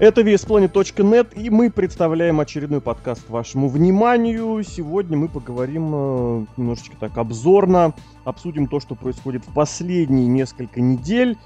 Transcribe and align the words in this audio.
Это 0.00 0.20
VSPlanet.net, 0.20 1.34
и 1.34 1.50
мы 1.50 1.72
представляем 1.72 2.38
очередной 2.38 2.80
подкаст 2.80 3.28
вашему 3.28 3.68
вниманию. 3.68 4.62
Сегодня 4.62 5.16
мы 5.18 5.26
поговорим 5.26 5.90
э, 5.92 6.46
немножечко 6.56 6.96
так 7.00 7.18
обзорно, 7.18 7.94
обсудим 8.22 8.68
то, 8.68 8.78
что 8.78 8.94
происходит 8.94 9.44
в 9.44 9.52
последние 9.52 10.28
несколько 10.28 10.80
недель. 10.80 11.36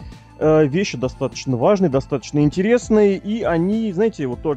Э, 0.44 0.66
вещи 0.66 0.98
достаточно 0.98 1.56
важные, 1.56 1.88
достаточно 1.88 2.40
интересные, 2.40 3.16
и 3.16 3.44
они, 3.44 3.92
знаете, 3.92 4.26
вот 4.26 4.42
то, 4.42 4.56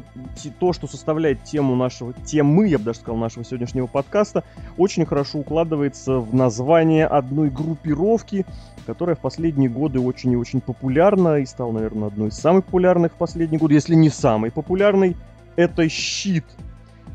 то, 0.58 0.72
что 0.72 0.88
составляет 0.88 1.44
тему 1.44 1.76
нашего, 1.76 2.12
темы, 2.12 2.66
я 2.66 2.78
бы 2.78 2.86
даже 2.86 2.98
сказал, 2.98 3.16
нашего 3.16 3.44
сегодняшнего 3.44 3.86
подкаста, 3.86 4.42
очень 4.76 5.06
хорошо 5.06 5.38
укладывается 5.38 6.18
в 6.18 6.34
название 6.34 7.06
одной 7.06 7.50
группировки, 7.50 8.44
которая 8.84 9.14
в 9.14 9.20
последние 9.20 9.70
годы 9.70 10.00
очень 10.00 10.32
и 10.32 10.36
очень 10.36 10.60
популярна 10.60 11.36
и 11.36 11.46
стала, 11.46 11.70
наверное, 11.70 12.08
одной 12.08 12.30
из 12.30 12.34
самых 12.34 12.64
популярных 12.64 13.12
в 13.12 13.16
последние 13.16 13.60
годы, 13.60 13.74
если 13.74 13.94
не 13.94 14.10
самый 14.10 14.50
популярный. 14.50 15.16
Это 15.54 15.88
щит. 15.88 16.46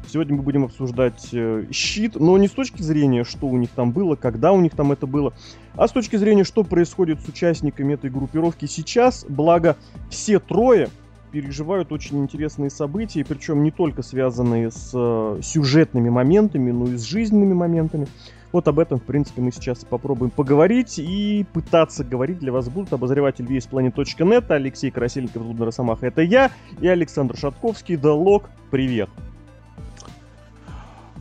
Сегодня 0.08 0.36
мы 0.36 0.44
будем 0.44 0.66
обсуждать 0.66 1.30
э, 1.32 1.66
щит, 1.72 2.16
но 2.20 2.38
не 2.38 2.48
с 2.48 2.52
точки 2.52 2.82
зрения, 2.82 3.24
что 3.24 3.48
у 3.48 3.58
них 3.58 3.70
там 3.70 3.92
было, 3.92 4.16
когда 4.16 4.52
у 4.52 4.60
них 4.60 4.76
там 4.76 4.92
это 4.92 5.08
было, 5.08 5.34
а 5.76 5.88
с 5.88 5.92
точки 5.92 6.16
зрения, 6.16 6.44
что 6.44 6.64
происходит 6.64 7.22
с 7.22 7.28
участниками 7.28 7.94
этой 7.94 8.10
группировки 8.10 8.66
сейчас. 8.66 9.26
Благо, 9.28 9.78
все 10.10 10.40
трое 10.40 10.90
переживают 11.32 11.92
очень 11.92 12.20
интересные 12.20 12.70
события, 12.70 13.24
причем 13.26 13.64
не 13.64 13.72
только 13.72 14.02
связанные 14.02 14.70
с 14.70 14.92
э, 14.94 15.40
сюжетными 15.42 16.10
моментами, 16.10 16.72
но 16.72 16.88
и 16.88 16.98
с 16.98 17.04
жизненными 17.04 17.54
моментами. 17.54 18.08
Вот 18.52 18.68
об 18.68 18.80
этом, 18.80 19.00
в 19.00 19.04
принципе, 19.04 19.42
мы 19.42 19.52
сейчас 19.52 19.86
попробуем 19.86 20.30
поговорить 20.30 21.00
и 21.00 21.46
пытаться 21.54 22.04
говорить. 22.04 22.40
Для 22.40 22.52
вас 22.52 22.68
будут 22.68 22.92
обозреватель 22.92 23.46
весьplanet.net, 23.46 24.46
Алексей 24.50 24.92
Красильников, 24.92 25.44
Лудна 25.44 25.66
Росомаха, 25.66 26.08
это 26.08 26.22
я, 26.22 26.52
и 26.82 26.88
Александр 26.88 27.38
Шатковский, 27.38 27.96
Далок, 27.96 28.50
привет. 28.70 29.10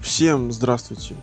Всем 0.00 0.52
здравствуйте. 0.52 1.14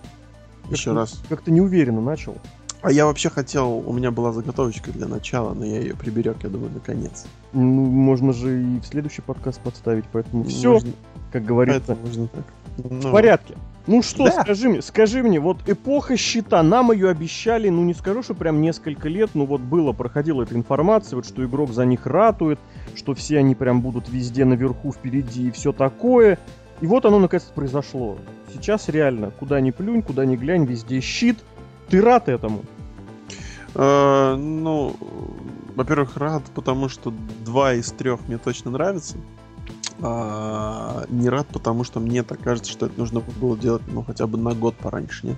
Еще 0.70 0.92
как 0.92 0.95
раз. 0.95 1.22
Как-то 1.30 1.52
неуверенно 1.52 2.02
начал. 2.02 2.36
А 2.81 2.92
я 2.92 3.06
вообще 3.06 3.30
хотел, 3.30 3.83
у 3.86 3.92
меня 3.92 4.11
была 4.11 4.31
заготовочка 4.31 4.92
для 4.92 5.08
начала, 5.08 5.53
но 5.53 5.66
я 5.66 5.80
ее 5.80 5.95
приберег, 5.95 6.38
я 6.44 6.50
думаю, 6.50 6.72
наконец. 6.72 7.25
Ну, 7.52 7.61
можно 7.61 8.33
же 8.33 8.61
и 8.61 8.80
в 8.80 8.86
следующий 8.86 9.22
подкаст 9.22 9.59
подставить, 9.61 10.05
поэтому 10.11 10.44
все, 10.44 10.73
можно, 10.73 10.92
как 11.31 11.44
говорится, 11.44 11.95
можно 11.95 12.28
так. 12.28 12.45
Ну, 12.78 13.09
в 13.09 13.11
порядке. 13.11 13.55
Ну 13.88 14.03
что, 14.03 14.25
да. 14.25 14.44
скажи 14.44 14.70
мне, 14.70 14.81
скажи 14.81 15.23
мне, 15.23 15.39
вот 15.39 15.58
эпоха 15.67 16.17
щита, 16.17 16.61
нам 16.61 16.92
ее 16.92 17.09
обещали, 17.09 17.70
ну 17.70 17.83
не 17.83 17.94
скажу, 17.94 18.22
что 18.22 18.33
прям 18.36 18.61
несколько 18.61 19.08
лет, 19.08 19.31
ну 19.33 19.45
вот 19.45 19.61
было, 19.61 19.94
проходила 19.94 20.44
эта 20.44 20.55
информация, 20.55 21.16
вот 21.16 21.25
что 21.25 21.44
игрок 21.45 21.72
за 21.72 21.86
них 21.86 22.05
ратует, 22.05 22.59
что 22.95 23.16
все 23.16 23.39
они 23.39 23.55
прям 23.55 23.81
будут 23.81 24.09
везде 24.09 24.44
наверху, 24.44 24.92
впереди 24.92 25.48
и 25.48 25.52
все 25.52 25.72
такое. 25.72 26.38
И 26.81 26.88
вот 26.88 27.06
оно 27.06 27.20
наконец-то 27.20 27.53
произошло. 27.53 28.17
Сейчас 28.53 28.89
реально, 28.89 29.31
куда 29.31 29.59
ни 29.61 29.72
плюнь, 29.72 30.02
куда 30.02 30.25
ни 30.25 30.36
глянь, 30.36 30.66
везде 30.66 31.02
щит. 31.02 31.44
Ты 31.89 32.02
рад 32.02 32.30
этому? 32.30 32.61
Э, 33.73 34.36
ну, 34.36 34.95
во-первых, 35.75 36.17
рад, 36.17 36.44
потому 36.53 36.89
что 36.89 37.14
два 37.45 37.73
из 37.73 37.92
трех 37.92 38.27
мне 38.27 38.37
точно 38.37 38.71
нравятся 38.71 39.17
а, 40.02 41.05
не 41.10 41.30
рад, 41.30 41.48
потому 41.48 41.83
что 41.83 41.99
мне 41.99 42.23
так 42.23 42.39
кажется, 42.39 42.71
что 42.71 42.86
это 42.86 42.99
нужно 42.99 43.21
было 43.39 43.58
делать, 43.58 43.82
ну, 43.87 44.04
хотя 44.04 44.27
бы 44.27 44.37
на 44.37 44.54
год 44.54 44.76
пораньше, 44.76 45.27
нет? 45.27 45.37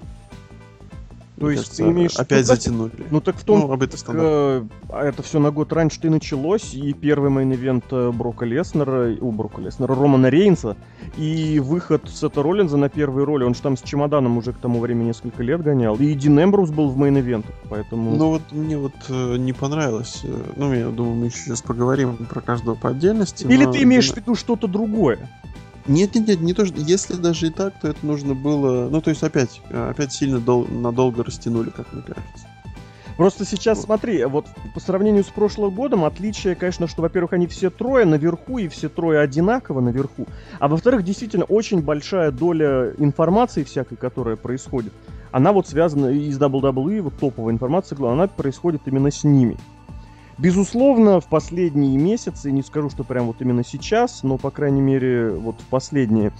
То 1.39 1.49
есть 1.49 1.63
кажется, 1.63 1.83
ты 1.83 1.89
имеешь... 1.89 2.15
Опять 2.15 2.39
ну, 2.39 2.45
затянули. 2.45 2.91
Ну 3.09 3.21
так 3.21 3.35
в 3.35 3.43
том, 3.43 3.59
ну, 3.61 3.71
об 3.71 3.81
это, 3.81 4.03
так, 4.03 4.15
э, 4.17 4.63
это 4.89 5.23
все 5.23 5.39
на 5.39 5.51
год 5.51 5.71
раньше 5.73 5.99
ты 5.99 6.09
началось, 6.09 6.73
и 6.73 6.93
первый 6.93 7.31
main 7.31 7.55
event 7.55 7.85
э, 7.91 8.11
Брока 8.11 8.45
Леснера, 8.45 9.15
у 9.19 9.31
Брока 9.31 9.61
Леснера, 9.61 9.95
Романа 9.95 10.27
Рейнса, 10.27 10.75
и 11.17 11.59
выход 11.59 12.09
Сета 12.09 12.43
Роллинза 12.43 12.77
на 12.77 12.89
первые 12.89 13.23
роли, 13.23 13.43
он 13.43 13.55
же 13.55 13.61
там 13.61 13.77
с 13.77 13.81
чемоданом 13.81 14.37
уже 14.37 14.53
к 14.53 14.57
тому 14.57 14.79
времени 14.79 15.07
несколько 15.07 15.43
лет 15.43 15.61
гонял, 15.61 15.95
и 15.95 16.13
Дин 16.13 16.43
Эмброуз 16.43 16.71
был 16.71 16.89
в 16.89 16.97
main 16.97 17.15
event 17.15 17.38
ах, 17.38 17.55
поэтому... 17.69 18.15
Ну 18.15 18.29
вот 18.29 18.41
мне 18.51 18.77
вот 18.77 18.93
э, 19.07 19.37
не 19.37 19.53
понравилось, 19.53 20.21
э, 20.23 20.35
ну 20.55 20.73
я 20.73 20.89
думаю, 20.89 21.15
мы 21.15 21.25
еще 21.27 21.37
сейчас 21.37 21.61
поговорим 21.61 22.17
про 22.17 22.41
каждого 22.41 22.75
по 22.75 22.89
отдельности. 22.89 23.45
Или 23.45 23.65
ты 23.65 23.83
имеешь 23.83 24.11
в 24.11 24.15
виду 24.17 24.35
что-то 24.35 24.67
другое? 24.67 25.19
Нет, 25.89 26.13
нет, 26.13 26.27
нет, 26.27 26.41
не 26.41 26.53
то, 26.53 26.67
что 26.67 26.79
если 26.79 27.15
даже 27.15 27.47
и 27.47 27.49
так, 27.49 27.73
то 27.81 27.87
это 27.87 28.05
нужно 28.05 28.35
было. 28.35 28.87
Ну, 28.89 29.01
то 29.01 29.09
есть 29.09 29.23
опять, 29.23 29.59
опять 29.71 30.13
сильно 30.13 30.39
дол- 30.39 30.67
надолго 30.67 31.23
растянули, 31.23 31.71
как 31.71 31.91
мне 31.91 32.03
кажется. 32.03 32.47
Просто 33.17 33.43
сейчас 33.43 33.79
вот. 33.79 33.85
смотри, 33.85 34.23
вот 34.25 34.45
по 34.75 34.79
сравнению 34.79 35.23
с 35.23 35.29
прошлым 35.29 35.73
годом 35.73 36.05
отличие, 36.05 36.53
конечно, 36.53 36.87
что, 36.87 37.01
во-первых, 37.01 37.33
они 37.33 37.47
все 37.47 37.71
трое 37.71 38.05
наверху, 38.05 38.59
и 38.59 38.67
все 38.67 38.87
трое 38.87 39.19
одинаково 39.19 39.81
наверху. 39.81 40.27
А 40.59 40.67
во-вторых, 40.67 41.03
действительно, 41.03 41.45
очень 41.45 41.81
большая 41.81 42.29
доля 42.29 42.93
информации 42.99 43.63
всякой, 43.63 43.97
которая 43.97 44.35
происходит, 44.35 44.93
она 45.31 45.51
вот 45.51 45.67
связана 45.67 46.09
из 46.09 46.39
WWE, 46.39 47.01
вот 47.01 47.17
топовая 47.19 47.51
информация, 47.51 47.97
она 48.07 48.27
происходит 48.27 48.83
именно 48.85 49.09
с 49.09 49.23
ними. 49.23 49.57
Безусловно, 50.39 51.19
в 51.19 51.25
последние 51.25 51.97
месяцы, 51.97 52.49
не 52.51 52.63
скажу, 52.63 52.89
что 52.89 53.03
прям 53.03 53.27
вот 53.27 53.41
именно 53.41 53.65
сейчас, 53.65 54.23
но, 54.23 54.37
по 54.37 54.51
крайней 54.51 54.79
мере, 54.79 55.31
вот 55.31 55.59
в 55.59 55.65
последние, 55.65 56.31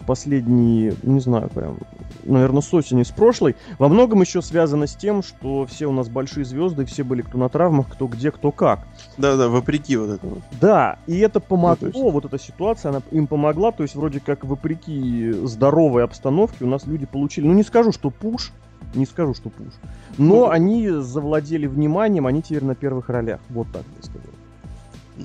в 0.00 0.04
последние, 0.04 0.96
не 1.04 1.20
знаю, 1.20 1.48
прям, 1.48 1.78
наверное, 2.24 2.60
с 2.60 2.74
осени, 2.74 3.04
с 3.04 3.10
прошлой, 3.10 3.54
во 3.78 3.88
многом 3.88 4.20
еще 4.20 4.42
связано 4.42 4.88
с 4.88 4.96
тем, 4.96 5.22
что 5.22 5.64
все 5.66 5.86
у 5.86 5.92
нас 5.92 6.08
большие 6.08 6.44
звезды, 6.44 6.84
все 6.86 7.04
были 7.04 7.22
кто 7.22 7.38
на 7.38 7.48
травмах, 7.48 7.88
кто 7.92 8.08
где, 8.08 8.32
кто 8.32 8.50
как. 8.50 8.88
Да-да, 9.16 9.48
вопреки 9.48 9.96
вот 9.96 10.10
этому. 10.10 10.38
Да, 10.60 10.98
и 11.06 11.16
это 11.18 11.38
помогло, 11.38 11.88
ну, 11.94 12.02
есть... 12.02 12.12
вот 12.12 12.24
эта 12.24 12.36
ситуация, 12.36 12.88
она 12.88 13.02
им 13.12 13.28
помогла, 13.28 13.70
то 13.70 13.84
есть 13.84 13.94
вроде 13.94 14.18
как 14.18 14.44
вопреки 14.44 15.30
здоровой 15.44 16.02
обстановке 16.02 16.64
у 16.64 16.68
нас 16.68 16.84
люди 16.84 17.06
получили, 17.06 17.46
ну 17.46 17.52
не 17.52 17.62
скажу, 17.62 17.92
что 17.92 18.10
пуш, 18.10 18.50
не 18.94 19.06
скажу, 19.06 19.34
что 19.34 19.50
пуш. 19.50 19.72
Но 20.18 20.24
ну, 20.24 20.50
они 20.50 20.88
завладели 20.88 21.66
вниманием, 21.66 22.26
они 22.26 22.42
теперь 22.42 22.64
на 22.64 22.74
первых 22.74 23.08
ролях. 23.08 23.40
Вот 23.48 23.66
так 23.72 23.84
я 23.96 24.02
скажу. 24.02 24.24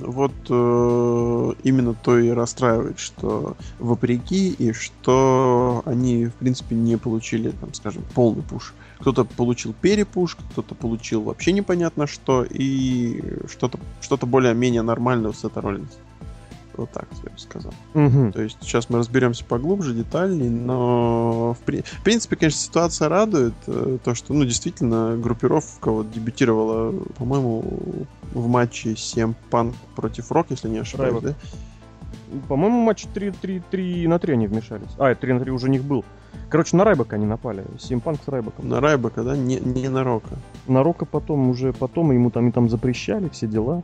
Вот 0.01 0.33
э, 0.49 1.53
именно 1.63 1.93
то 1.93 2.19
и 2.19 2.29
расстраивает, 2.29 2.99
что 2.99 3.55
вопреки, 3.79 4.49
и 4.49 4.73
что 4.73 5.83
они, 5.85 6.25
в 6.25 6.33
принципе, 6.33 6.75
не 6.75 6.97
получили, 6.97 7.51
там, 7.51 7.73
скажем, 7.73 8.03
полный 8.13 8.43
пуш. 8.43 8.73
Кто-то 8.99 9.23
получил 9.23 9.73
перепуш, 9.79 10.35
кто-то 10.35 10.75
получил 10.75 11.21
вообще 11.21 11.53
непонятно 11.53 12.07
что, 12.07 12.43
и 12.43 13.21
что-то 13.47 13.79
что 14.01 14.17
более-менее 14.17 14.81
нормальное 14.81 15.29
у 15.29 15.33
Сета 15.33 15.61
Роллинса. 15.61 15.97
Вот 16.77 16.91
так 16.91 17.07
я 17.23 17.29
бы 17.29 17.37
сказал. 17.37 17.73
Угу. 17.93 18.31
То 18.33 18.41
есть 18.41 18.57
сейчас 18.61 18.89
мы 18.89 18.99
разберемся 18.99 19.45
поглубже, 19.45 19.93
детальнее, 19.93 20.49
но 20.49 21.53
в, 21.53 21.59
при... 21.65 21.81
в 21.81 22.03
принципе, 22.03 22.35
конечно, 22.35 22.59
ситуация 22.59 23.09
радует. 23.09 23.53
Э, 23.67 23.97
то, 24.03 24.15
что, 24.15 24.33
ну, 24.33 24.45
действительно, 24.45 25.17
группировка 25.17 25.91
вот 25.91 26.11
дебютировала, 26.11 26.91
по-моему, 27.17 27.63
в 28.33 28.47
матче 28.47 28.95
7 28.95 29.33
панк 29.49 29.75
против 29.95 30.31
Рок, 30.31 30.47
если 30.49 30.69
не 30.69 30.79
ошибаюсь, 30.79 31.13
Райбок. 31.13 31.23
да? 31.23 31.35
По-моему, 32.47 32.81
матч 32.81 33.05
3, 33.13 33.31
3, 33.31 33.63
3 33.71 34.07
на 34.07 34.19
3 34.19 34.33
они 34.33 34.47
вмешались. 34.47 34.89
А, 34.97 35.13
3 35.13 35.33
на 35.33 35.39
3 35.39 35.51
уже 35.51 35.67
у 35.67 35.69
них 35.69 35.83
был. 35.83 36.03
Короче, 36.49 36.75
на 36.75 36.83
Райбака 36.83 37.15
они 37.15 37.25
напали. 37.25 37.63
Симпанк 37.79 38.19
с 38.23 38.27
Райбаком. 38.27 38.67
На 38.67 38.79
Райбака, 38.79 39.23
да? 39.23 39.37
Не, 39.37 39.59
не 39.59 39.89
на 39.89 40.03
Рока. 40.03 40.35
На 40.67 40.83
Рока 40.83 41.05
потом 41.05 41.49
уже 41.49 41.73
потом 41.73 42.11
ему 42.11 42.29
там 42.29 42.49
и 42.49 42.51
там 42.51 42.69
запрещали 42.69 43.29
все 43.29 43.47
дела. 43.47 43.83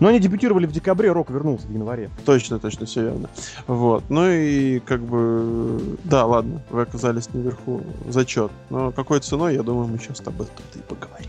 Но 0.00 0.08
они 0.08 0.20
дебютировали 0.20 0.66
в 0.66 0.72
декабре, 0.72 1.12
Рок 1.12 1.30
вернулся 1.30 1.66
в 1.66 1.72
январе. 1.72 2.10
Точно, 2.24 2.58
точно, 2.58 2.86
все 2.86 3.02
верно. 3.02 3.30
Вот. 3.66 4.04
Ну 4.08 4.28
и 4.28 4.80
как 4.80 5.00
бы... 5.02 5.96
Да, 6.04 6.26
ладно, 6.26 6.62
вы 6.70 6.82
оказались 6.82 7.32
наверху. 7.32 7.80
Зачет. 8.08 8.50
Но 8.70 8.92
какой 8.92 9.20
ценой, 9.20 9.54
я 9.54 9.62
думаю, 9.62 9.88
мы 9.88 9.98
сейчас 9.98 10.20
об 10.26 10.40
этом 10.40 10.64
и 10.74 10.78
поговорим. 10.78 11.28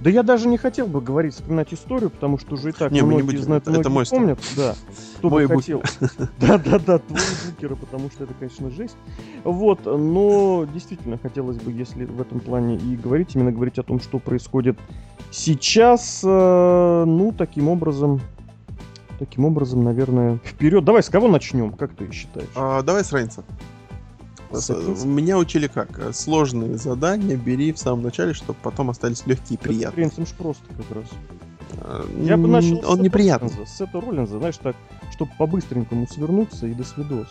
Да 0.00 0.10
я 0.10 0.22
даже 0.22 0.46
не 0.46 0.58
хотел 0.58 0.86
бы 0.86 1.00
говорить, 1.00 1.34
вспоминать 1.34 1.72
историю, 1.72 2.10
потому 2.10 2.38
что 2.38 2.54
уже 2.54 2.68
и 2.68 2.72
так 2.72 2.92
не, 2.92 3.02
многие 3.02 3.22
не 3.22 3.26
будем. 3.26 3.42
знают, 3.42 3.66
это, 3.66 3.80
это 3.80 3.90
мой 3.90 4.04
помнят. 4.04 4.38
Да, 4.56 4.74
кто 5.18 5.30
бы 5.30 5.48
хотел. 5.48 5.82
Да-да-да, 6.38 6.98
твои 6.98 7.20
букеры, 7.46 7.76
потому 7.76 8.10
что 8.10 8.24
это, 8.24 8.34
конечно, 8.34 8.70
жесть. 8.70 8.96
Вот, 9.42 9.84
но 9.84 10.66
действительно 10.72 11.18
хотелось 11.18 11.56
бы, 11.56 11.72
если 11.72 12.04
в 12.04 12.20
этом 12.20 12.40
плане 12.40 12.76
и 12.76 12.96
говорить, 12.96 13.34
именно 13.34 13.52
говорить 13.52 13.78
о 13.78 13.82
том, 13.82 14.00
что 14.00 14.18
происходит 14.18 14.76
сейчас, 15.36 16.22
э, 16.24 17.04
ну, 17.06 17.32
таким 17.36 17.68
образом, 17.68 18.20
таким 19.18 19.44
образом, 19.44 19.84
наверное, 19.84 20.38
вперед. 20.44 20.84
Давай, 20.84 21.02
с 21.02 21.08
кого 21.08 21.28
начнем, 21.28 21.72
как 21.72 21.94
ты 21.94 22.10
считаешь? 22.10 22.48
А, 22.54 22.82
давай 22.82 23.04
с 23.04 23.12
Рейнса. 23.12 23.44
Меня 25.04 25.38
учили 25.38 25.66
как? 25.66 26.14
Сложные 26.14 26.76
задания 26.76 27.36
бери 27.36 27.72
в 27.72 27.78
самом 27.78 28.02
начале, 28.02 28.32
чтобы 28.32 28.58
потом 28.62 28.90
остались 28.90 29.26
легкие 29.26 29.58
и 29.58 29.62
приятные. 29.62 29.92
Принцем 29.92 30.26
ж 30.26 30.30
просто 30.30 30.64
как 30.68 30.96
раз. 30.96 31.04
А, 31.82 32.04
Я 32.22 32.36
бы 32.36 32.48
начал 32.48 32.80
Он 32.88 33.02
неприятный. 33.02 33.50
С 33.66 33.80
этого 33.80 34.02
Роллинза, 34.06 34.38
знаешь, 34.38 34.56
так, 34.56 34.76
чтобы 35.12 35.32
по-быстренькому 35.38 36.06
свернуться 36.06 36.66
и 36.66 36.74
до 36.74 36.84
свидос. 36.84 37.28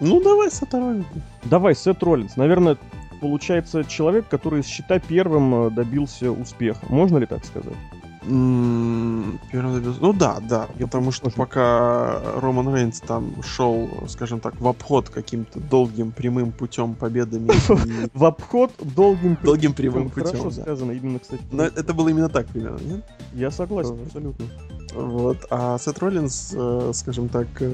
Ну, 0.00 0.20
давай 0.22 0.50
Сет 0.50 0.74
Роллинза. 0.74 1.06
Давай, 1.44 1.74
Сет 1.74 2.02
Роллинз. 2.02 2.36
Наверное, 2.36 2.76
получается 3.20 3.84
человек, 3.84 4.28
который 4.28 4.62
счета 4.62 4.98
первым 4.98 5.66
э, 5.66 5.70
добился 5.70 6.30
успеха. 6.30 6.86
Можно 6.88 7.18
ли 7.18 7.26
так 7.26 7.44
сказать? 7.44 7.74
Первым 8.26 9.74
добился. 9.74 10.00
Ну 10.00 10.12
да, 10.12 10.38
да. 10.40 10.66
Я 10.78 10.86
потому 10.86 11.12
что 11.12 11.26
можно. 11.26 11.44
пока 11.44 12.20
Роман 12.40 12.74
Рейнс 12.74 13.00
там 13.00 13.40
шел, 13.42 13.88
скажем 14.08 14.40
так, 14.40 14.60
в 14.60 14.66
обход 14.66 15.10
каким-то 15.10 15.60
долгим 15.60 16.10
прямым 16.10 16.50
путем 16.50 16.94
победами. 16.94 17.52
В 18.14 18.24
обход 18.24 18.72
долгим 18.80 19.38
долгим 19.44 19.74
прямым 19.74 20.10
путем. 20.10 20.38
Хорошо 20.38 20.50
сказано, 20.50 20.90
именно, 20.92 21.20
кстати. 21.20 21.42
Это 21.52 21.94
было 21.94 22.08
именно 22.08 22.28
так 22.28 22.46
примерно, 22.48 22.80
нет? 22.80 23.04
Я 23.32 23.52
согласен, 23.52 23.96
абсолютно. 24.04 24.46
Вот. 24.94 25.46
А 25.50 25.78
Сет 25.78 25.98
Роллинс, 25.98 26.52
э, 26.56 26.90
скажем 26.94 27.28
так, 27.28 27.46
э, 27.60 27.72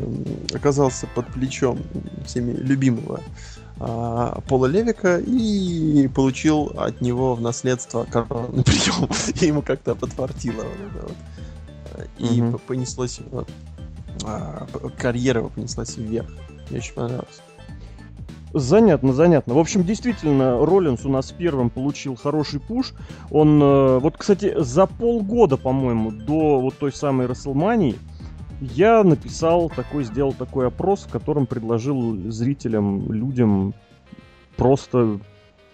оказался 0.53 1.07
под 1.15 1.27
плечом 1.29 1.79
всеми 2.27 2.53
любимого 2.53 3.21
Пола 4.49 4.67
Левика 4.67 5.19
и 5.19 6.09
получил 6.09 6.73
от 6.77 7.01
него 7.01 7.35
в 7.35 7.41
наследство 7.41 8.05
коронный 8.05 8.63
прием. 8.65 9.09
И 9.41 9.47
ему 9.47 9.63
как-то 9.63 9.95
подфартило 9.95 10.63
вот 10.63 11.03
вот. 11.03 11.17
И 12.19 12.41
mm 12.41 12.61
понеслось 12.67 13.21
вот, 13.31 13.49
а, 14.25 14.67
карьера 14.99 15.41
его 15.41 15.51
понеслась 15.51 15.97
вверх. 15.97 16.29
Мне 16.71 16.79
очень 16.79 16.95
понравилось. 16.95 17.43
Занятно, 18.55 19.15
занятно. 19.15 19.55
В 19.55 19.59
общем, 19.59 19.83
действительно, 19.83 20.59
Роллинс 20.65 21.05
у 21.07 21.09
нас 21.09 21.33
первым 21.33 21.71
получил 21.71 22.17
хороший 22.17 22.61
пуш. 22.61 22.93
Он, 23.31 23.63
э, 23.63 23.99
вот, 23.99 24.19
кстати, 24.19 24.53
за 24.59 24.87
полгода, 24.87 25.57
по-моему, 25.57 26.11
до 26.11 26.61
вот 26.61 26.77
той 26.77 26.93
самой 26.93 27.27
Расселмании, 27.27 27.97
я 28.63 29.03
написал 29.03 29.69
такой, 29.69 30.05
сделал 30.05 30.33
такой 30.33 30.69
опрос, 30.69 31.05
в 31.05 31.11
котором 31.11 31.47
предложил 31.47 32.17
зрителям, 32.31 33.13
людям, 33.13 33.75
просто 34.57 35.19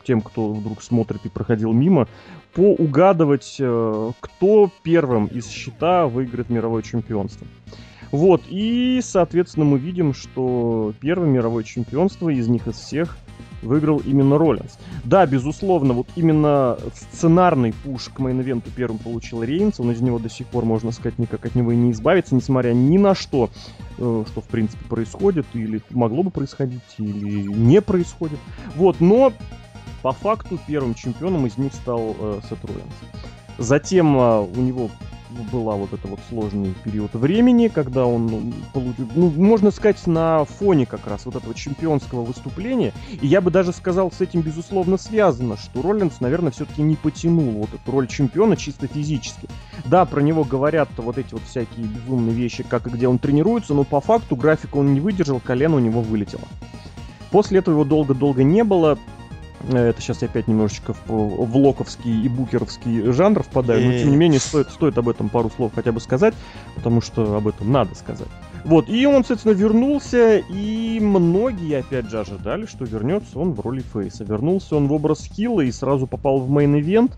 тем, 0.05 0.23
кто 0.23 0.55
вдруг 0.55 0.83
смотрит 0.83 1.27
и 1.27 1.29
проходил 1.29 1.73
мимо, 1.73 2.09
поугадывать, 2.55 3.57
э, 3.61 4.11
кто 4.21 4.71
первым 4.83 5.27
из 5.27 5.49
счета 5.49 6.07
выиграет 6.07 6.49
мировое 6.49 6.83
чемпионство. 6.83 7.47
Вот, 8.11 8.43
и, 8.49 9.01
соответственно, 9.03 9.67
мы 9.67 9.79
видим, 9.79 10.15
что 10.15 10.95
первое 10.99 11.29
мировое 11.29 11.65
чемпионство 11.65 12.31
из 12.31 12.49
них 12.49 12.67
из 12.67 12.77
всех 12.77 13.19
выиграл 13.63 13.99
именно 13.99 14.39
Роллинс. 14.39 14.79
Да, 15.05 15.27
безусловно, 15.27 15.95
вот 15.95 16.09
именно 16.17 16.79
сценарный 16.95 17.73
пуш 17.73 18.09
к 18.09 18.21
мейн-ивенту 18.21 18.71
первым 18.75 18.99
получил 18.99 19.43
Рейнс, 19.43 19.81
он 19.81 19.91
из 19.91 20.01
него 20.01 20.19
до 20.19 20.29
сих 20.29 20.47
пор, 20.47 20.65
можно 20.65 20.93
сказать, 20.93 21.19
никак 21.19 21.47
от 21.47 21.55
него 21.55 21.73
и 21.73 21.77
не 21.77 21.93
избавиться, 21.93 22.35
несмотря 22.35 22.73
ни 22.73 22.99
на 22.99 23.15
что, 23.15 23.51
э, 23.99 24.25
что, 24.27 24.41
в 24.41 24.47
принципе, 24.47 24.85
происходит, 24.89 25.47
или 25.55 25.83
могло 25.91 26.23
бы 26.23 26.31
происходить, 26.31 26.83
или 26.99 27.43
не 27.43 27.81
происходит. 27.81 28.39
Вот, 28.77 29.01
но 29.01 29.33
по 30.03 30.13
факту 30.13 30.59
первым 30.67 30.95
чемпионом 30.95 31.47
из 31.47 31.59
них 31.59 31.73
стал 31.75 32.15
э, 32.19 32.41
Сет 32.49 32.65
Роллинс. 32.65 32.95
Затем 33.59 34.17
э, 34.17 34.41
у 34.41 34.61
него 34.61 34.91
была 35.53 35.75
вот 35.75 35.93
это 35.93 36.09
вот 36.09 36.21
сложный 36.29 36.75
период 36.85 37.15
времени, 37.15 37.69
когда 37.69 38.07
он 38.07 38.27
ну, 38.27 38.53
получил, 38.73 39.09
ну, 39.15 39.31
можно 39.31 39.71
сказать, 39.71 40.07
на 40.07 40.45
фоне 40.45 40.87
как 40.87 41.07
раз 41.07 41.27
вот 41.27 41.37
этого 41.37 41.55
чемпионского 41.55 42.23
выступления. 42.23 42.93
И 43.21 43.27
я 43.27 43.41
бы 43.41 43.51
даже 43.51 43.73
сказал, 43.73 44.11
с 44.11 44.21
этим 44.21 44.41
безусловно 44.41 44.97
связано, 44.97 45.57
что 45.57 45.83
Роллинс, 45.83 46.21
наверное, 46.21 46.53
все-таки 46.53 46.83
не 46.83 46.97
потянул 46.97 47.51
вот 47.53 47.71
эту 47.75 47.91
роль 47.91 48.07
чемпиона 48.09 48.57
чисто 48.57 48.87
физически. 48.87 49.49
Да, 49.85 50.05
про 50.05 50.21
него 50.21 50.45
говорят 50.45 50.89
вот 50.97 51.19
эти 51.19 51.33
вот 51.33 51.43
всякие 51.43 51.87
безумные 51.87 52.35
вещи, 52.35 52.63
как 52.63 52.87
и 52.87 52.91
где 52.91 53.09
он 53.09 53.19
тренируется, 53.19 53.75
но 53.75 53.85
по 53.85 54.01
факту 54.01 54.37
графика 54.37 54.77
он 54.77 54.95
не 54.95 55.01
выдержал, 55.01 55.41
колено 55.41 55.77
у 55.77 55.81
него 55.81 56.01
вылетело. 56.01 56.45
После 57.31 57.59
этого 57.59 57.75
его 57.75 57.85
долго-долго 57.85 58.43
не 58.43 58.65
было, 58.65 58.99
это 59.71 60.01
сейчас 60.01 60.23
я 60.23 60.29
опять 60.29 60.49
немножечко 60.49 60.95
в, 60.95 61.09
в 61.09 61.57
локовский 61.57 62.23
и 62.25 62.29
букеровский 62.29 63.13
жанр 63.13 63.43
впадаю, 63.43 63.85
но 63.85 63.99
тем 63.99 64.11
не 64.11 64.17
менее 64.17 64.41
стоит, 64.41 64.71
стоит 64.71 64.99
об 64.99 65.09
этом 65.09 65.29
пару 65.29 65.51
слов 65.51 65.73
хотя 65.75 65.93
бы 65.93 66.01
сказать, 66.01 66.35
потому 66.75 67.01
что 67.01 67.37
об 67.37 67.49
этом 67.49 67.73
надо 67.73 67.95
сказать. 67.95 68.29
Вот, 68.65 68.89
и 68.89 69.07
он, 69.07 69.25
соответственно, 69.25 69.53
вернулся, 69.53 70.39
и 70.39 70.99
многие, 71.01 71.79
опять 71.79 72.11
же, 72.11 72.21
ожидали, 72.21 72.67
что 72.67 72.85
вернется 72.85 73.39
он 73.39 73.53
в 73.53 73.61
роли 73.61 73.83
face 73.93 74.14
а. 74.14 74.25
Вернулся 74.25 74.77
он 74.77 74.89
в 74.89 74.93
образ 74.93 75.25
heel 75.25 75.55
а 75.55 75.63
и 75.63 75.73
сразу 75.73 76.07
попал 76.07 76.41
в 76.41 76.51
main 76.51 76.75
event. 76.75 77.13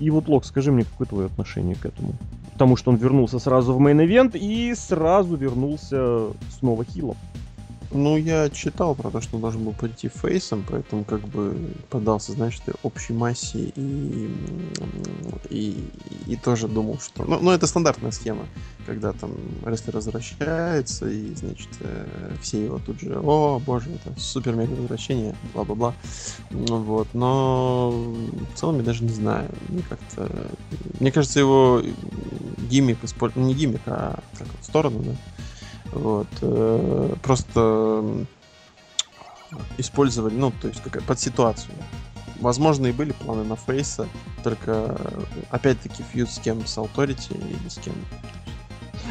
И 0.00 0.10
вот, 0.10 0.28
Лок, 0.28 0.44
скажи 0.44 0.70
мне, 0.70 0.84
какое 0.84 1.06
твое 1.06 1.26
отношение 1.26 1.74
к 1.76 1.86
этому? 1.86 2.14
Потому 2.52 2.76
что 2.76 2.90
он 2.90 2.96
вернулся 2.96 3.38
сразу 3.38 3.72
в 3.72 3.80
main 3.80 4.05
event 4.05 4.36
и 4.36 4.74
сразу 4.74 5.36
вернулся 5.36 6.26
снова 6.58 6.84
heel 6.84 7.02
ом. 7.02 7.16
Ну, 7.94 8.16
я 8.16 8.48
читал 8.48 8.94
про 8.94 9.10
то, 9.10 9.20
что 9.20 9.36
он 9.36 9.42
должен 9.42 9.64
был 9.64 9.74
прийти 9.74 10.08
face 10.08 10.40
ом, 10.40 10.64
поэтому 10.68 11.04
как 11.04 11.20
бы 11.28 11.74
поддался, 11.90 12.32
знаешь, 12.32 12.58
ты 12.64 12.72
общей 12.82 13.12
массе 13.12 13.72
и, 13.76 14.30
и, 15.50 15.90
и 16.26 16.36
тоже 16.36 16.68
думал, 16.68 16.98
что... 16.98 17.24
Ну, 17.24 17.38
ну, 17.40 17.50
это 17.50 17.66
стандартная 17.66 18.10
схема, 18.10 18.46
когда 18.86 19.12
там 19.12 19.32
рестлер 19.64 19.96
возвращается, 19.96 21.08
и, 21.08 21.34
значит, 21.34 21.68
э, 21.80 22.34
все 22.40 22.64
его 22.64 22.78
тут 22.78 23.00
же, 23.00 23.18
о, 23.18 23.60
боже, 23.64 23.90
это 23.90 24.18
супер-мега 24.18 24.72
возвращение, 24.72 25.36
бла-бла-бла. 25.52 25.94
Ну, 26.50 26.78
вот, 26.78 27.08
но 27.12 27.90
в 27.90 28.58
целом 28.58 28.78
я 28.78 28.84
даже 28.84 29.04
не 29.04 29.12
знаю. 29.12 29.50
Мне 29.68 29.82
как-то... 29.86 30.30
Мне 30.98 31.12
кажется, 31.12 31.40
его 31.40 31.82
гиммик 32.70 33.04
использовал... 33.04 33.42
Ну, 33.42 33.48
не 33.48 33.54
гиммик, 33.54 33.82
а 33.86 34.18
как, 34.38 34.48
сторону, 34.62 35.02
да? 35.04 35.12
Вот. 35.92 36.28
Э, 36.40 37.14
просто 37.22 38.26
использовали, 39.78 40.34
ну, 40.34 40.50
то 40.50 40.68
есть 40.68 40.82
какая 40.82 41.02
под 41.02 41.18
ситуацию. 41.20 41.74
Возможно, 42.40 42.86
и 42.86 42.92
были 42.92 43.12
планы 43.12 43.44
на 43.44 43.56
Фейса, 43.56 44.08
только 44.42 44.96
опять-таки 45.50 46.02
фьюз 46.02 46.30
с 46.30 46.38
кем? 46.40 46.66
С 46.66 46.76
Authority 46.76 47.38
или 47.38 47.68
с 47.68 47.76
кем? 47.76 47.94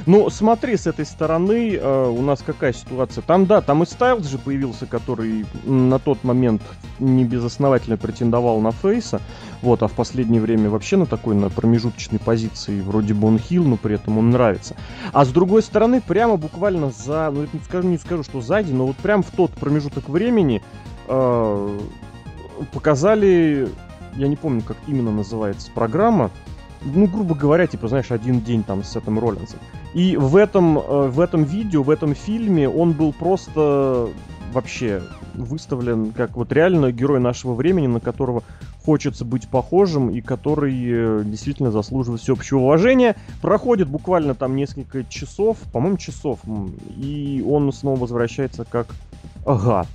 Ну, 0.06 0.30
смотри, 0.30 0.78
с 0.78 0.88
этой 0.88 1.06
стороны 1.06 1.76
э, 1.76 2.10
у 2.10 2.22
нас 2.22 2.42
какая 2.46 2.74
ситуация. 2.74 3.22
Там, 3.22 3.46
да, 3.46 3.62
там 3.62 3.84
и 3.84 3.86
Стайлз 3.86 4.28
же 4.28 4.38
появился, 4.38 4.86
который 4.86 5.46
на 5.64 6.00
тот 6.00 6.24
момент 6.24 6.62
не 7.00 7.24
безосновательно 7.24 7.98
претендовал 7.98 8.60
на 8.62 8.72
Фейса. 8.72 9.22
Вот, 9.62 9.84
а 9.84 9.88
в 9.88 9.94
последнее 9.94 10.42
время 10.42 10.70
вообще 10.70 10.98
на 10.98 11.06
такой, 11.06 11.36
на 11.36 11.50
промежуточной 11.50 12.20
позиции 12.20 12.82
вроде 12.82 13.14
бы 13.14 13.28
он 13.28 13.38
хил, 13.38 13.64
но 13.64 13.78
при 13.78 13.96
этом 13.96 14.18
он 14.18 14.32
нравится. 14.32 14.76
А 15.14 15.24
с 15.24 15.30
другой 15.30 15.62
стороны, 15.62 16.02
прямо 16.02 16.38
буквально 16.38 16.90
за, 16.90 17.30
ну, 17.32 17.48
не 17.54 17.60
скажу, 17.64 17.88
не 17.88 17.98
скажу, 17.98 18.24
что 18.24 18.42
сзади, 18.42 18.72
но 18.72 18.88
вот 18.88 18.96
прям 18.98 19.22
в 19.22 19.30
тот 19.32 19.52
промежуток 19.52 20.10
времени 20.10 20.64
э, 21.08 21.80
показали, 22.74 23.70
я 24.16 24.28
не 24.28 24.36
помню, 24.36 24.64
как 24.64 24.78
именно 24.88 25.12
называется 25.12 25.70
программа, 25.74 26.32
ну, 26.84 27.08
грубо 27.08 27.36
говоря, 27.36 27.68
типа, 27.68 27.88
знаешь, 27.88 28.12
один 28.12 28.42
день 28.42 28.64
там 28.64 28.84
с 28.84 28.96
этим 28.96 29.20
Роллинсом. 29.20 29.60
И 29.94 30.18
в 30.18 30.36
этом, 30.36 30.78
э, 30.78 31.08
в 31.08 31.20
этом 31.20 31.44
видео, 31.44 31.84
в 31.84 31.90
этом 31.90 32.16
фильме 32.16 32.68
он 32.68 32.94
был 32.94 33.14
просто 33.14 34.10
вообще 34.52 35.02
выставлен 35.34 36.12
как 36.12 36.36
вот 36.36 36.52
реально 36.52 36.92
герой 36.92 37.20
нашего 37.20 37.54
времени, 37.54 37.88
на 37.88 38.00
которого 38.00 38.44
хочется 38.84 39.24
быть 39.26 39.48
похожим 39.48 40.10
и 40.10 40.22
который 40.22 40.74
э, 40.74 41.24
действительно 41.24 41.72
заслуживает 41.72 42.22
всеобщего 42.22 42.60
уважения. 42.60 43.16
Проходит 43.42 43.88
буквально 43.88 44.36
там 44.36 44.56
несколько 44.56 45.04
часов, 45.06 45.58
по-моему, 45.72 45.98
часов, 45.98 46.40
и 46.98 47.46
он 47.48 47.72
снова 47.72 48.00
возвращается 48.00 48.66
как 48.66 48.88
гад. 49.46 49.88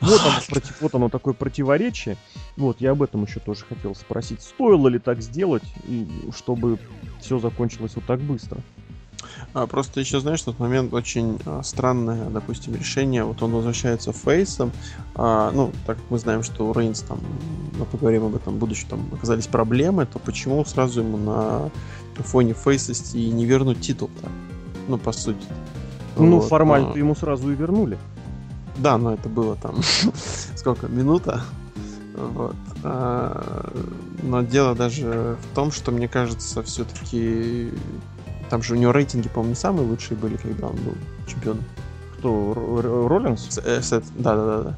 Вот 0.00 0.20
оно, 0.24 0.40
против, 0.48 0.80
вот 0.80 0.94
оно 0.94 1.08
такое 1.08 1.34
противоречие. 1.34 2.16
Вот, 2.56 2.80
я 2.80 2.92
об 2.92 3.02
этом 3.02 3.24
еще 3.24 3.40
тоже 3.40 3.64
хотел 3.68 3.94
спросить. 3.94 4.42
Стоило 4.42 4.88
ли 4.88 4.98
так 4.98 5.20
сделать, 5.22 5.64
и, 5.86 6.08
чтобы 6.36 6.78
все 7.20 7.38
закончилось 7.38 7.92
вот 7.94 8.04
так 8.06 8.20
быстро? 8.20 8.60
А, 9.52 9.66
просто 9.66 10.00
еще, 10.00 10.20
знаешь, 10.20 10.42
тот 10.42 10.58
момент 10.58 10.92
очень 10.94 11.38
а, 11.44 11.62
странное, 11.62 12.28
допустим, 12.30 12.74
решение. 12.74 13.24
Вот 13.24 13.42
он 13.42 13.52
возвращается 13.52 14.12
фейсом. 14.12 14.72
А, 15.14 15.50
ну, 15.52 15.72
так 15.86 15.96
как 15.96 16.10
мы 16.10 16.18
знаем, 16.18 16.42
что 16.42 16.68
у 16.68 16.72
Рейнс 16.72 17.02
там, 17.02 17.20
мы 17.78 17.84
поговорим 17.84 18.24
об 18.24 18.36
этом 18.36 18.54
в 18.54 18.58
будущем, 18.58 18.88
там 18.88 19.08
оказались 19.12 19.46
проблемы, 19.46 20.06
то 20.06 20.18
почему 20.18 20.64
сразу 20.64 21.00
ему 21.00 21.16
на 21.16 21.70
фоне 22.16 22.54
фейсости 22.54 23.16
не 23.16 23.44
вернуть 23.44 23.80
титул-то? 23.80 24.28
Ну, 24.88 24.98
по 24.98 25.12
сути. 25.12 25.46
Ну, 26.16 26.38
вот, 26.38 26.48
формально 26.48 26.92
а... 26.92 26.98
ему 26.98 27.14
сразу 27.14 27.50
и 27.50 27.54
вернули. 27.54 27.98
Да, 28.80 28.98
но 28.98 29.14
это 29.14 29.28
было 29.28 29.56
там 29.56 29.76
сколько, 30.56 30.88
минута. 30.88 31.42
Вот. 32.14 32.56
А, 32.82 33.72
но 34.22 34.42
дело 34.42 34.74
даже 34.74 35.36
в 35.40 35.54
том, 35.54 35.70
что 35.70 35.90
мне 35.90 36.08
кажется, 36.08 36.62
все-таки 36.62 37.70
там 38.48 38.62
же 38.62 38.74
у 38.74 38.76
него 38.76 38.92
рейтинги, 38.92 39.28
по-моему, 39.28 39.50
не 39.50 39.56
самые 39.56 39.86
лучшие 39.86 40.16
были, 40.18 40.36
когда 40.36 40.68
он 40.68 40.76
был 40.76 40.94
чемпионом. 41.26 41.64
Кто? 42.18 43.06
Роллинс? 43.08 43.58
Э, 43.64 43.80
да, 44.16 44.36
да, 44.36 44.46
да, 44.46 44.62
да. 44.62 44.76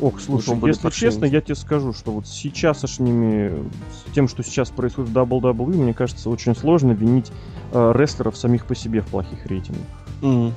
Ох, 0.00 0.20
слушай, 0.20 0.56
если 0.64 0.90
честно, 0.90 1.24
я 1.24 1.40
тебе 1.40 1.56
скажу, 1.56 1.92
что 1.92 2.12
вот 2.12 2.26
сейчас 2.28 2.84
с 2.84 3.00
ними, 3.00 3.68
с 3.92 4.12
тем, 4.12 4.28
что 4.28 4.44
сейчас 4.44 4.70
происходит 4.70 5.10
в 5.10 5.18
WWE, 5.18 5.76
мне 5.76 5.92
кажется, 5.92 6.30
очень 6.30 6.54
сложно 6.54 6.92
винить 6.92 7.32
э, 7.72 7.92
рестлеров 7.94 8.36
самих 8.36 8.64
по 8.64 8.76
себе 8.76 9.00
в 9.00 9.06
плохих 9.06 9.44
рейтингах. 9.46 9.82
Mm. 10.22 10.52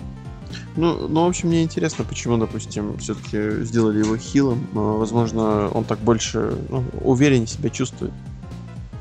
Ну, 0.76 1.08
ну, 1.08 1.26
в 1.26 1.28
общем, 1.28 1.50
мне 1.50 1.64
интересно, 1.64 2.06
почему, 2.06 2.38
допустим, 2.38 2.98
все-таки 2.98 3.64
сделали 3.64 4.00
его 4.00 4.18
хилом. 4.18 4.68
Возможно, 4.74 5.70
он 5.70 5.84
так 5.84 6.00
больше 6.00 6.56
ну, 6.70 6.84
увереннее 7.02 7.48
себя 7.48 7.70
чувствует. 7.70 8.14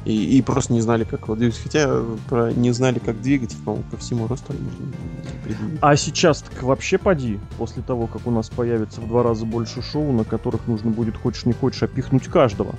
И, 0.04 0.38
и 0.38 0.42
просто 0.42 0.72
не 0.72 0.80
знали, 0.80 1.04
как 1.04 1.22
его 1.22 1.36
двигать. 1.36 1.58
Хотя 1.62 2.02
про 2.28 2.52
не 2.52 2.72
знали, 2.72 2.98
как 2.98 3.20
двигать, 3.20 3.54
по-моему, 3.64 3.84
по 3.90 3.96
всему 3.98 4.26
росту 4.26 4.54
можно 4.54 5.78
А 5.82 5.96
сейчас 5.96 6.42
так 6.42 6.62
вообще 6.62 6.96
поди, 6.96 7.38
после 7.58 7.82
того, 7.82 8.06
как 8.06 8.26
у 8.26 8.30
нас 8.30 8.48
появится 8.48 9.00
в 9.00 9.08
два 9.08 9.22
раза 9.22 9.44
больше 9.44 9.82
шоу, 9.82 10.10
на 10.12 10.24
которых 10.24 10.66
нужно 10.66 10.90
будет, 10.90 11.16
хочешь 11.16 11.44
не 11.44 11.52
хочешь, 11.52 11.82
опихнуть 11.82 12.26
каждого. 12.28 12.74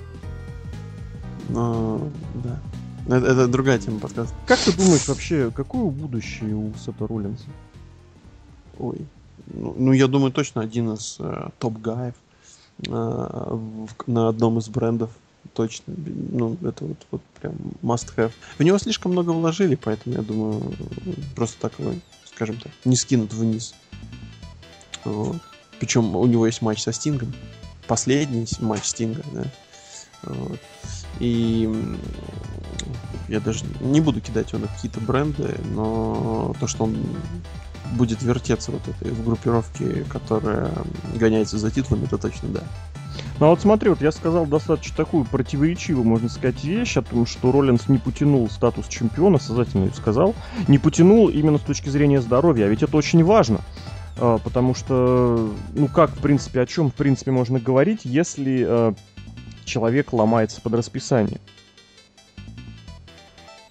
Но, 1.50 2.10
да. 2.34 2.60
Это, 3.08 3.28
это 3.28 3.48
другая 3.48 3.78
тема 3.78 4.00
подкаста. 4.00 4.34
Как 4.48 4.60
ты 4.60 4.76
думаешь 4.76 5.08
вообще, 5.08 5.52
какое 5.52 5.86
будущее 5.86 6.56
у 6.56 6.74
Сета 6.84 7.08
Роллинса? 7.08 7.46
Ой. 8.80 8.98
Ну, 9.48 9.76
ну, 9.78 9.92
я 9.92 10.08
думаю, 10.08 10.32
точно 10.32 10.62
один 10.62 10.94
из 10.94 11.18
э, 11.20 11.50
топ-гаев 11.60 12.14
э, 12.88 13.58
на 14.08 14.28
одном 14.28 14.60
из 14.60 14.70
брендов. 14.70 15.10
Точно. 15.54 15.94
Ну, 15.98 16.58
это 16.64 16.86
вот, 16.86 16.98
вот 17.12 17.22
прям 17.42 17.54
must 17.82 18.16
have. 18.16 18.32
В 18.58 18.64
него 18.64 18.78
слишком 18.78 19.12
много 19.12 19.32
вложили, 19.32 19.76
поэтому 19.76 20.16
я 20.16 20.22
думаю, 20.22 20.74
просто 21.36 21.60
так 21.60 21.78
его, 21.80 21.94
скажем 22.26 22.58
так, 22.58 22.72
не 22.86 22.96
скинут 22.96 23.34
вниз. 23.34 23.74
Вот. 25.04 25.38
Причем 25.80 26.16
у 26.16 26.26
него 26.28 26.46
есть 26.46 26.62
матч 26.62 26.84
со 26.84 26.94
Стингом. 26.94 27.34
Последний 27.88 28.48
матч 28.60 28.86
Стинга, 28.86 29.24
да. 29.34 29.46
Вот. 30.24 30.60
И 31.20 31.70
я 33.28 33.40
даже 33.40 33.66
не 33.82 34.00
буду 34.00 34.22
кидать 34.22 34.52
его 34.52 34.62
на 34.62 34.68
какие-то 34.68 35.00
бренды, 35.00 35.58
но 35.74 36.56
то, 36.60 36.68
что 36.68 36.86
он 36.86 36.98
будет 37.92 38.22
вертеться 38.22 38.72
вот 38.72 38.82
этой 38.88 39.12
в 39.12 39.24
группировке, 39.26 40.06
которая 40.10 40.72
гоняется 41.16 41.58
за 41.58 41.72
титулами, 41.72 42.06
это 42.06 42.18
точно 42.18 42.50
да. 42.50 42.62
Ну 43.40 43.48
а 43.48 43.50
вот 43.50 43.62
смотри, 43.62 43.90
вот 43.90 44.02
я 44.02 44.12
сказал 44.12 44.46
достаточно 44.46 44.96
такую 44.96 45.26
противоречивую, 45.26 46.06
можно 46.06 46.30
сказать, 46.30 46.64
вещь 46.64 46.98
о 46.98 47.02
том, 47.02 47.26
что 47.26 47.52
Роллинс 47.52 47.90
не 47.90 47.98
потянул 47.98 48.50
статус 48.50 48.88
чемпиона, 48.88 49.40
сознательно 49.40 49.86
ее 49.86 49.94
сказал, 49.94 50.36
не 50.68 50.78
потянул 50.78 51.28
именно 51.30 51.58
с 51.58 51.62
точки 51.62 51.90
зрения 51.90 52.22
здоровья, 52.22 52.66
а 52.66 52.68
ведь 52.68 52.84
это 52.84 52.96
очень 52.96 53.24
важно. 53.24 53.62
А, 54.18 54.38
потому 54.38 54.76
что, 54.76 55.52
ну 55.74 55.88
как, 55.88 56.12
в 56.12 56.20
принципе, 56.20 56.62
о 56.62 56.66
чем, 56.66 56.92
в 56.92 56.94
принципе, 56.94 57.32
можно 57.32 57.60
говорить, 57.60 58.02
если 58.04 58.66
э, 58.68 58.94
человек 59.66 60.14
ломается 60.14 60.62
под 60.62 60.74
расписание. 60.76 61.40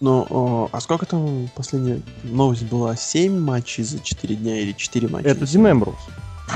Ну, 0.01 0.27
о, 0.31 0.69
а 0.73 0.81
сколько 0.81 1.05
там 1.05 1.51
последняя 1.55 2.01
новость 2.23 2.63
была? 2.65 2.97
7 2.97 3.39
матчей 3.39 3.85
за 3.85 4.01
4 4.01 4.35
дня 4.35 4.59
или 4.59 4.73
4 4.73 5.09
матча? 5.09 5.29
Это 5.29 5.47
Дин 5.47 5.71
Эмбрус. 5.71 5.95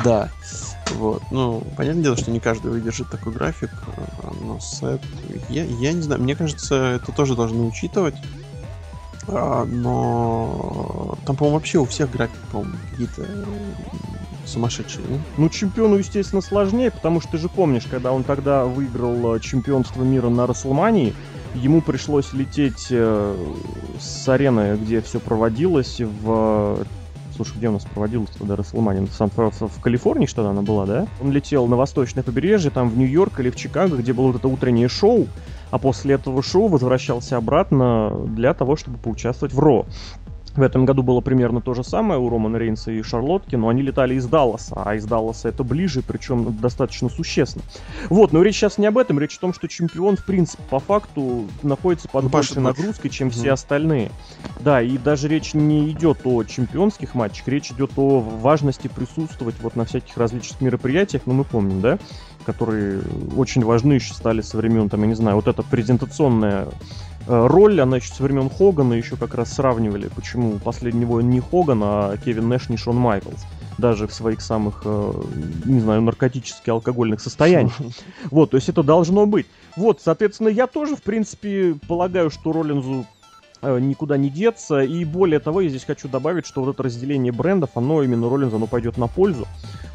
Да. 0.02 0.30
Вот. 0.94 1.22
Ну, 1.30 1.62
понятное 1.76 2.02
дело, 2.04 2.16
что 2.16 2.30
не 2.30 2.40
каждый 2.40 2.70
выдержит 2.70 3.10
такой 3.10 3.34
график, 3.34 3.70
а, 4.22 4.32
но 4.40 4.58
сет... 4.60 5.02
Я, 5.50 5.64
я 5.64 5.92
не 5.92 6.00
знаю, 6.00 6.22
мне 6.22 6.34
кажется, 6.34 6.74
это 6.96 7.12
тоже 7.12 7.36
должны 7.36 7.64
учитывать. 7.64 8.14
А, 9.28 9.66
но 9.66 11.18
там, 11.26 11.36
по-моему, 11.36 11.58
вообще 11.58 11.78
у 11.78 11.84
всех 11.84 12.10
график, 12.10 12.40
по-моему, 12.50 12.76
какие-то 12.90 13.26
сумасшедшие. 14.46 15.04
Ну? 15.08 15.20
ну, 15.36 15.48
чемпиону, 15.50 15.96
естественно, 15.96 16.40
сложнее, 16.40 16.90
потому 16.90 17.20
что 17.20 17.32
ты 17.32 17.38
же 17.38 17.48
помнишь, 17.48 17.84
когда 17.90 18.12
он 18.12 18.24
тогда 18.24 18.64
выиграл 18.64 19.36
э, 19.36 19.40
чемпионство 19.40 20.02
мира 20.02 20.28
на 20.28 20.46
Расселмании, 20.46 21.14
ему 21.54 21.80
пришлось 21.80 22.32
лететь 22.32 22.88
э, 22.90 23.36
с 23.98 24.28
арены, 24.28 24.76
где 24.76 25.00
все 25.00 25.20
проводилось, 25.20 26.00
в 26.00 26.84
Слушай, 27.36 27.54
где 27.56 27.68
у 27.68 27.72
нас 27.72 27.84
проводилась 27.84 28.30
тогда 28.30 28.54
Расселмания? 28.54 29.06
В, 29.06 29.50
в 29.50 29.80
Калифорнии 29.80 30.26
что-то 30.26 30.50
она 30.50 30.62
была, 30.62 30.86
да? 30.86 31.08
Он 31.20 31.32
летел 31.32 31.66
на 31.66 31.74
восточное 31.74 32.22
побережье, 32.22 32.70
там 32.70 32.88
в 32.88 32.96
Нью-Йорк 32.96 33.40
или 33.40 33.50
в 33.50 33.56
Чикаго, 33.56 33.96
где 33.96 34.12
было 34.12 34.28
вот 34.28 34.36
это 34.36 34.46
утреннее 34.46 34.88
шоу, 34.88 35.26
а 35.72 35.78
после 35.78 36.14
этого 36.14 36.42
шоу 36.44 36.68
возвращался 36.68 37.36
обратно 37.36 38.12
для 38.26 38.54
того, 38.54 38.76
чтобы 38.76 38.98
поучаствовать 38.98 39.52
в 39.52 39.58
Ро. 39.58 39.84
В 40.56 40.62
этом 40.62 40.84
году 40.84 41.02
было 41.02 41.20
примерно 41.20 41.60
то 41.60 41.74
же 41.74 41.82
самое 41.82 42.20
у 42.20 42.28
Романа 42.28 42.56
Рейнса 42.56 42.92
и 42.92 43.02
Шарлотки, 43.02 43.56
но 43.56 43.68
они 43.68 43.82
летали 43.82 44.14
из 44.14 44.26
Далласа, 44.26 44.74
а 44.76 44.94
из 44.94 45.04
Далласа 45.04 45.48
это 45.48 45.64
ближе, 45.64 46.02
причем 46.06 46.56
достаточно 46.60 47.08
существенно. 47.08 47.64
Вот, 48.08 48.32
но 48.32 48.40
речь 48.42 48.56
сейчас 48.56 48.78
не 48.78 48.86
об 48.86 48.96
этом, 48.96 49.18
речь 49.18 49.36
о 49.36 49.40
том, 49.40 49.52
что 49.52 49.66
чемпион, 49.66 50.16
в 50.16 50.24
принципе, 50.24 50.62
по 50.70 50.78
факту 50.78 51.48
находится 51.62 52.08
под 52.08 52.24
ну, 52.24 52.30
большей 52.30 52.62
нагрузкой, 52.62 53.10
чем 53.10 53.30
все 53.30 53.52
остальные. 53.52 54.12
Да, 54.60 54.80
и 54.80 54.96
даже 54.96 55.26
речь 55.26 55.54
не 55.54 55.90
идет 55.90 56.20
о 56.24 56.44
чемпионских 56.44 57.16
матчах, 57.16 57.48
речь 57.48 57.72
идет 57.72 57.90
о 57.96 58.20
важности 58.20 58.86
присутствовать 58.86 59.56
вот 59.60 59.74
на 59.74 59.84
всяких 59.84 60.16
различных 60.16 60.60
мероприятиях, 60.60 61.22
ну 61.26 61.34
мы 61.34 61.44
помним, 61.44 61.80
да, 61.80 61.98
которые 62.46 63.00
очень 63.36 63.64
важны 63.64 63.94
еще 63.94 64.14
стали 64.14 64.40
со 64.40 64.56
времен, 64.56 64.88
там, 64.88 65.00
я 65.00 65.08
не 65.08 65.14
знаю, 65.14 65.36
вот 65.36 65.48
эта 65.48 65.62
презентационная 65.64 66.54
Э, 66.54 66.70
роль, 67.26 67.80
она 67.80 67.96
еще 67.96 68.12
со 68.12 68.22
времен 68.22 68.50
Хогана 68.50 68.94
еще 68.94 69.16
как 69.16 69.34
раз 69.34 69.52
сравнивали, 69.52 70.08
почему 70.14 70.58
последний 70.58 71.04
воин 71.04 71.30
не 71.30 71.40
Хоган, 71.40 71.80
а 71.82 72.16
Кевин 72.16 72.48
Нэш 72.48 72.68
не 72.68 72.76
Шон 72.76 72.96
Майклс. 72.96 73.44
Даже 73.78 74.06
в 74.06 74.14
своих 74.14 74.40
самых, 74.40 74.82
э, 74.84 75.12
не 75.64 75.80
знаю, 75.80 76.02
наркотически 76.02 76.70
алкогольных 76.70 77.20
состояниях. 77.20 77.74
Вот, 78.30 78.50
то 78.50 78.56
есть 78.56 78.68
это 78.68 78.82
должно 78.82 79.26
быть. 79.26 79.46
Вот, 79.76 80.00
соответственно, 80.00 80.48
я 80.48 80.66
тоже, 80.66 80.94
в 80.94 81.02
принципе, 81.02 81.76
полагаю, 81.88 82.30
что 82.30 82.52
Роллинзу 82.52 83.04
Э, 83.23 83.23
никуда 83.80 84.16
не 84.16 84.30
деться. 84.30 84.80
И 84.80 85.04
более 85.04 85.40
того, 85.40 85.60
я 85.60 85.68
здесь 85.68 85.84
хочу 85.84 86.08
добавить, 86.08 86.46
что 86.46 86.62
вот 86.62 86.74
это 86.74 86.82
разделение 86.82 87.32
брендов, 87.32 87.70
оно 87.74 88.02
именно 88.02 88.28
Роллинзу, 88.28 88.56
оно 88.56 88.66
пойдет 88.66 88.96
на 88.98 89.06
пользу. 89.06 89.46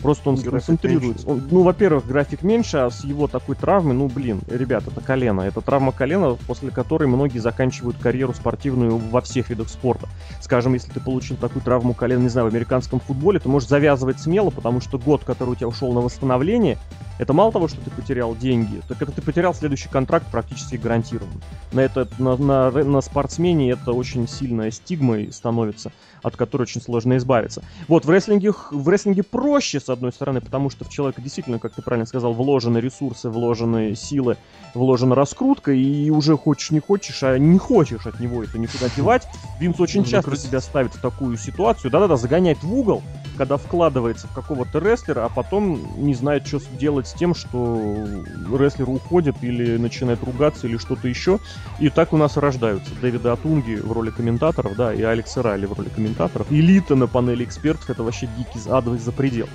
Просто 0.01 0.29
он 0.29 0.37
сконцентрируется. 0.37 1.27
Он, 1.27 1.47
ну, 1.51 1.63
во-первых, 1.63 2.07
график 2.07 2.43
меньше, 2.43 2.77
а 2.77 2.89
с 2.89 3.03
его 3.03 3.27
такой 3.27 3.55
травмой, 3.55 3.93
ну, 3.95 4.07
блин, 4.07 4.41
ребят, 4.49 4.87
это 4.87 5.01
колено. 5.01 5.41
Это 5.41 5.61
травма 5.61 5.91
колена, 5.91 6.37
после 6.47 6.71
которой 6.71 7.07
многие 7.07 7.39
заканчивают 7.39 7.97
карьеру 7.97 8.33
спортивную 8.33 8.97
во 8.97 9.21
всех 9.21 9.49
видах 9.49 9.69
спорта. 9.69 10.07
Скажем, 10.41 10.73
если 10.73 10.91
ты 10.91 10.99
получил 10.99 11.35
такую 11.37 11.63
травму 11.63 11.93
колена, 11.93 12.21
не 12.21 12.29
знаю, 12.29 12.47
в 12.47 12.51
американском 12.51 12.99
футболе, 12.99 13.39
ты 13.39 13.49
можешь 13.49 13.67
завязывать 13.67 14.19
смело, 14.19 14.49
потому 14.49 14.79
что 14.79 14.97
год, 14.97 15.23
который 15.23 15.49
у 15.49 15.55
тебя 15.55 15.67
ушел 15.67 15.91
на 15.91 15.99
восстановление, 15.99 16.77
это 17.19 17.33
мало 17.33 17.51
того, 17.51 17.67
что 17.67 17.79
ты 17.81 17.91
потерял 17.91 18.35
деньги, 18.35 18.81
так 18.87 19.01
это 19.01 19.11
ты 19.11 19.21
потерял 19.21 19.53
следующий 19.53 19.89
контракт 19.89 20.25
практически 20.31 20.77
гарантированно. 20.77 21.41
На, 21.73 21.81
это, 21.81 22.07
на, 22.17 22.37
на, 22.37 22.71
на 22.71 23.01
спортсмене 23.01 23.71
это 23.71 23.91
очень 23.91 24.27
сильная 24.27 24.71
стигма 24.71 25.31
становится, 25.31 25.91
от 26.21 26.35
которой 26.35 26.63
очень 26.63 26.81
сложно 26.81 27.17
избавиться. 27.17 27.63
Вот, 27.87 28.05
в 28.05 28.09
рестлинге, 28.09 28.53
в 28.71 28.87
рестлинге 28.87 29.23
проще, 29.23 29.79
с 29.79 29.89
одной 29.89 30.11
стороны, 30.11 30.41
потому 30.41 30.69
что 30.69 30.85
в 30.85 30.89
человека 30.89 31.21
действительно, 31.21 31.59
как 31.59 31.73
ты 31.73 31.81
правильно 31.81 32.05
сказал, 32.05 32.33
вложены 32.33 32.79
ресурсы, 32.79 33.29
вложены 33.29 33.95
силы, 33.95 34.37
вложена 34.73 35.15
раскрутка, 35.15 35.71
и 35.71 36.09
уже 36.09 36.37
хочешь 36.37 36.71
не 36.71 36.79
хочешь, 36.79 37.23
а 37.23 37.37
не 37.37 37.57
хочешь 37.57 38.05
от 38.05 38.19
него 38.19 38.43
это 38.43 38.57
никуда 38.57 38.87
девать. 38.95 39.27
Винс 39.59 39.79
очень 39.79 40.03
часто 40.03 40.35
себя 40.35 40.59
ставит 40.59 40.93
в 40.93 41.01
такую 41.01 41.37
ситуацию, 41.37 41.91
да-да-да, 41.91 42.17
загоняет 42.17 42.63
в 42.63 42.73
угол, 42.73 43.01
когда 43.37 43.57
вкладывается 43.57 44.27
в 44.27 44.33
какого-то 44.33 44.79
рестлера, 44.79 45.25
а 45.25 45.29
потом 45.29 45.79
не 45.97 46.13
знает, 46.13 46.45
что 46.47 46.59
делать 46.77 47.07
с 47.07 47.13
тем, 47.13 47.33
что 47.33 48.05
рестлер 48.51 48.89
уходит 48.89 49.35
или 49.41 49.77
начинает 49.77 50.23
ругаться 50.23 50.67
или 50.67 50.77
что-то 50.77 51.07
еще. 51.07 51.39
И 51.79 51.89
так 51.89 52.13
у 52.13 52.17
нас 52.17 52.37
рождаются 52.37 52.91
Дэвида 53.01 53.33
Атунги 53.33 53.75
в 53.75 53.91
роли 53.91 54.09
комментаторов, 54.09 54.75
да, 54.75 54.93
и 54.93 55.01
Алекс 55.01 55.35
Райли 55.37 55.65
в 55.65 55.73
роли 55.73 55.89
комментаторов. 55.89 56.08
Элита 56.49 56.95
на 56.95 57.07
панели 57.07 57.43
экспертов, 57.43 57.89
это 57.89 58.03
вообще 58.03 58.27
дикий 58.37 58.67
адовый 58.69 58.99
запредел. 58.99 59.47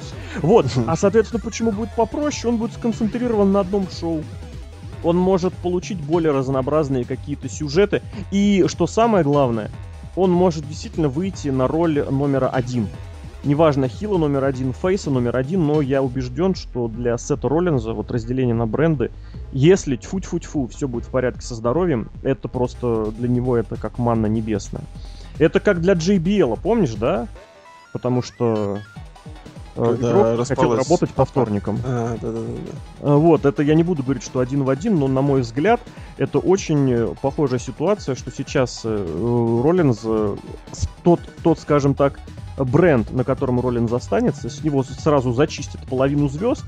Вот, 0.42 0.66
а 0.86 0.96
соответственно, 0.96 1.40
почему 1.42 1.72
будет 1.72 1.94
попроще? 1.94 2.52
Он 2.52 2.58
будет 2.58 2.72
сконцентрирован 2.72 3.52
на 3.52 3.60
одном 3.60 3.88
шоу 3.90 4.22
он 5.02 5.18
может 5.18 5.52
получить 5.52 5.98
более 5.98 6.32
разнообразные 6.32 7.04
какие-то 7.04 7.46
сюжеты. 7.46 8.00
И 8.30 8.64
что 8.68 8.86
самое 8.86 9.22
главное, 9.22 9.70
он 10.16 10.30
может 10.30 10.66
действительно 10.66 11.10
выйти 11.10 11.48
на 11.48 11.68
роль 11.68 12.02
номера 12.10 12.48
один 12.48 12.88
неважно, 13.44 13.88
Хила 13.88 14.18
номер 14.18 14.44
один, 14.44 14.72
Фейса 14.72 15.10
номер 15.10 15.36
один, 15.36 15.66
но 15.66 15.80
я 15.80 16.02
убежден, 16.02 16.54
что 16.54 16.88
для 16.88 17.16
Сета 17.18 17.48
Роллинза, 17.48 17.92
вот 17.92 18.10
разделение 18.10 18.54
на 18.54 18.66
бренды, 18.66 19.10
если 19.52 19.96
тьфу-тьфу-тьфу, 19.96 20.68
все 20.68 20.88
будет 20.88 21.04
в 21.04 21.10
порядке 21.10 21.42
со 21.42 21.54
здоровьем, 21.54 22.08
это 22.22 22.48
просто 22.48 23.12
для 23.12 23.28
него 23.28 23.56
это 23.56 23.76
как 23.76 23.98
манна 23.98 24.26
небесная. 24.26 24.84
Это 25.38 25.60
как 25.60 25.80
для 25.80 25.94
JBL, 25.94 26.58
помнишь, 26.60 26.94
да? 26.94 27.26
Потому 27.92 28.22
что 28.22 28.78
э, 29.76 29.84
Когда 29.84 30.10
игрок 30.10 30.24
распалась... 30.38 30.48
хотел 30.48 30.76
работать 30.76 31.10
по 31.10 31.24
вторникам. 31.24 31.80
А, 31.84 32.16
да, 32.20 32.32
да, 32.32 32.40
да. 32.40 33.08
Э, 33.08 33.14
вот, 33.16 33.44
это 33.44 33.62
я 33.62 33.74
не 33.74 33.82
буду 33.82 34.02
говорить, 34.02 34.24
что 34.24 34.40
один 34.40 34.64
в 34.64 34.70
один, 34.70 34.98
но 34.98 35.08
на 35.08 35.22
мой 35.22 35.42
взгляд, 35.42 35.80
это 36.18 36.38
очень 36.38 37.14
похожая 37.16 37.58
ситуация, 37.58 38.14
что 38.14 38.30
сейчас 38.30 38.82
э, 38.84 39.60
Роллинз, 39.64 40.00
тот, 41.02 41.20
тот, 41.42 41.58
скажем 41.58 41.94
так, 41.94 42.20
бренд, 42.56 43.10
на 43.12 43.24
котором 43.24 43.60
Роллинз 43.60 43.92
останется, 43.92 44.48
с 44.48 44.62
него 44.62 44.82
сразу 44.82 45.32
зачистят 45.32 45.84
половину 45.86 46.28
звезд, 46.28 46.64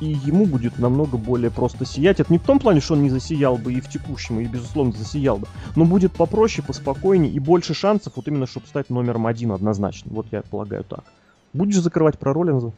и 0.00 0.06
ему 0.06 0.46
будет 0.46 0.78
намного 0.78 1.16
более 1.16 1.50
просто 1.50 1.84
сиять. 1.84 2.20
Это 2.20 2.32
не 2.32 2.38
в 2.38 2.42
том 2.42 2.58
плане, 2.58 2.80
что 2.80 2.94
он 2.94 3.02
не 3.02 3.10
засиял 3.10 3.56
бы 3.56 3.72
и 3.72 3.80
в 3.80 3.88
текущем, 3.88 4.40
и, 4.40 4.46
безусловно, 4.46 4.92
засиял 4.92 5.38
бы, 5.38 5.46
но 5.76 5.84
будет 5.84 6.12
попроще, 6.12 6.66
поспокойнее 6.66 7.32
и 7.32 7.38
больше 7.38 7.74
шансов 7.74 8.14
вот 8.16 8.26
именно, 8.28 8.46
чтобы 8.46 8.66
стать 8.66 8.90
номером 8.90 9.26
один 9.26 9.52
однозначно. 9.52 10.10
Вот 10.14 10.26
я 10.32 10.42
полагаю 10.42 10.84
так. 10.84 11.04
Будешь 11.52 11.78
закрывать 11.78 12.18
про 12.18 12.32
Роллинза? 12.32 12.72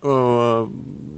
Э, 0.00 0.68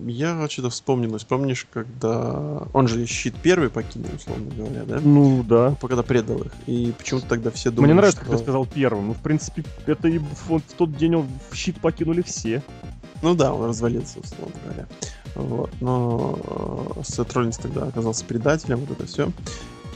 я 0.06 0.48
что-то 0.48 0.70
вспомнилось. 0.70 1.24
Помнишь, 1.24 1.66
когда... 1.70 2.62
Он 2.72 2.88
же 2.88 3.06
щит 3.06 3.34
первый 3.42 3.68
покинул, 3.68 4.08
условно 4.16 4.50
говоря, 4.56 4.84
да? 4.84 5.00
Ну, 5.02 5.42
да. 5.42 5.76
Когда 5.80 6.02
предал 6.02 6.38
их. 6.38 6.52
И 6.66 6.92
почему-то 6.96 7.26
тогда 7.26 7.50
все 7.50 7.70
думали, 7.70 7.92
Мне 7.92 7.94
нравится, 7.94 8.20
что... 8.20 8.30
как 8.30 8.38
ты 8.38 8.42
сказал 8.42 8.66
первым. 8.66 9.08
Ну, 9.08 9.14
в 9.14 9.20
принципе, 9.20 9.64
это 9.86 10.08
и 10.08 10.18
в 10.18 10.60
тот 10.76 10.96
день 10.96 11.16
он 11.16 11.26
в 11.50 11.54
щит 11.54 11.80
покинули 11.80 12.22
все. 12.22 12.62
Ну 13.22 13.34
да, 13.34 13.52
он 13.52 13.68
развалился, 13.68 14.20
условно 14.20 14.54
говоря. 14.64 14.86
Вот. 15.34 15.70
Но 15.80 16.38
э, 16.96 17.02
Сет 17.04 17.32
Роллинс 17.32 17.58
тогда 17.58 17.84
оказался 17.84 18.24
предателем, 18.24 18.78
вот 18.80 18.90
это 18.90 19.06
все. 19.06 19.30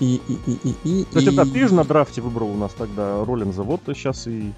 И, 0.01 0.21
и, 0.29 0.39
и, 0.47 0.59
и, 0.65 0.75
и, 0.85 1.05
Кстати, 1.05 1.29
и... 1.29 1.37
да, 1.37 1.45
ты 1.45 1.69
же 1.69 1.75
на 1.75 1.85
драфте 1.85 2.21
выбрал 2.21 2.51
у 2.51 2.57
нас 2.57 2.73
тогда 2.75 3.25
Роллинза. 3.25 3.63
Вот 3.63 3.81
сейчас 3.87 4.27
и 4.27 4.53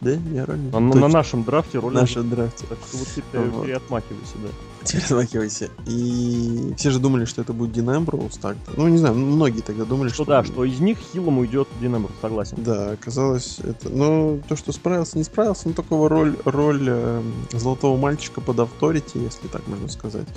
Да, 0.00 0.10
я 0.10 0.44
Роллинс. 0.46 0.72
на, 0.72 0.80
на 0.80 0.92
Точно. 0.92 1.08
нашем 1.08 1.44
драфте 1.44 1.78
Роллинза. 1.78 2.00
нашем 2.02 2.30
драфте. 2.30 2.66
Так 2.68 2.78
что 2.86 2.96
вот 2.98 3.08
теперь 3.14 3.40
Вот. 3.48 3.64
переотмахивайся, 3.64 4.34
да. 4.42 4.48
Теперь 4.84 5.02
размахивайся. 5.02 5.70
И 5.88 6.72
все 6.76 6.90
же 6.90 7.00
думали, 7.00 7.24
что 7.24 7.42
это 7.42 7.52
будет 7.52 7.72
Дин 7.72 7.90
Эмброуз 7.90 8.36
так-то. 8.36 8.70
Ну, 8.76 8.86
не 8.86 8.98
знаю, 8.98 9.16
многие 9.16 9.60
тогда 9.60 9.84
думали, 9.84 10.08
Что 10.10 10.22
что... 10.22 10.24
да, 10.26 10.44
что 10.44 10.64
из 10.64 10.78
них 10.78 10.98
хилом 11.12 11.38
уйдет 11.38 11.66
Дин 11.80 11.96
Эмброуз, 11.96 12.14
согласен. 12.20 12.58
Да, 12.62 12.92
оказалось 12.92 13.58
это. 13.58 13.88
Но 13.88 14.38
то, 14.48 14.54
что 14.54 14.70
справился, 14.70 15.18
не 15.18 15.24
справился, 15.24 15.66
но 15.68 15.74
такого 15.74 16.08
роль, 16.08 16.36
роль 16.44 16.84
э, 16.86 17.22
золотого 17.52 17.96
мальчика 17.96 18.40
под 18.40 18.60
авторити, 18.60 19.18
если 19.18 19.48
так 19.48 19.66
можно 19.66 19.88
сказать, 19.88 20.28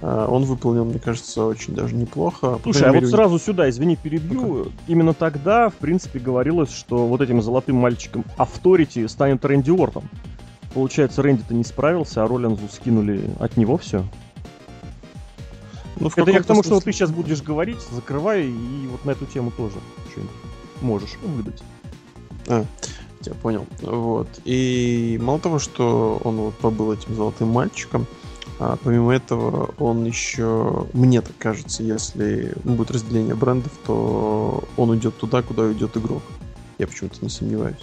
э, 0.00 0.26
он 0.30 0.44
выполнил, 0.44 0.86
мне 0.86 0.98
кажется, 0.98 1.44
очень 1.44 1.74
даже 1.74 1.94
неплохо. 1.94 2.58
Слушай, 2.62 2.78
а 2.78 2.80
крайней 2.84 3.00
вот 3.00 3.04
мере, 3.06 3.16
сразу 3.16 3.38
сюда, 3.38 3.68
извини, 3.68 3.96
перебью. 3.96 4.68
Именно 4.86 5.12
тогда, 5.12 5.68
в 5.68 5.74
принципе, 5.74 6.20
говорилось, 6.20 6.72
что 6.72 7.06
вот 7.06 7.20
этим 7.20 7.42
золотым 7.42 7.76
мальчиком 7.76 8.24
авторити 8.38 8.99
станет 9.08 9.44
Рэнди 9.44 9.70
Ортон. 9.70 10.04
Получается, 10.74 11.22
Рэнди-то 11.22 11.54
не 11.54 11.64
справился, 11.64 12.22
а 12.22 12.28
Роллинзу 12.28 12.68
скинули 12.70 13.30
от 13.40 13.56
него 13.56 13.76
все. 13.76 14.04
ну, 15.98 16.08
в 16.08 16.16
Это 16.16 16.30
я 16.30 16.40
к 16.40 16.46
тому, 16.46 16.62
что 16.62 16.74
смысле- 16.76 16.84
ты 16.84 16.92
сейчас 16.92 17.10
будешь 17.10 17.42
говорить, 17.42 17.78
закрывай, 17.92 18.46
и 18.46 18.86
вот 18.90 19.04
на 19.04 19.10
эту 19.10 19.26
тему 19.26 19.50
тоже 19.50 19.76
что-нибудь 20.10 20.32
можешь 20.80 21.16
выдать. 21.22 21.62
Я 22.46 23.34
понял. 23.42 23.66
Вот. 23.82 24.28
И 24.44 25.18
мало 25.22 25.38
того, 25.40 25.58
что 25.58 26.20
он 26.24 26.36
вот 26.36 26.54
побыл 26.56 26.92
этим 26.92 27.14
золотым 27.14 27.48
мальчиком, 27.48 28.06
а 28.58 28.76
помимо 28.82 29.12
этого 29.14 29.74
он 29.78 30.04
еще, 30.06 30.86
мне 30.94 31.20
так 31.20 31.36
кажется, 31.38 31.82
если 31.82 32.54
будет 32.64 32.90
разделение 32.90 33.34
брендов, 33.34 33.72
то 33.86 34.64
он 34.76 34.90
уйдет 34.90 35.16
туда, 35.18 35.42
куда 35.42 35.64
уйдет 35.64 35.96
игрок. 35.96 36.22
Я 36.78 36.86
почему-то 36.86 37.16
не 37.20 37.28
сомневаюсь. 37.28 37.76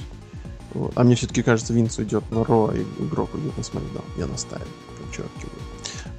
А 0.96 1.04
мне 1.04 1.16
все-таки 1.16 1.44
кажется, 1.44 1.74
Винс 1.74 1.98
уйдет 1.98 2.30
на 2.32 2.44
Ро, 2.44 2.72
а 2.74 3.04
игрок 3.04 3.34
уйдет 3.34 3.58
на 3.58 3.64
Смакдаун. 3.64 4.06
Я 4.18 4.28
настаиваю. 4.28 4.68
Подчеркиваю. 5.00 5.62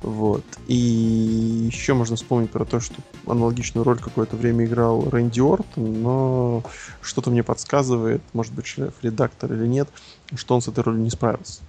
Вот. 0.03 0.45
И 0.67 0.75
еще 0.75 1.95
можно 1.95 2.17
вспомнить 2.17 2.51
про 2.51 2.65
то, 2.65 2.81
что 2.81 2.95
аналогичную 3.27 3.85
роль 3.85 3.99
какое-то 3.99 4.37
время 4.37 4.65
играл 4.65 5.09
Рэнди 5.11 5.41
Ортон, 5.41 6.03
но 6.03 6.63
что-то 7.03 7.31
мне 7.31 7.43
подсказывает, 7.43 8.23
может 8.33 8.53
быть, 8.53 8.67
шеф-редактор 8.67 9.53
или 9.53 9.67
нет, 9.67 9.89
что 10.37 10.55
он 10.55 10.63
с 10.63 10.69
этой 10.69 10.85
ролью 10.85 11.03
не 11.03 11.11
справился. 11.11 11.63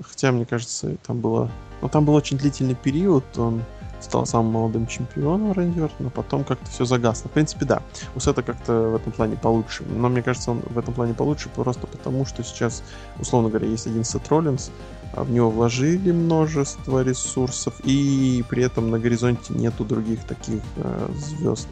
Хотя, 0.00 0.32
мне 0.32 0.44
кажется, 0.44 0.96
там 1.06 1.20
было... 1.20 1.50
Ну, 1.82 1.88
там 1.88 2.04
был 2.04 2.14
очень 2.14 2.38
длительный 2.38 2.74
период, 2.74 3.24
он 3.36 3.62
стал 4.04 4.26
самым 4.26 4.52
молодым 4.52 4.86
чемпионом 4.86 5.52
Рэнди 5.52 5.80
Ортон, 5.80 6.10
потом 6.10 6.44
как-то 6.44 6.70
все 6.70 6.84
загасло. 6.84 7.28
В 7.28 7.32
принципе, 7.32 7.64
да, 7.64 7.82
у 8.14 8.20
Сета 8.20 8.42
как-то 8.42 8.72
в 8.90 8.96
этом 8.96 9.12
плане 9.12 9.36
получше. 9.36 9.84
Но 9.84 10.08
мне 10.08 10.22
кажется, 10.22 10.50
он 10.50 10.60
в 10.60 10.78
этом 10.78 10.94
плане 10.94 11.14
получше 11.14 11.48
просто 11.48 11.86
потому, 11.86 12.26
что 12.26 12.42
сейчас, 12.44 12.82
условно 13.18 13.48
говоря, 13.48 13.66
есть 13.66 13.86
один 13.86 14.04
Сет 14.04 14.28
Роллинс, 14.28 14.70
а 15.12 15.24
в 15.24 15.30
него 15.30 15.50
вложили 15.50 16.10
множество 16.10 17.02
ресурсов, 17.02 17.74
и 17.84 18.44
при 18.48 18.62
этом 18.62 18.90
на 18.90 18.98
горизонте 18.98 19.54
нету 19.54 19.84
других 19.84 20.24
таких 20.24 20.60
э, 20.76 21.08
звезд, 21.16 21.68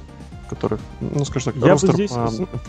которых, 0.53 0.81
ну, 1.01 1.25
скажем 1.25 1.55
так, 1.55 1.65
Я 1.65 1.75
бы 1.77 1.93
здесь 1.95 2.11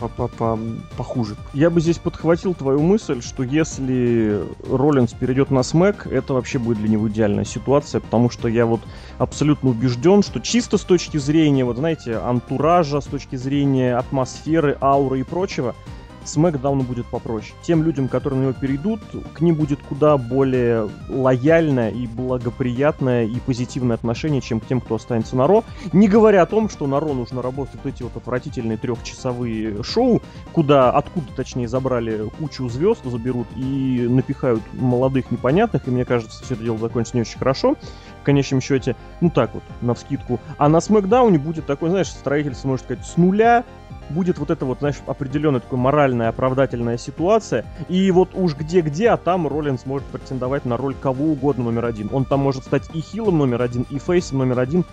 по- 0.00 0.08
по- 0.08 0.28
по- 0.28 0.58
похуже. 0.96 1.36
Я 1.52 1.68
бы 1.68 1.80
здесь 1.80 1.98
подхватил 1.98 2.54
твою 2.54 2.80
мысль, 2.80 3.20
что 3.20 3.42
если 3.42 4.42
Роллинс 4.70 5.12
перейдет 5.12 5.50
на 5.50 5.62
смэк, 5.62 6.06
это 6.06 6.32
вообще 6.32 6.58
будет 6.58 6.78
для 6.78 6.88
него 6.88 7.08
идеальная 7.08 7.44
ситуация, 7.44 8.00
потому 8.00 8.30
что 8.30 8.48
я 8.48 8.64
вот 8.64 8.80
абсолютно 9.18 9.70
убежден, 9.70 10.22
что 10.22 10.40
чисто 10.40 10.78
с 10.78 10.82
точки 10.82 11.18
зрения, 11.18 11.64
вот 11.64 11.76
знаете, 11.76 12.16
антуража, 12.16 13.00
с 13.00 13.04
точки 13.04 13.36
зрения 13.36 13.96
атмосферы, 13.96 14.78
ауры 14.80 15.20
и 15.20 15.22
прочего, 15.22 15.74
Смэкдауну 16.24 16.82
будет 16.82 17.06
попроще. 17.06 17.54
Тем 17.62 17.82
людям, 17.82 18.08
которые 18.08 18.40
на 18.40 18.42
него 18.44 18.52
перейдут, 18.52 19.00
к 19.32 19.40
ним 19.40 19.54
будет 19.54 19.80
куда 19.82 20.16
более 20.16 20.88
лояльное 21.08 21.90
и 21.90 22.06
благоприятное 22.06 23.24
и 23.24 23.38
позитивное 23.40 23.96
отношение, 23.96 24.40
чем 24.40 24.60
к 24.60 24.66
тем, 24.66 24.80
кто 24.80 24.96
останется 24.96 25.36
на 25.36 25.46
Ро. 25.46 25.64
Не 25.92 26.08
говоря 26.08 26.42
о 26.42 26.46
том, 26.46 26.68
что 26.68 26.86
на 26.86 27.00
Ро 27.00 27.12
нужно 27.12 27.42
работать 27.42 27.74
вот 27.82 27.86
эти 27.86 28.02
вот 28.02 28.16
отвратительные 28.16 28.78
трехчасовые 28.78 29.82
шоу, 29.82 30.22
куда, 30.52 30.90
откуда, 30.90 31.26
точнее, 31.34 31.68
забрали 31.68 32.28
кучу 32.38 32.68
звезд, 32.68 33.04
заберут 33.04 33.46
и 33.56 34.06
напихают 34.08 34.62
молодых 34.72 35.30
непонятных, 35.30 35.86
и 35.86 35.90
мне 35.90 36.04
кажется, 36.04 36.42
все 36.42 36.54
это 36.54 36.64
дело 36.64 36.78
закончится 36.78 37.16
не 37.16 37.22
очень 37.22 37.38
хорошо. 37.38 37.76
В 38.20 38.24
конечном 38.24 38.62
счете, 38.62 38.96
ну 39.20 39.28
так 39.28 39.52
вот, 39.52 39.62
на 39.82 39.94
вскидку. 39.94 40.40
А 40.56 40.68
на 40.68 40.80
Смакдауне 40.80 41.38
будет 41.38 41.66
такой, 41.66 41.90
знаешь, 41.90 42.08
строительство, 42.08 42.68
можно 42.68 42.84
сказать, 42.84 43.06
с 43.06 43.18
нуля, 43.18 43.64
будет 44.10 44.38
вот 44.38 44.50
это 44.50 44.64
вот, 44.64 44.78
знаешь, 44.80 44.96
определенная 45.06 45.60
такая 45.60 45.78
моральная, 45.78 46.28
оправдательная 46.28 46.98
ситуация. 46.98 47.64
И 47.88 48.10
вот 48.10 48.30
уж 48.34 48.54
где-где, 48.54 49.10
а 49.10 49.16
там 49.16 49.46
Роллинс 49.46 49.86
может 49.86 50.06
претендовать 50.08 50.64
на 50.64 50.76
роль 50.76 50.94
кого 50.94 51.26
угодно 51.26 51.64
номер 51.64 51.86
один. 51.86 52.08
Он 52.12 52.24
там 52.24 52.40
может 52.40 52.64
стать 52.64 52.88
и 52.94 53.00
хилом 53.00 53.38
номер 53.38 53.62
один, 53.62 53.86
и 53.90 53.98
фейсом 53.98 54.38
номер 54.38 54.60
один. 54.60 54.84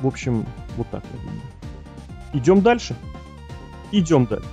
В 0.00 0.06
общем, 0.06 0.46
вот 0.76 0.86
так. 0.90 1.02
Идем 2.32 2.60
дальше? 2.60 2.94
Идем 3.90 4.26
дальше. 4.26 4.46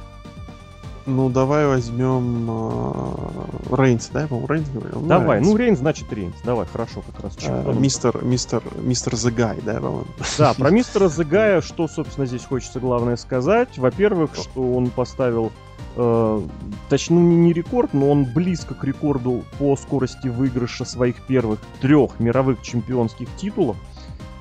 Ну, 1.05 1.29
давай 1.29 1.67
возьмем 1.67 2.47
э, 2.49 3.75
Рейнс, 3.75 4.09
да, 4.11 4.21
я, 4.21 4.27
по-моему, 4.27 4.47
Рейнс 4.51 4.69
говорил? 4.69 5.01
Ну, 5.01 5.07
Давай, 5.07 5.37
Рейнс. 5.37 5.47
ну 5.47 5.55
Рейнс 5.55 5.79
значит 5.79 6.11
Рейнс. 6.11 6.35
Давай, 6.43 6.65
хорошо, 6.65 7.03
как 7.05 7.23
раз. 7.23 7.35
Чемпионом. 7.35 7.79
мистер, 7.81 8.23
мистер, 8.23 8.63
мистер 8.81 9.13
Guy, 9.13 9.63
да, 9.63 9.75
по-моему. 9.75 10.05
Да, 10.39 10.53
про 10.55 10.69
мистера 10.71 11.07
Загая, 11.07 11.61
что, 11.61 11.87
собственно, 11.87 12.25
здесь 12.25 12.43
хочется 12.43 12.79
главное 12.79 13.17
сказать. 13.17 13.77
Во-первых, 13.77 14.33
что 14.35 14.73
он 14.73 14.89
поставил, 14.89 15.51
э, 15.95 16.41
точнее, 16.89 17.17
ну, 17.17 17.21
не, 17.21 17.35
не 17.35 17.53
рекорд, 17.53 17.93
но 17.93 18.09
он 18.09 18.25
близко 18.25 18.73
к 18.73 18.83
рекорду 18.83 19.43
по 19.59 19.75
скорости 19.75 20.27
выигрыша 20.27 20.85
своих 20.85 21.21
первых 21.27 21.59
трех 21.81 22.19
мировых 22.19 22.63
чемпионских 22.63 23.27
титулов. 23.37 23.77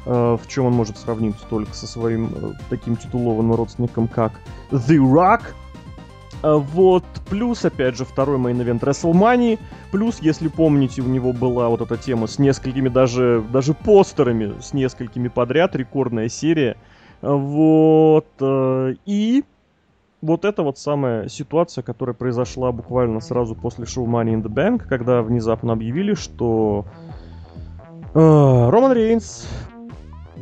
э, 0.07 0.39
в 0.43 0.49
чем 0.49 0.65
он 0.67 0.73
может 0.73 0.97
сравниться 0.97 1.45
только 1.51 1.75
со 1.75 1.87
своим 1.87 2.33
э, 2.35 2.53
таким 2.71 2.97
титулованным 2.97 3.55
родственником, 3.55 4.09
как 4.09 4.33
The 4.71 4.97
Rock. 4.97 5.43
А 6.45 6.59
Вот, 6.59 7.05
плюс, 7.31 7.65
опять 7.65 7.97
же, 7.97 8.05
второй 8.05 8.37
мейн-эвент 8.37 8.81
WrestleMania, 8.81 9.59
плюс, 9.91 10.19
если 10.21 10.49
помните, 10.49 11.01
у 11.01 11.07
него 11.07 11.33
была 11.33 11.71
вот 11.71 11.81
эта 11.81 11.97
тема 11.97 12.27
с 12.27 12.39
несколькими 12.39 12.91
даже, 12.91 13.43
даже 13.51 13.73
постерами, 13.73 14.53
с 14.61 14.75
несколькими 14.75 15.29
подряд, 15.29 15.75
рекордная 15.75 16.29
серия. 16.29 16.77
Вот, 17.23 18.27
э, 18.41 18.95
и 19.07 19.43
вот 20.21 20.45
это 20.45 20.63
вот 20.63 20.77
самая 20.77 21.31
ситуация, 21.31 21.81
которая 21.81 22.15
произошла 22.15 22.73
буквально 22.73 23.21
сразу 23.21 23.55
после 23.55 23.87
шоу 23.87 24.07
Money 24.07 24.35
in 24.35 24.43
the 24.43 24.51
Bank, 24.51 24.87
когда 24.87 25.23
внезапно 25.23 25.73
объявили, 25.73 26.13
что 26.13 26.85
э, 28.13 28.19
Роман 28.19 28.93
Рейнс 28.93 29.49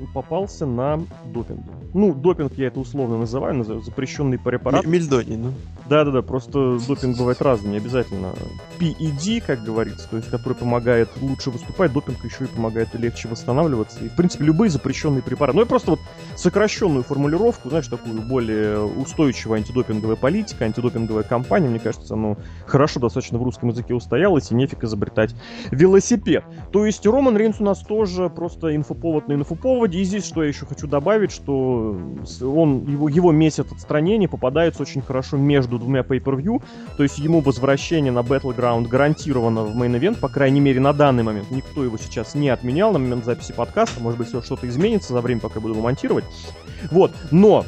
попался 0.07 0.67
на 0.67 1.01
допинге. 1.25 1.65
Ну, 1.95 2.15
допинг 2.15 2.53
я 2.57 2.69
это 2.69 2.81
условно 2.81 3.19
называю, 3.19 3.55
называю 3.55 3.83
запрещенный 3.83 4.39
препарат. 4.39 4.85
М- 4.85 4.91
Мельдоний, 4.91 5.37
ну. 5.37 5.53
Да-да-да, 5.89 6.23
просто 6.23 6.79
допинг 6.87 7.19
бывает 7.19 7.43
разным, 7.43 7.73
не 7.73 7.79
обязательно 7.79 8.33
PED, 8.79 9.43
как 9.47 9.63
говорится, 9.63 10.09
то 10.09 10.17
есть 10.17 10.31
который 10.31 10.55
помогает 10.55 11.09
лучше 11.21 11.51
выступать, 11.51 11.93
допинг 11.93 12.25
еще 12.25 12.45
и 12.45 12.47
помогает 12.47 12.95
легче 12.95 13.29
восстанавливаться. 13.29 14.05
И, 14.05 14.09
в 14.09 14.17
принципе, 14.17 14.45
любые 14.45 14.71
запрещенные 14.71 15.23
препараты. 15.23 15.57
Ну, 15.57 15.63
я 15.63 15.67
просто 15.67 15.93
вот 15.93 16.01
сокращенную 16.37 17.03
формулировку, 17.03 17.69
знаешь, 17.69 17.89
такую 17.89 18.23
более 18.23 18.81
устойчивая 18.85 19.59
антидопинговая 19.59 20.17
политика, 20.17 20.65
антидопинговая 20.65 21.25
кампания, 21.25 21.69
мне 21.69 21.79
кажется, 21.79 22.15
оно 22.15 22.37
хорошо 22.67 23.01
достаточно 23.01 23.39
в 23.39 23.43
русском 23.43 23.69
языке 23.71 23.95
устоялось, 23.95 24.51
и 24.51 24.55
нефиг 24.55 24.85
изобретать 24.85 25.35
велосипед. 25.71 26.45
То 26.73 26.87
есть 26.87 27.07
Роман 27.07 27.37
Рейнс 27.37 27.61
у 27.61 27.65
нас 27.65 27.81
тоже 27.81 28.31
просто 28.31 28.75
инфоповод 28.75 29.29
на 29.29 29.35
инфоповоде, 29.35 29.92
и 30.01 30.05
здесь 30.05 30.27
что 30.27 30.43
я 30.43 30.49
еще 30.49 30.67
хочу 30.67 30.87
добавить, 30.87 31.33
что 31.33 31.97
с- 32.25 32.43
он, 32.43 32.87
его, 32.87 33.09
его 33.09 33.33
месяц 33.33 33.67
отстранения 33.71 34.29
попадается 34.29 34.83
очень 34.83 35.03
хорошо 35.03 35.37
между 35.37 35.79
двумя 35.79 36.01
pay-per-view, 36.01 36.63
то 36.97 37.03
есть 37.03 37.19
ему 37.19 37.41
возвращение 37.41 38.13
на 38.13 38.21
Battleground 38.21 38.89
гарантировано 38.89 39.65
в 39.65 39.77
main 39.77 39.93
event, 39.93 40.19
по 40.19 40.29
крайней 40.29 40.61
мере 40.61 40.81
на 40.81 40.93
данный 40.93 41.23
момент. 41.23 41.51
Никто 41.51 41.85
его 41.85 41.99
сейчас 41.99 42.35
не 42.35 42.49
отменял 42.49 42.93
на 42.93 42.99
момент 42.99 43.25
записи 43.25 43.53
подкаста, 43.53 44.01
может 44.03 44.19
быть, 44.19 44.29
все 44.29 44.41
что-то 44.43 44.69
изменится 44.69 45.13
за 45.13 45.21
время, 45.21 45.41
пока 45.41 45.57
я 45.57 45.61
буду 45.61 45.75
его 45.75 45.83
монтировать. 45.83 46.25
Вот, 46.91 47.13
но 47.31 47.65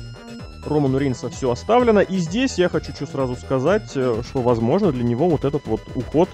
Роману 0.66 0.98
Рейнса 0.98 1.31
все 1.31 1.50
оставлено. 1.50 2.00
И 2.00 2.18
здесь 2.18 2.59
я 2.59 2.68
хочу 2.68 2.92
что 2.94 3.07
сразу 3.07 3.37
сказать, 3.37 3.92
э, 3.94 4.22
что, 4.29 4.40
возможно, 4.40 4.92
для 4.92 5.05
него 5.05 5.29
вот 5.29 5.44
этот 5.44 5.66
вот 5.66 5.81
уход 5.94 6.29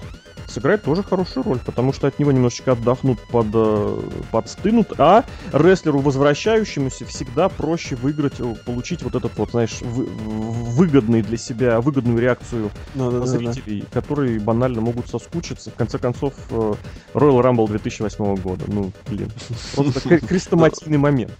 сыграет 0.47 0.83
тоже 0.83 1.01
хорошую 1.01 1.43
роль, 1.43 1.59
потому 1.65 1.93
что 1.93 2.07
от 2.07 2.19
него 2.19 2.31
немножечко 2.31 2.73
отдохнут, 2.73 3.19
под, 3.27 3.47
э, 3.53 3.99
подстынут, 4.31 4.99
а 4.99 5.23
рестлеру, 5.53 5.99
возвращающемуся, 5.99 7.05
всегда 7.05 7.47
проще 7.47 7.95
выиграть, 7.95 8.39
э, 8.39 8.55
получить 8.65 9.01
вот 9.01 9.15
этот 9.15 9.37
вот, 9.37 9.51
знаешь, 9.51 9.79
вы, 9.81 10.05
выгодный 10.05 11.21
для 11.21 11.37
себя, 11.37 11.79
выгодную 11.79 12.19
реакцию 12.19 12.69
да, 12.95 13.09
да, 13.09 13.25
зрителей, 13.25 13.81
да, 13.81 13.87
да. 13.91 14.01
которые 14.01 14.39
банально 14.39 14.81
могут 14.81 15.07
соскучиться. 15.07 15.71
В 15.71 15.75
конце 15.75 15.97
концов, 15.97 16.33
Royal 16.49 16.77
Rumble 17.13 17.67
2008 17.67 18.35
года. 18.35 18.65
Ну, 18.67 18.91
блин, 19.07 19.31
просто 19.75 20.19
крестоматийный 20.19 20.97
момент. 20.97 21.31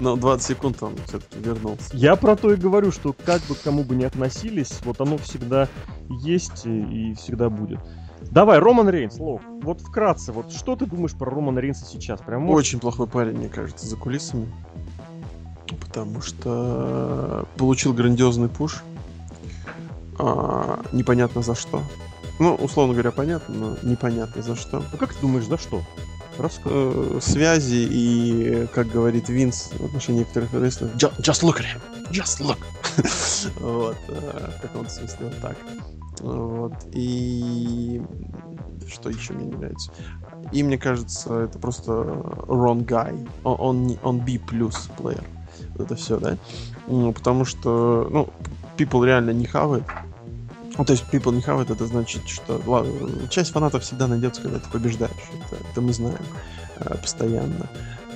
Но 0.00 0.16
20 0.16 0.46
секунд 0.46 0.82
он 0.82 0.94
все-таки 1.06 1.40
вернулся. 1.40 1.84
Я 1.92 2.14
про 2.16 2.36
то 2.36 2.52
и 2.52 2.56
говорю, 2.56 2.92
что 2.92 3.14
как 3.24 3.42
бы 3.42 3.54
к 3.54 3.62
кому 3.62 3.82
бы 3.82 3.96
ни 3.96 4.04
относились, 4.04 4.78
вот 4.84 5.00
оно 5.00 5.18
всегда 5.18 5.68
есть 6.08 6.66
и 6.66 7.14
всегда 7.14 7.50
будет. 7.50 7.80
Давай, 8.30 8.58
Роман 8.58 8.88
Рейнс, 8.88 9.18
Лов, 9.18 9.40
вот 9.62 9.80
вкратце, 9.80 10.32
вот 10.32 10.52
что 10.52 10.76
ты 10.76 10.86
думаешь 10.86 11.14
про 11.14 11.30
Романа 11.30 11.60
Рейнса 11.60 11.84
сейчас? 11.84 12.20
Прям 12.20 12.42
может... 12.42 12.58
Очень 12.58 12.80
плохой 12.80 13.06
парень, 13.06 13.36
мне 13.36 13.48
кажется, 13.48 13.86
за 13.86 13.96
кулисами. 13.96 14.52
Потому 15.80 16.20
что 16.20 17.46
получил 17.56 17.92
грандиозный 17.92 18.48
пуш. 18.48 18.82
А, 20.18 20.80
непонятно 20.92 21.42
за 21.42 21.54
что. 21.54 21.82
Ну, 22.38 22.54
условно 22.54 22.94
говоря, 22.94 23.10
понятно, 23.10 23.54
но 23.54 23.76
непонятно 23.82 24.42
за 24.42 24.56
что. 24.56 24.82
Ну 24.92 24.98
как 24.98 25.12
ты 25.12 25.20
думаешь, 25.20 25.46
за 25.46 25.58
что? 25.58 25.82
Э, 26.64 27.18
связи 27.20 27.86
и, 27.90 28.66
как 28.72 28.88
говорит 28.88 29.28
Винс 29.28 29.70
в 29.78 29.84
отношении 29.84 30.20
некоторых 30.20 30.52
рестлеров, 30.54 30.94
just, 30.94 31.20
just 31.20 31.42
look 31.42 31.58
at 31.58 31.64
him, 31.64 31.80
just 32.10 32.40
look. 32.40 32.58
вот, 33.60 33.96
э, 34.08 34.50
каком-то 34.62 34.90
смысле 34.90 35.18
вот 35.26 35.40
так. 35.40 35.56
Вот, 36.20 36.74
и 36.92 38.00
что 38.88 39.10
еще 39.10 39.32
мне 39.32 39.46
не 39.46 39.56
нравится? 39.56 39.92
И 40.52 40.62
мне 40.62 40.78
кажется, 40.78 41.40
это 41.40 41.58
просто 41.58 41.92
wrong 41.92 42.84
guy. 42.84 43.28
Он, 43.44 43.56
он, 43.58 43.98
он 44.02 44.18
B 44.20 44.38
плюс 44.38 44.88
плеер. 44.96 45.24
Вот 45.74 45.86
это 45.86 45.96
все, 45.96 46.18
да? 46.18 46.36
Ну, 46.86 47.12
потому 47.12 47.44
что, 47.44 48.08
ну, 48.10 48.28
people 48.76 49.04
реально 49.04 49.30
не 49.30 49.46
хавает. 49.46 49.84
Ну, 50.78 50.84
то 50.84 50.92
есть 50.92 51.04
people 51.10 51.34
не 51.34 51.42
хавает, 51.42 51.70
это 51.70 51.86
значит, 51.86 52.28
что 52.28 52.62
ладно, 52.64 53.28
часть 53.28 53.50
фанатов 53.50 53.82
всегда 53.82 54.06
найдется, 54.06 54.42
когда 54.42 54.60
ты 54.60 54.70
побеждаешь. 54.70 55.12
Это, 55.34 55.62
это 55.70 55.80
мы 55.80 55.92
знаем 55.92 56.24
э, 56.76 56.96
постоянно. 56.96 57.68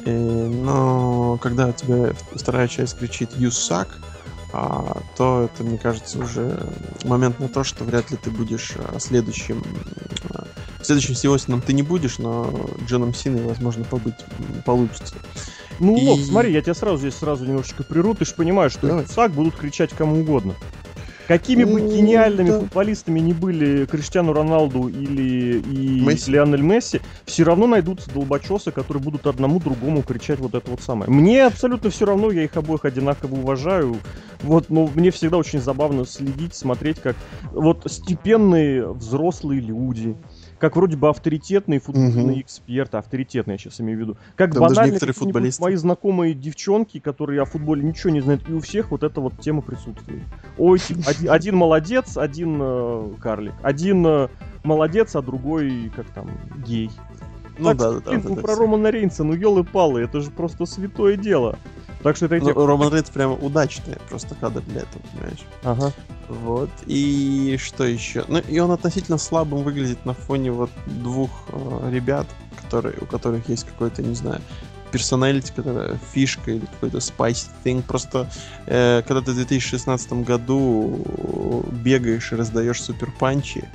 И, 0.05 0.11
но 0.11 1.39
когда 1.43 1.73
тебе 1.73 2.15
вторая 2.35 2.69
часть 2.69 2.97
кричит 2.97 3.33
«You 3.37 3.49
suck», 3.49 3.89
а, 4.53 5.03
то 5.17 5.43
это, 5.43 5.65
мне 5.65 5.79
кажется, 5.79 6.19
уже 6.19 6.63
момент 7.05 7.41
на 7.41 7.49
то, 7.49 7.65
что 7.65 7.85
вряд 7.85 8.11
ли 8.11 8.17
ты 8.17 8.31
будешь 8.31 8.75
а, 8.77 9.01
следующим. 9.01 9.65
Следующим 10.83 11.15
Сиосином 11.15 11.63
ты 11.63 11.73
не 11.73 11.83
будешь, 11.83 12.19
но 12.19 12.53
Джоном 12.87 13.15
Синой, 13.15 13.43
возможно, 13.45 13.85
побыть 13.85 14.17
получится. 14.65 15.15
Ну, 15.79 15.97
и... 15.97 16.07
Лок, 16.07 16.21
смотри, 16.21 16.53
я 16.53 16.61
тебя 16.61 16.75
сразу 16.75 16.99
здесь 16.99 17.15
сразу 17.15 17.47
немножечко 17.47 17.83
приру, 17.83 18.15
ты 18.15 18.25
же 18.25 18.35
понимаешь, 18.35 18.73
что 18.73 18.89
Давай. 18.89 19.05
так 19.07 19.33
будут 19.33 19.57
кричать 19.57 19.91
кому 19.91 20.21
угодно. 20.21 20.55
Какими 21.33 21.65
бы 21.65 21.81
гениальными 21.81 22.51
да. 22.51 22.61
футболистами 22.61 23.21
не 23.21 23.33
были 23.33 23.87
Криштиану 23.87 24.33
Роналду 24.33 24.89
или 24.89 25.61
и 25.61 26.01
Месси. 26.01 26.31
Лионель 26.31 26.61
Месси, 26.61 27.01
все 27.25 27.45
равно 27.45 27.67
найдутся 27.67 28.11
долбочесы, 28.13 28.71
которые 28.71 29.03
будут 29.03 29.27
одному 29.27 29.59
другому 29.59 30.03
кричать 30.03 30.39
вот 30.41 30.55
это 30.55 30.71
вот 30.71 30.83
самое. 30.83 31.11
Мне 31.11 31.47
абсолютно 31.47 31.89
все 31.91 32.05
равно, 32.05 32.31
я 32.31 32.45
их 32.45 32.57
обоих 32.57 32.85
одинаково 32.85 33.35
уважаю. 33.35 33.97
Вот, 34.43 34.71
но 34.71 34.91
мне 34.95 35.11
всегда 35.11 35.37
очень 35.39 35.61
забавно 35.61 36.05
следить, 36.05 36.55
смотреть, 36.55 37.01
как 37.01 37.17
вот 37.53 37.85
степенные 37.87 38.93
взрослые 38.93 39.61
люди, 39.61 40.17
как 40.63 40.77
вроде 40.77 40.97
бы 40.97 41.09
авторитетные 41.09 41.81
футбольные 41.81 42.25
угу. 42.25 42.41
эксперты, 42.41 42.97
авторитетные, 42.97 43.55
я 43.55 43.59
сейчас 43.59 43.81
имею 43.81 43.99
в 43.99 44.01
виду, 44.01 44.17
как 44.37 44.53
Там 44.53 44.63
банально 44.63 44.97
футболисты. 45.13 45.61
мои 45.61 45.75
знакомые 45.75 46.35
девчонки, 46.35 47.01
которые 47.01 47.43
о 47.43 47.47
футболе 47.47 47.83
ничего 47.83 48.11
не 48.11 48.21
знают, 48.21 48.49
и 48.49 48.53
у 48.53 48.61
всех 48.61 48.93
вот 48.93 49.03
эта 49.03 49.21
вот 49.21 49.37
тема 49.41 49.63
присутствует. 49.63 50.23
Ой, 50.59 50.79
один, 51.05 51.31
один 51.33 51.57
молодец, 51.57 52.17
один 52.17 52.61
э, 52.63 53.11
карлик, 53.21 53.55
один 53.65 54.07
э, 54.07 54.29
молодец, 54.63 55.17
а 55.17 55.23
другой, 55.23 55.91
как 55.97 56.07
там, 56.11 56.31
гей. 56.65 56.93
Ну 57.59 57.65
так, 57.71 57.79
да, 57.79 57.93
да, 57.95 58.11
блин, 58.11 58.23
да, 58.23 58.29
ну, 58.29 58.37
про 58.37 58.55
Романа 58.55 58.93
Рейнса, 58.93 59.25
ну 59.25 59.33
елы-палы, 59.33 60.01
это 60.03 60.21
же 60.21 60.31
просто 60.31 60.65
святое 60.65 61.17
дело. 61.17 61.59
Так 62.03 62.17
что 62.17 62.27
это 62.27 62.37
эти... 62.37 62.45
Ну, 62.45 62.67
Роман 62.67 62.93
Рейнс 62.93 63.11
прям 63.11 63.33
удачный 63.43 63.97
просто 64.09 64.35
кадр 64.35 64.61
для 64.63 64.81
этого, 64.81 65.03
понимаешь? 65.13 65.41
Ага. 65.63 65.93
Вот. 66.29 66.71
И 66.87 67.59
что 67.63 67.85
еще? 67.85 68.25
Ну, 68.29 68.39
и 68.39 68.59
он 68.59 68.71
относительно 68.71 69.19
слабым 69.19 69.63
выглядит 69.63 70.05
на 70.05 70.15
фоне 70.15 70.51
вот 70.51 70.71
двух 70.87 71.31
э, 71.49 71.91
ребят, 71.93 72.27
которые, 72.61 72.97
у 73.01 73.07
которых 73.07 73.49
есть 73.49 73.65
какой-то, 73.65 74.03
не 74.03 74.15
знаю, 74.15 74.41
персоналити, 74.91 75.53
которая 75.55 75.99
фишка 76.13 76.51
или 76.51 76.67
какой-то 76.67 76.99
spicy 76.99 77.49
thing. 77.65 77.83
Просто 77.83 78.31
э, 78.67 79.03
когда 79.07 79.23
ты 79.23 79.33
в 79.33 79.37
2016 79.37 80.13
году 80.25 81.67
бегаешь 81.71 82.33
и 82.33 82.37
раздаешь 82.37 82.83
супер 82.83 83.13
панчи, 83.19 83.69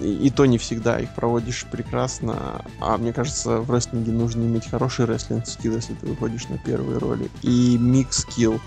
и, 0.00 0.26
и 0.26 0.30
то 0.30 0.46
не 0.46 0.58
всегда 0.58 0.98
их 0.98 1.14
проводишь 1.14 1.66
прекрасно. 1.70 2.64
А 2.80 2.96
мне 2.96 3.12
кажется, 3.12 3.58
в 3.58 3.70
рестлинге 3.70 4.12
нужно 4.12 4.42
иметь 4.42 4.68
хороший 4.68 5.06
рестлинг 5.06 5.46
скилл, 5.46 5.74
если 5.74 5.94
ты 5.94 6.06
выходишь 6.06 6.48
на 6.48 6.58
первые 6.58 6.98
роли. 6.98 7.30
И 7.42 7.76
микс 7.78 8.18
скилл 8.18 8.60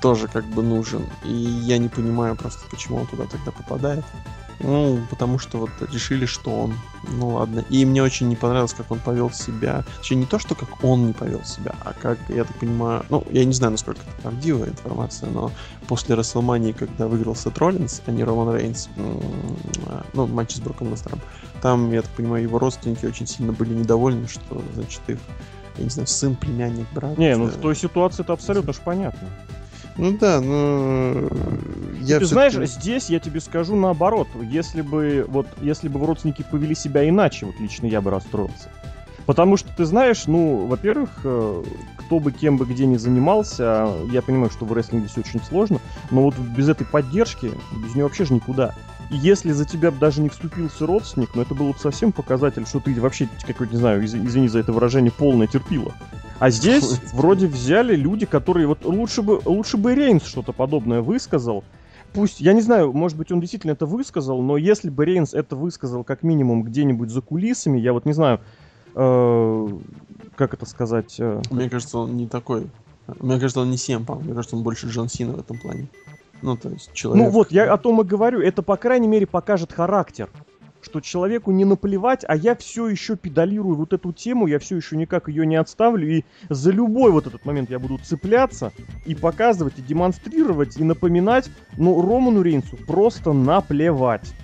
тоже 0.00 0.28
как 0.28 0.44
бы 0.46 0.62
нужен. 0.62 1.06
И 1.24 1.32
я 1.32 1.78
не 1.78 1.88
понимаю 1.88 2.36
просто, 2.36 2.60
почему 2.70 2.98
он 2.98 3.06
туда 3.06 3.24
тогда 3.24 3.50
попадает. 3.50 4.04
Ну, 4.60 5.00
потому 5.10 5.38
что 5.38 5.58
вот 5.58 5.70
решили, 5.92 6.26
что 6.26 6.50
он. 6.50 6.74
Ну 7.18 7.30
ладно. 7.30 7.64
И 7.70 7.84
мне 7.84 8.02
очень 8.02 8.28
не 8.28 8.36
понравилось, 8.36 8.72
как 8.72 8.90
он 8.90 8.98
повел 8.98 9.30
себя. 9.30 9.84
Точнее, 9.98 10.18
не 10.18 10.26
то, 10.26 10.38
что 10.38 10.54
как 10.54 10.82
он 10.82 11.06
не 11.06 11.12
повел 11.12 11.44
себя, 11.44 11.74
а 11.84 11.92
как, 11.92 12.18
я 12.28 12.44
так 12.44 12.56
понимаю, 12.56 13.04
ну, 13.10 13.24
я 13.30 13.44
не 13.44 13.52
знаю, 13.52 13.72
насколько 13.72 14.00
это 14.00 14.22
правдивая 14.22 14.68
информация, 14.68 15.28
но 15.30 15.50
после 15.86 16.14
Расселмании, 16.14 16.72
когда 16.72 17.08
выиграл 17.08 17.34
Сет 17.34 17.58
Роллинс, 17.58 18.00
а 18.06 18.10
не 18.10 18.24
Роман 18.24 18.54
Рейнс, 18.54 18.88
ну, 20.14 20.26
матч 20.26 20.54
с 20.54 20.60
Броком 20.60 20.90
Лестером, 20.90 21.20
там, 21.60 21.92
я 21.92 22.02
так 22.02 22.10
понимаю, 22.12 22.42
его 22.42 22.58
родственники 22.58 23.06
очень 23.06 23.26
сильно 23.26 23.52
были 23.52 23.74
недовольны, 23.74 24.28
что, 24.28 24.62
значит, 24.74 25.00
их, 25.08 25.18
я 25.78 25.84
не 25.84 25.90
знаю, 25.90 26.06
сын, 26.06 26.36
племянник, 26.36 26.86
брат. 26.94 27.18
Не, 27.18 27.36
ну 27.36 27.46
в 27.46 27.56
той 27.56 27.74
ситуации 27.74 28.22
это 28.22 28.32
абсолютно 28.32 28.72
ж 28.72 28.76
понятно. 28.84 29.28
Ну 29.96 30.16
да, 30.18 30.40
но 30.40 31.28
я 32.00 32.18
Ты 32.18 32.26
знаешь, 32.26 32.54
здесь 32.54 33.10
я 33.10 33.20
тебе 33.20 33.40
скажу 33.40 33.76
наоборот. 33.76 34.28
Если 34.42 34.82
бы 34.82 35.24
вот 35.28 35.46
если 35.60 35.88
бы 35.88 36.04
родственники 36.04 36.44
повели 36.48 36.74
себя 36.74 37.08
иначе, 37.08 37.46
вот 37.46 37.54
лично 37.60 37.86
я 37.86 38.00
бы 38.00 38.10
расстроился. 38.10 38.70
Потому 39.26 39.56
что 39.56 39.70
ты 39.74 39.84
знаешь, 39.86 40.26
ну, 40.26 40.66
во-первых, 40.66 41.10
э, 41.24 41.62
кто 41.96 42.18
бы 42.18 42.30
кем 42.30 42.58
бы 42.58 42.66
где 42.66 42.84
ни 42.84 42.96
занимался, 42.96 43.88
я 44.10 44.20
понимаю, 44.20 44.50
что 44.50 44.66
в 44.66 44.72
рестлинге 44.72 45.08
все 45.08 45.20
очень 45.20 45.42
сложно, 45.42 45.80
но 46.10 46.22
вот 46.24 46.36
без 46.36 46.68
этой 46.68 46.86
поддержки, 46.86 47.50
без 47.82 47.94
нее 47.94 48.04
вообще 48.04 48.26
же 48.26 48.34
никуда. 48.34 48.74
Если 49.10 49.52
за 49.52 49.64
тебя 49.64 49.90
даже 49.90 50.20
не 50.20 50.28
вступился 50.28 50.86
родственник, 50.86 51.30
ну 51.34 51.42
это 51.42 51.54
было 51.54 51.72
бы 51.72 51.78
совсем 51.78 52.12
показатель, 52.12 52.66
что 52.66 52.80
ты 52.80 52.98
вообще, 53.00 53.28
какой-то, 53.46 53.72
не 53.72 53.78
знаю, 53.78 54.04
извини 54.04 54.48
за 54.48 54.60
это 54.60 54.72
выражение, 54.72 55.12
полное 55.12 55.46
терпило. 55.46 55.92
А 56.38 56.50
здесь 56.50 57.00
вроде 57.12 57.46
взяли 57.46 57.94
люди, 57.96 58.26
которые 58.26 58.66
вот 58.66 58.84
лучше 58.84 59.22
бы, 59.22 59.40
лучше 59.44 59.76
бы 59.76 59.94
Рейнс 59.94 60.24
что-то 60.24 60.52
подобное 60.52 61.00
высказал. 61.00 61.64
Пусть, 62.12 62.40
я 62.40 62.52
не 62.52 62.60
знаю, 62.60 62.92
может 62.92 63.18
быть, 63.18 63.32
он 63.32 63.40
действительно 63.40 63.72
это 63.72 63.86
высказал, 63.86 64.40
но 64.40 64.56
если 64.56 64.88
бы 64.88 65.04
Рейнс 65.04 65.34
это 65.34 65.56
высказал 65.56 66.04
как 66.04 66.22
минимум 66.22 66.62
где-нибудь 66.62 67.10
за 67.10 67.20
кулисами, 67.20 67.78
я 67.78 67.92
вот 67.92 68.06
не 68.06 68.12
знаю, 68.12 68.40
э, 68.94 69.68
как 70.36 70.54
это 70.54 70.64
сказать... 70.64 71.16
Э, 71.18 71.42
Мне 71.50 71.68
кажется, 71.68 71.98
он 71.98 72.16
не 72.16 72.28
такой. 72.28 72.68
Мне 73.20 73.38
кажется, 73.38 73.60
он 73.60 73.70
не 73.70 73.76
Семпа. 73.76 74.14
Мне 74.14 74.32
кажется, 74.32 74.56
он 74.56 74.62
больше 74.62 74.86
Джон 74.88 75.08
Сина 75.08 75.32
в 75.34 75.40
этом 75.40 75.58
плане. 75.58 75.88
Ну, 76.42 76.56
то 76.56 76.70
есть 76.70 76.92
человек... 76.92 77.24
Ну 77.24 77.30
вот, 77.30 77.50
я 77.50 77.72
о 77.72 77.78
том 77.78 78.00
и 78.00 78.04
говорю. 78.04 78.40
Это, 78.40 78.62
по 78.62 78.76
крайней 78.76 79.08
мере, 79.08 79.26
покажет 79.26 79.72
характер 79.72 80.28
что 80.84 81.00
человеку 81.00 81.50
не 81.50 81.64
наплевать, 81.64 82.24
а 82.28 82.36
я 82.36 82.54
все 82.54 82.88
еще 82.88 83.16
педалирую 83.16 83.74
вот 83.74 83.92
эту 83.92 84.12
тему, 84.12 84.46
я 84.46 84.58
все 84.58 84.76
еще 84.76 84.96
никак 84.96 85.28
ее 85.28 85.46
не 85.46 85.56
отставлю, 85.56 86.06
и 86.06 86.24
за 86.50 86.70
любой 86.70 87.10
вот 87.10 87.26
этот 87.26 87.44
момент 87.44 87.70
я 87.70 87.78
буду 87.78 87.98
цепляться 87.98 88.72
и 89.06 89.14
показывать, 89.14 89.78
и 89.78 89.82
демонстрировать, 89.82 90.76
и 90.76 90.84
напоминать, 90.84 91.50
но 91.76 92.00
Роману 92.00 92.42
Рейнсу 92.42 92.76
просто 92.76 93.32
наплевать. 93.32 94.34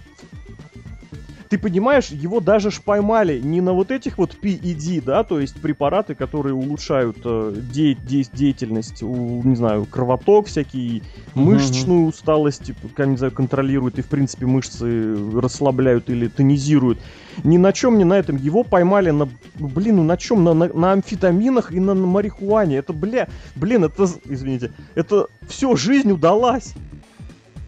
Ты 1.50 1.58
понимаешь, 1.58 2.10
его 2.10 2.38
даже 2.38 2.70
ж 2.70 2.80
поймали 2.80 3.40
не 3.40 3.60
на 3.60 3.72
вот 3.72 3.90
этих 3.90 4.18
вот 4.18 4.36
PED, 4.40 5.02
да, 5.04 5.24
то 5.24 5.40
есть 5.40 5.60
препараты, 5.60 6.14
которые 6.14 6.54
улучшают 6.54 7.18
э, 7.24 7.52
де- 7.74 7.94
де- 7.94 8.24
деятельность, 8.32 9.02
у, 9.02 9.42
не 9.42 9.56
знаю, 9.56 9.84
кровоток 9.84 10.46
всякий, 10.46 11.02
мышечную 11.34 12.06
усталость, 12.06 12.66
типа, 12.66 13.04
не 13.04 13.16
знаю, 13.16 13.32
контролируют 13.32 13.98
и, 13.98 14.02
в 14.02 14.06
принципе, 14.06 14.46
мышцы 14.46 15.16
расслабляют 15.40 16.08
или 16.08 16.28
тонизируют. 16.28 17.00
Ни 17.42 17.56
на 17.56 17.72
чем 17.72 17.98
не 17.98 18.04
на 18.04 18.14
этом. 18.14 18.36
Его 18.36 18.62
поймали 18.62 19.10
на, 19.10 19.28
блин, 19.58 19.96
ну 19.96 20.04
на 20.04 20.16
чем? 20.16 20.44
На, 20.44 20.54
на, 20.54 20.68
на 20.68 20.92
амфетаминах 20.92 21.72
и 21.72 21.80
на, 21.80 21.94
на 21.94 22.06
марихуане. 22.06 22.76
Это, 22.76 22.92
бля, 22.92 23.28
блин, 23.56 23.82
это, 23.82 24.06
извините, 24.24 24.70
это 24.94 25.26
все, 25.48 25.74
жизнь 25.74 26.12
удалась 26.12 26.74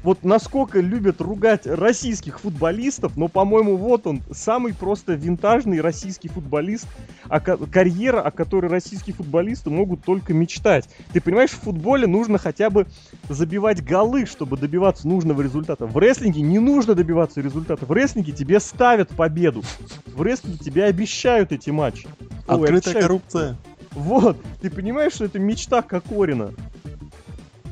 вот 0.03 0.25
насколько 0.25 0.81
любят 0.81 1.21
ругать 1.21 1.67
российских 1.67 2.41
футболистов, 2.41 3.17
но, 3.17 3.29
по-моему, 3.29 3.77
вот 3.77 4.07
он, 4.07 4.21
самый 4.33 4.75
просто 4.75 5.15
винтажный 5.15 5.81
российский 5.81 6.29
футболист, 6.29 6.87
а 7.29 7.41
карьера, 7.41 8.21
о 8.21 8.31
которой 8.31 8.67
российские 8.67 9.15
футболисты 9.15 9.71
могут 9.71 10.05
только 10.05 10.35
мечтать. 10.35 10.89
Ты 11.13 11.21
понимаешь, 11.21 11.51
в 11.51 11.61
футболе 11.61 12.07
нужно 12.07 12.39
хотя 12.39 12.71
бы 12.71 12.87
забивать 13.29 13.85
голы, 13.85 14.27
чтобы 14.27 14.57
добиваться 14.57 15.07
нужного 15.07 15.43
результата. 15.43 15.87
В 15.87 15.97
рестлинге 15.99 16.43
не 16.43 16.59
нужно 16.59 16.95
добиваться 16.95 17.41
результата. 17.41 17.87
В 17.87 17.93
рестлинге 17.93 18.33
тебе 18.33 18.61
ставят 18.61 19.11
победу. 19.11 19.63
В 20.07 20.23
рестлинге 20.23 20.59
тебе 20.59 20.85
обещают 20.85 21.53
эти 21.53 21.71
матчи. 21.71 22.09
Открытая 22.47 22.97
Ой, 22.97 23.01
коррупция. 23.03 23.57
Вот, 23.93 24.37
ты 24.61 24.71
понимаешь, 24.71 25.13
что 25.13 25.27
это 25.27 25.39
мечта 25.39 25.83
Кокорина. 25.83 26.53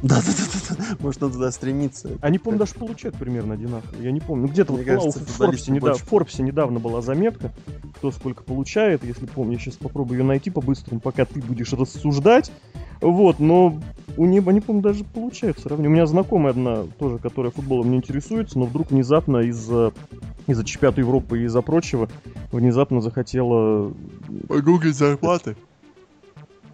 Да-да-да, 0.02 0.96
может 1.00 1.20
надо 1.20 1.34
туда 1.34 1.50
стремиться. 1.50 2.10
Они, 2.22 2.38
по-моему, 2.38 2.60
даже 2.60 2.74
получают 2.74 3.16
примерно 3.16 3.54
одинаково. 3.54 4.00
Я 4.00 4.12
не 4.12 4.20
помню. 4.20 4.46
Ну, 4.46 4.52
где-то 4.52 4.72
вот 4.72 4.84
кажется, 4.84 5.20
в 5.20 5.28
Форбсе, 5.28 5.72
недав... 5.72 6.00
в 6.00 6.04
Форбсе 6.04 6.42
недавно 6.42 6.80
была 6.80 7.02
заметка, 7.02 7.52
кто 7.96 8.10
сколько 8.10 8.42
получает, 8.42 9.04
если 9.04 9.26
помню. 9.26 9.54
Я 9.54 9.58
сейчас 9.58 9.74
попробую 9.76 10.20
ее 10.20 10.24
найти 10.24 10.50
по-быстрому, 10.50 11.00
пока 11.00 11.24
ты 11.26 11.40
будешь 11.40 11.72
рассуждать. 11.72 12.50
Вот, 13.00 13.40
но 13.40 13.80
у 14.16 14.26
них, 14.26 14.46
они, 14.46 14.60
по-моему, 14.60 14.82
даже 14.82 15.04
получают 15.04 15.58
сравнение. 15.58 15.90
У 15.90 15.92
меня 15.92 16.06
знакомая 16.06 16.52
одна 16.52 16.84
тоже, 16.98 17.18
которая 17.18 17.52
футболом 17.52 17.90
не 17.90 17.96
интересуется, 17.98 18.58
но 18.58 18.66
вдруг 18.66 18.90
внезапно 18.90 19.38
из-за 19.38 19.92
из-за 20.46 20.64
чемпионата 20.64 21.00
Европы 21.00 21.40
и 21.40 21.44
из-за 21.44 21.62
прочего 21.62 22.08
внезапно 22.52 23.00
захотела... 23.00 23.92
Погуглить 24.48 24.96
зарплаты. 24.96 25.56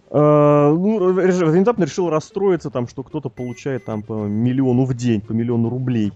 Uh, 0.09 0.73
ну, 0.73 1.11
внезапно 1.11 1.83
решил 1.83 2.09
расстроиться, 2.09 2.69
там, 2.69 2.87
что 2.87 3.03
кто-то 3.03 3.27
получает 3.27 3.83
там 3.83 4.03
по 4.03 4.13
миллиону 4.25 4.85
в 4.85 4.93
день, 4.93 5.19
по 5.19 5.33
миллиону 5.33 5.69
рублей. 5.69 6.13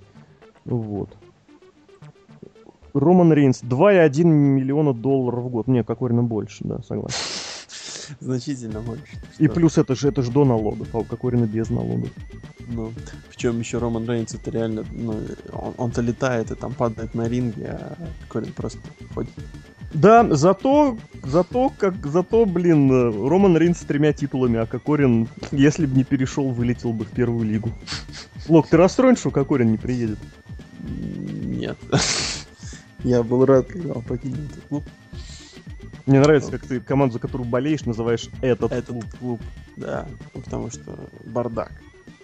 Вот. 0.63 1.09
Роман 2.93 3.33
Рейнс 3.33 3.63
2,1 3.63 4.23
миллиона 4.23 4.93
долларов 4.93 5.43
в 5.43 5.49
год. 5.49 5.67
Не, 5.67 5.83
Кокорина 5.83 6.23
больше, 6.23 6.63
да, 6.63 6.81
согласен. 6.83 7.17
Значительно 8.19 8.81
больше. 8.81 9.21
И 9.39 9.47
плюс 9.47 9.77
это 9.77 9.95
же 9.95 10.09
это 10.09 10.21
же 10.21 10.31
до 10.31 10.45
налогов, 10.45 10.87
а 10.93 10.99
у 10.99 11.03
Кокорина 11.03 11.45
без 11.45 11.69
налогов. 11.69 12.09
Ну, 12.67 12.91
причем 13.29 13.59
еще 13.59 13.77
Роман 13.77 14.07
Рейнс 14.09 14.33
это 14.35 14.51
реально, 14.51 14.85
ну, 14.91 15.15
он, 15.53 15.73
он-то 15.77 16.01
летает 16.01 16.51
и 16.51 16.55
там 16.55 16.73
падает 16.73 17.13
на 17.13 17.27
ринге, 17.27 17.77
а 17.79 17.97
Кокорин 18.27 18.53
просто 18.53 18.79
ходит. 19.13 19.31
Да, 19.93 20.35
зато, 20.35 20.97
зато, 21.23 21.71
как, 21.77 21.95
зато, 22.05 22.45
блин, 22.45 22.89
Роман 23.27 23.57
Рейнс 23.57 23.79
с 23.79 23.81
тремя 23.81 24.13
титулами, 24.13 24.59
а 24.59 24.65
Кокорин, 24.65 25.27
если 25.51 25.85
бы 25.85 25.97
не 25.97 26.03
перешел, 26.03 26.49
вылетел 26.51 26.93
бы 26.93 27.05
в 27.05 27.09
первую 27.09 27.45
лигу. 27.45 27.71
Лок, 28.47 28.67
ты 28.67 28.77
расстроен, 28.77 29.17
что 29.17 29.31
Кокорин 29.31 29.71
не 29.71 29.77
приедет? 29.77 30.19
Нет. 30.79 31.77
Я 33.03 33.23
был 33.23 33.45
рад, 33.45 33.67
когда 33.67 33.93
он 33.93 34.01
покинул 34.01 34.39
этот 34.45 34.63
клуб. 34.69 34.83
Мне 36.05 36.19
нравится, 36.19 36.51
как 36.51 36.65
ты 36.65 36.79
команду, 36.79 37.13
за 37.13 37.19
которую 37.19 37.47
болеешь, 37.47 37.85
называешь 37.85 38.29
этот, 38.41 38.71
этот 38.71 38.87
клуб. 38.87 39.05
клуб. 39.19 39.41
Да, 39.75 40.07
потому 40.33 40.71
что 40.71 41.09
бардак. 41.25 41.71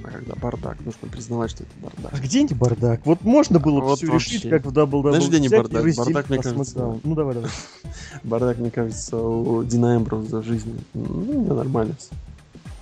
А 0.03 0.09
когда 0.09 0.35
бардак, 0.35 0.77
нужно 0.85 1.07
признавать, 1.07 1.51
что 1.51 1.63
это 1.63 1.71
бардак. 1.81 2.13
А 2.13 2.17
где 2.19 2.43
не 2.43 2.53
бардак? 2.53 3.05
Вот 3.05 3.21
можно 3.21 3.59
было 3.59 3.81
вот 3.81 3.97
все 3.97 4.07
вообще. 4.07 4.35
решить, 4.35 4.49
как 4.49 4.65
в 4.65 4.69
WWE. 4.69 5.09
Знаешь, 5.09 5.27
где 5.27 5.39
не 5.39 5.49
бардак? 5.49 5.83
Бардак, 5.95 6.29
мне 6.29 6.39
кажется... 6.39 6.99
Ну, 7.03 7.15
давай, 7.15 7.33
давай. 7.33 7.49
Бардак, 8.23 8.57
мне 8.59 8.69
кажется, 8.69 9.17
у 9.17 9.63
Дина 9.63 9.97
Эмброза 9.97 10.41
в 10.41 10.45
жизни. 10.45 10.75
Ну, 10.93 11.05
мне 11.05 11.53
нормально 11.53 11.95
все. 11.97 12.09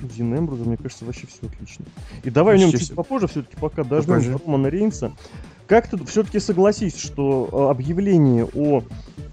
У 0.01 0.07
Дина 0.07 0.35
Эмброза, 0.35 0.63
мне 0.65 0.77
кажется, 0.77 1.05
вообще 1.05 1.27
все 1.27 1.47
отлично. 1.47 1.85
И 2.23 2.29
давай 2.29 2.55
вообще 2.55 2.63
о 2.63 2.67
нем 2.67 2.77
чуть 2.77 2.87
все. 2.87 2.95
попозже, 2.95 3.27
все-таки 3.27 3.55
пока 3.57 3.83
дождем 3.83 4.37
Романа 4.45 4.67
Рейнса. 4.67 5.13
Как 5.67 5.87
ты 5.89 6.03
все-таки 6.05 6.39
согласись, 6.39 6.97
что 6.97 7.49
э, 7.51 7.71
объявление 7.71 8.45
о 8.45 8.83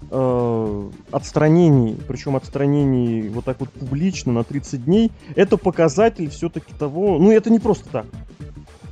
э, 0.09 0.89
отстранении, 1.11 1.95
причем 2.07 2.35
отстранении 2.35 3.29
вот 3.29 3.45
так 3.45 3.59
вот 3.59 3.69
публично 3.69 4.33
на 4.33 4.43
30 4.43 4.85
дней, 4.85 5.11
это 5.35 5.57
показатель 5.57 6.29
все-таки 6.29 6.73
того, 6.73 7.19
ну 7.19 7.31
это 7.31 7.51
не 7.51 7.59
просто 7.59 7.87
так. 7.89 8.05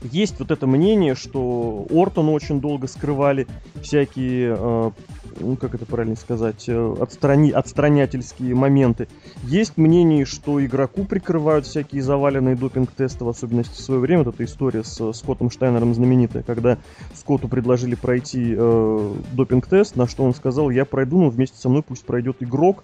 Есть 0.03 0.39
вот 0.39 0.51
это 0.51 0.67
мнение, 0.67 1.15
что 1.15 1.87
Ортон 1.91 2.29
очень 2.29 2.59
долго 2.59 2.87
скрывали 2.87 3.47
всякие 3.81 4.55
э, 4.57 4.91
ну 5.39 5.55
как 5.55 5.75
это 5.75 5.85
правильно 5.85 6.15
сказать, 6.15 6.65
э, 6.67 6.95
отстрани, 6.99 7.51
отстранятельские 7.51 8.55
моменты. 8.55 9.07
Есть 9.43 9.77
мнение, 9.77 10.25
что 10.25 10.63
игроку 10.63 11.05
прикрывают 11.05 11.65
всякие 11.65 12.01
заваленные 12.01 12.55
допинг-тесты, 12.55 13.23
в 13.23 13.29
особенности 13.29 13.73
в 13.73 13.81
свое 13.81 13.99
время. 13.99 14.23
Вот 14.23 14.35
эта 14.35 14.43
история 14.45 14.83
с 14.83 14.99
э, 14.99 15.13
Скоттом 15.13 15.49
Штайнером 15.49 15.93
знаменитая, 15.93 16.43
когда 16.43 16.77
Скотту 17.13 17.47
предложили 17.47 17.95
пройти 17.95 18.55
э, 18.57 19.13
допинг-тест, 19.33 19.95
на 19.95 20.07
что 20.07 20.23
он 20.23 20.33
сказал, 20.33 20.69
я 20.69 20.85
пройду, 20.85 21.19
но 21.19 21.29
вместе 21.29 21.57
со 21.57 21.69
мной 21.69 21.83
пусть 21.83 22.05
пройдет 22.05 22.37
игрок, 22.39 22.83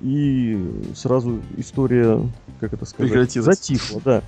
и 0.00 0.58
сразу 0.94 1.40
история, 1.56 2.20
как 2.60 2.72
это 2.72 2.84
сказать, 2.84 3.32
затихла, 3.32 4.00
да. 4.04 4.22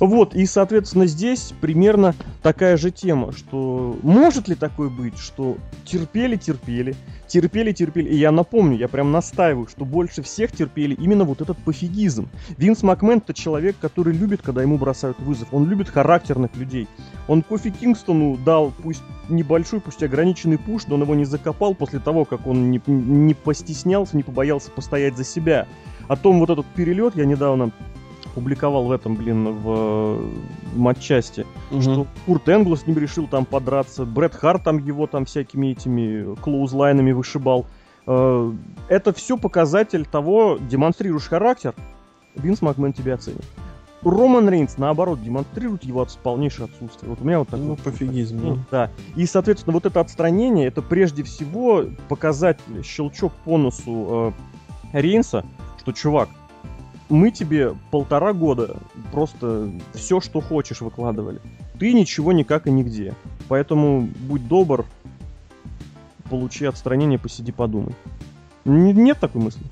Вот, 0.00 0.34
и, 0.34 0.46
соответственно, 0.46 1.06
здесь 1.06 1.52
примерно 1.60 2.14
такая 2.42 2.76
же 2.76 2.90
тема, 2.90 3.32
что 3.32 3.98
может 4.02 4.48
ли 4.48 4.54
такое 4.54 4.88
быть, 4.88 5.18
что 5.18 5.56
терпели-терпели, 5.84 6.96
терпели-терпели, 7.26 8.08
и 8.08 8.16
я 8.16 8.30
напомню, 8.30 8.76
я 8.76 8.88
прям 8.88 9.12
настаиваю, 9.12 9.66
что 9.68 9.84
больше 9.84 10.22
всех 10.22 10.52
терпели 10.52 10.94
именно 10.94 11.24
вот 11.24 11.40
этот 11.40 11.58
пофигизм. 11.58 12.28
Винс 12.56 12.82
Макмен 12.82 13.18
это 13.18 13.34
человек, 13.34 13.76
который 13.80 14.12
любит, 14.12 14.42
когда 14.42 14.62
ему 14.62 14.78
бросают 14.78 15.18
вызов, 15.20 15.48
он 15.52 15.68
любит 15.68 15.88
характерных 15.88 16.54
людей. 16.56 16.88
Он 17.28 17.42
Кофи 17.42 17.70
Кингстону 17.70 18.36
дал, 18.36 18.72
пусть 18.82 19.02
небольшой, 19.28 19.80
пусть 19.80 20.02
ограниченный 20.02 20.58
пуш, 20.58 20.86
но 20.86 20.96
он 20.96 21.02
его 21.02 21.14
не 21.14 21.24
закопал 21.24 21.74
после 21.74 21.98
того, 21.98 22.24
как 22.24 22.46
он 22.46 22.70
не, 22.70 22.80
не 22.86 23.34
постеснялся, 23.34 24.16
не 24.16 24.22
побоялся 24.22 24.70
постоять 24.70 25.16
за 25.16 25.24
себя. 25.24 25.66
О 26.08 26.16
том 26.16 26.40
вот 26.40 26.50
этот 26.50 26.66
перелет 26.66 27.16
я 27.16 27.24
недавно 27.24 27.72
публиковал 28.34 28.84
в 28.84 28.92
этом, 28.92 29.14
блин, 29.14 29.48
в, 29.48 30.16
в 30.16 30.78
матчасти, 30.78 31.46
угу. 31.70 31.80
что 31.80 32.06
Курт 32.26 32.48
Энгл 32.48 32.76
с 32.76 32.86
ним 32.86 32.98
решил 32.98 33.26
там 33.26 33.44
подраться, 33.44 34.04
Брэд 34.04 34.34
Харт 34.34 34.64
там 34.64 34.78
его 34.78 35.06
там 35.06 35.24
всякими 35.24 35.68
этими 35.68 36.34
клоузлайнами 36.36 37.12
вышибал. 37.12 37.66
Э, 38.06 38.52
это 38.88 39.12
все 39.12 39.38
показатель 39.38 40.04
того, 40.04 40.58
демонстрируешь 40.60 41.28
характер, 41.28 41.74
Винс 42.34 42.62
Макмен 42.62 42.92
тебя 42.92 43.14
оценит. 43.14 43.44
Роман 44.02 44.48
Рейнс, 44.48 44.76
наоборот, 44.76 45.22
демонстрирует 45.22 45.84
его 45.84 46.02
от 46.02 46.16
полнейшее 46.18 46.66
отсутствие. 46.66 47.08
Вот 47.08 47.22
у 47.22 47.24
меня 47.24 47.38
вот 47.38 47.48
такой... 47.48 47.64
Ну, 47.64 47.76
пофигизм. 47.76 48.38
Ну. 48.42 48.58
Да. 48.70 48.90
И, 49.16 49.24
соответственно, 49.24 49.72
вот 49.72 49.86
это 49.86 50.00
отстранение, 50.00 50.66
это 50.66 50.82
прежде 50.82 51.22
всего 51.22 51.84
показатель, 52.08 52.82
щелчок 52.84 53.32
по 53.44 53.56
носу 53.56 54.34
э, 54.92 55.00
Рейнса, 55.00 55.46
что, 55.78 55.92
чувак, 55.92 56.28
мы 57.08 57.30
тебе 57.30 57.74
полтора 57.90 58.32
года 58.32 58.76
просто 59.12 59.70
все, 59.92 60.20
что 60.20 60.40
хочешь, 60.40 60.80
выкладывали. 60.80 61.40
Ты 61.78 61.92
ничего 61.92 62.32
никак 62.32 62.66
и 62.66 62.70
нигде. 62.70 63.14
Поэтому 63.48 64.08
будь 64.20 64.46
добр, 64.48 64.86
получи 66.30 66.64
отстранение, 66.64 67.18
посиди, 67.18 67.52
подумай. 67.52 67.94
Нет 68.64 69.18
такой 69.20 69.42
мысли? 69.42 69.62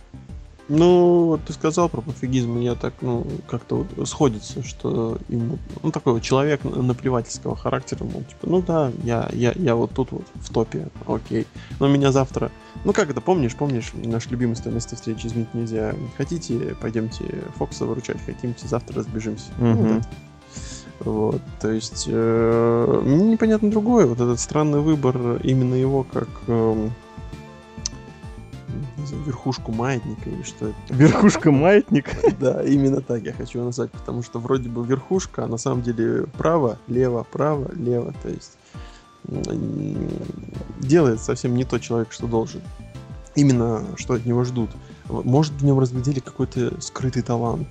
Ну, 0.68 1.27
вот 1.27 1.44
ты 1.44 1.53
сказал 1.53 1.88
про 1.88 2.01
пофигизм, 2.01 2.57
и 2.59 2.64
я 2.64 2.75
так, 2.75 2.94
ну, 3.01 3.27
как-то 3.48 3.85
вот 3.85 4.09
сходится, 4.09 4.62
что 4.62 5.18
ему, 5.29 5.59
ну, 5.83 5.90
такой 5.90 6.14
вот 6.14 6.22
человек 6.22 6.62
наплевательского 6.64 7.57
характера, 7.57 8.05
мол, 8.05 8.22
типа, 8.22 8.46
ну 8.46 8.62
да, 8.62 8.92
я, 9.03 9.29
я, 9.33 9.53
я 9.57 9.75
вот 9.75 9.92
тут 9.92 10.12
вот 10.12 10.25
в 10.35 10.53
топе, 10.53 10.88
окей. 11.07 11.46
Но 11.81 11.88
меня 11.88 12.12
завтра, 12.12 12.53
ну 12.85 12.92
как 12.92 13.11
это, 13.11 13.20
помнишь, 13.20 13.57
помнишь, 13.57 13.92
наш 13.92 14.31
любимый 14.31 14.55
с 14.55 14.64
место 14.64 14.94
встречи 14.94 15.27
изменить 15.27 15.53
нельзя. 15.53 15.94
Хотите, 16.16 16.77
пойдемте 16.81 17.25
Фокса 17.57 17.85
выручать, 17.85 18.25
хотите, 18.25 18.68
завтра 18.68 18.98
разбежимся. 18.98 19.51
Mm-hmm. 19.59 19.75
Ну, 19.75 19.94
вот, 19.94 20.03
вот, 21.05 21.42
то 21.61 21.72
есть, 21.72 22.07
э, 22.09 23.01
мне 23.05 23.33
непонятно 23.33 23.70
другое, 23.70 24.07
вот 24.07 24.20
этот 24.20 24.38
странный 24.38 24.81
выбор 24.81 25.40
именно 25.42 25.75
его 25.75 26.05
как... 26.05 26.29
Э, 26.46 26.88
верхушку 29.27 29.73
маятника 29.73 30.31
или 30.31 30.43
что 30.43 30.69
это? 30.69 30.77
Верхушка 30.95 31.51
маятника? 31.51 32.11
Да, 32.39 32.63
именно 32.63 33.01
так 33.01 33.23
я 33.23 33.33
хочу 33.33 33.63
назвать, 33.63 33.91
потому 33.91 34.23
что 34.23 34.39
вроде 34.39 34.69
бы 34.69 34.85
верхушка, 34.85 35.45
а 35.45 35.47
на 35.47 35.59
самом 35.59 35.83
деле 35.83 36.27
право, 36.39 36.79
лево, 36.89 37.27
право, 37.31 37.71
лево, 37.75 38.15
то 38.23 38.29
есть 38.29 38.59
делает 40.81 41.21
совсем 41.21 41.55
не 41.55 41.65
тот 41.65 41.81
человек, 41.81 42.13
что 42.13 42.27
должен. 42.27 42.61
Именно 43.35 43.85
что 43.97 44.15
от 44.15 44.27
него 44.27 44.45
ждут. 44.45 44.71
Может, 45.09 45.53
в 45.53 45.65
нем 45.65 45.79
разглядели 45.79 46.21
какой-то 46.21 46.81
скрытый 46.81 47.23
талант. 47.23 47.69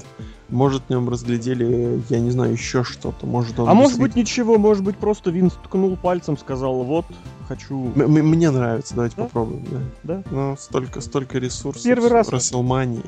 Может, 0.51 0.83
в 0.83 0.89
нем 0.89 1.07
разглядели, 1.09 2.01
я 2.09 2.19
не 2.19 2.29
знаю, 2.29 2.51
еще 2.51 2.83
что-то. 2.83 3.25
Может, 3.25 3.57
он 3.59 3.69
а 3.69 3.73
может 3.73 3.97
быть 3.99 4.15
ничего, 4.15 4.57
может 4.57 4.83
быть, 4.83 4.97
просто 4.97 5.31
Винс 5.31 5.53
ткнул 5.63 5.95
пальцем, 5.95 6.37
сказал, 6.37 6.83
вот, 6.83 7.05
хочу... 7.47 7.91
М- 7.95 8.11
мне 8.11 8.51
нравится, 8.51 8.93
давайте 8.93 9.15
да? 9.15 9.23
попробуем. 9.23 9.65
Да. 10.03 10.15
да? 10.15 10.23
Ну, 10.29 10.55
столько, 10.59 10.99
столько 10.99 11.39
ресурсов. 11.39 11.83
Первый 11.83 12.09
раз. 12.09 12.27
Расселмании. 12.29 13.03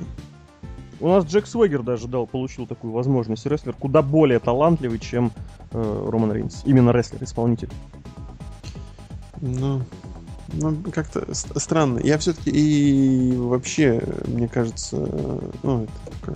У 1.01 1.09
нас 1.09 1.25
Джек 1.25 1.45
Свегер 1.47 1.83
даже 1.83 2.07
дал, 2.07 2.25
получил 2.25 2.65
такую 2.65 2.93
возможность. 2.93 3.45
Рестлер 3.45 3.73
куда 3.73 4.01
более 4.01 4.39
талантливый, 4.39 4.99
чем 4.99 5.33
э, 5.71 6.09
Роман 6.09 6.31
Рейнс. 6.31 6.63
Именно 6.65 6.91
рестлер-исполнитель. 6.91 7.69
Ну, 9.41 9.81
ну, 10.53 10.77
как-то 10.93 11.27
странно. 11.33 11.99
Я 11.99 12.17
все-таки 12.19 12.51
и 12.51 13.35
вообще, 13.35 14.01
мне 14.27 14.47
кажется, 14.47 14.95
ну, 15.63 15.83
это 15.83 15.91
такое, 16.19 16.35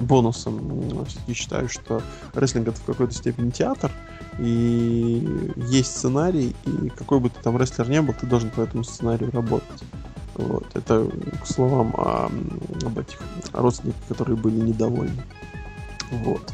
бонусом 0.00 1.04
все-таки 1.06 1.34
считаю, 1.34 1.68
что 1.68 2.02
рестлинг 2.34 2.68
это 2.68 2.80
в 2.80 2.84
какой-то 2.84 3.14
степени 3.14 3.50
театр, 3.50 3.90
и 4.38 5.28
есть 5.56 5.96
сценарий, 5.96 6.54
и 6.64 6.88
какой 6.90 7.20
бы 7.20 7.30
ты 7.30 7.40
там 7.42 7.56
рестлер 7.56 7.88
не 7.88 8.00
был, 8.02 8.14
ты 8.14 8.26
должен 8.26 8.50
по 8.50 8.60
этому 8.60 8.84
сценарию 8.84 9.30
работать. 9.30 9.82
Вот. 10.34 10.64
Это 10.74 11.06
к 11.42 11.46
словам 11.46 11.94
о, 11.96 12.30
об 12.84 12.98
этих 12.98 13.20
родственниках, 13.52 14.02
которые 14.08 14.36
были 14.36 14.60
недовольны. 14.60 15.22
Вот. 16.10 16.52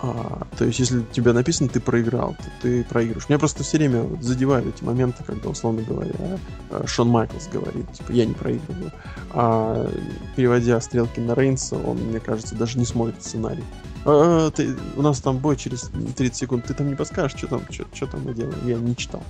А, 0.00 0.46
то 0.56 0.64
есть, 0.64 0.78
если 0.78 0.98
у 0.98 1.02
тебя 1.02 1.32
написано, 1.32 1.68
ты 1.68 1.80
проиграл, 1.80 2.36
то 2.38 2.44
ты 2.62 2.84
проигрываешь. 2.84 3.28
Меня 3.28 3.38
просто 3.38 3.64
все 3.64 3.78
время 3.78 4.02
вот 4.02 4.22
задевают 4.22 4.66
эти 4.66 4.84
моменты, 4.84 5.24
когда, 5.24 5.48
условно 5.48 5.82
говоря, 5.82 6.38
а, 6.70 6.86
Шон 6.86 7.08
Майклс 7.08 7.48
говорит, 7.48 7.90
типа, 7.92 8.12
я 8.12 8.24
не 8.24 8.34
проигрываю. 8.34 8.92
А 9.30 9.90
переводя 10.36 10.80
стрелки 10.80 11.18
на 11.20 11.34
Рейнса, 11.34 11.76
он, 11.76 11.96
мне 11.98 12.20
кажется, 12.20 12.54
даже 12.54 12.78
не 12.78 12.84
смотрит 12.84 13.22
сценарий. 13.22 13.64
А, 14.04 14.46
а 14.46 14.50
ты, 14.52 14.76
у 14.96 15.02
нас 15.02 15.20
там 15.20 15.38
бой 15.38 15.56
через 15.56 15.90
30 16.16 16.36
секунд, 16.36 16.66
ты 16.66 16.74
там 16.74 16.88
не 16.88 16.94
подскажешь, 16.94 17.36
что 17.36 17.48
там, 17.48 17.62
что, 17.68 17.84
что 17.92 18.06
там 18.06 18.22
мы 18.24 18.34
делаем? 18.34 18.58
Я 18.64 18.76
не 18.76 18.96
читал. 18.96 19.22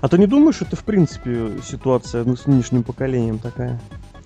А 0.00 0.08
ты 0.08 0.16
не 0.16 0.26
думаешь, 0.26 0.62
это, 0.62 0.74
в 0.74 0.84
принципе, 0.84 1.50
ситуация 1.62 2.24
ну, 2.24 2.34
с 2.34 2.46
нынешним 2.46 2.82
поколением 2.82 3.38
такая? 3.38 3.78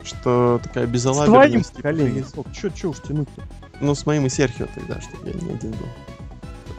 Что 0.05 0.61
такая 0.63 0.87
безалаберность? 0.87 1.67
С 1.67 1.71
твоим 1.71 1.83
поколением? 1.83 2.25
Что, 2.53 2.71
что 2.75 2.89
уж 2.91 3.01
тянуть-то? 3.01 3.43
Ну, 3.81 3.95
с 3.95 4.07
моим 4.07 4.27
и 4.27 4.29
Серхио 4.29 4.67
тогда, 4.75 5.01
чтобы 5.01 5.29
я 5.29 5.35
не 5.35 5.53
один 5.53 5.71
был. 5.73 5.89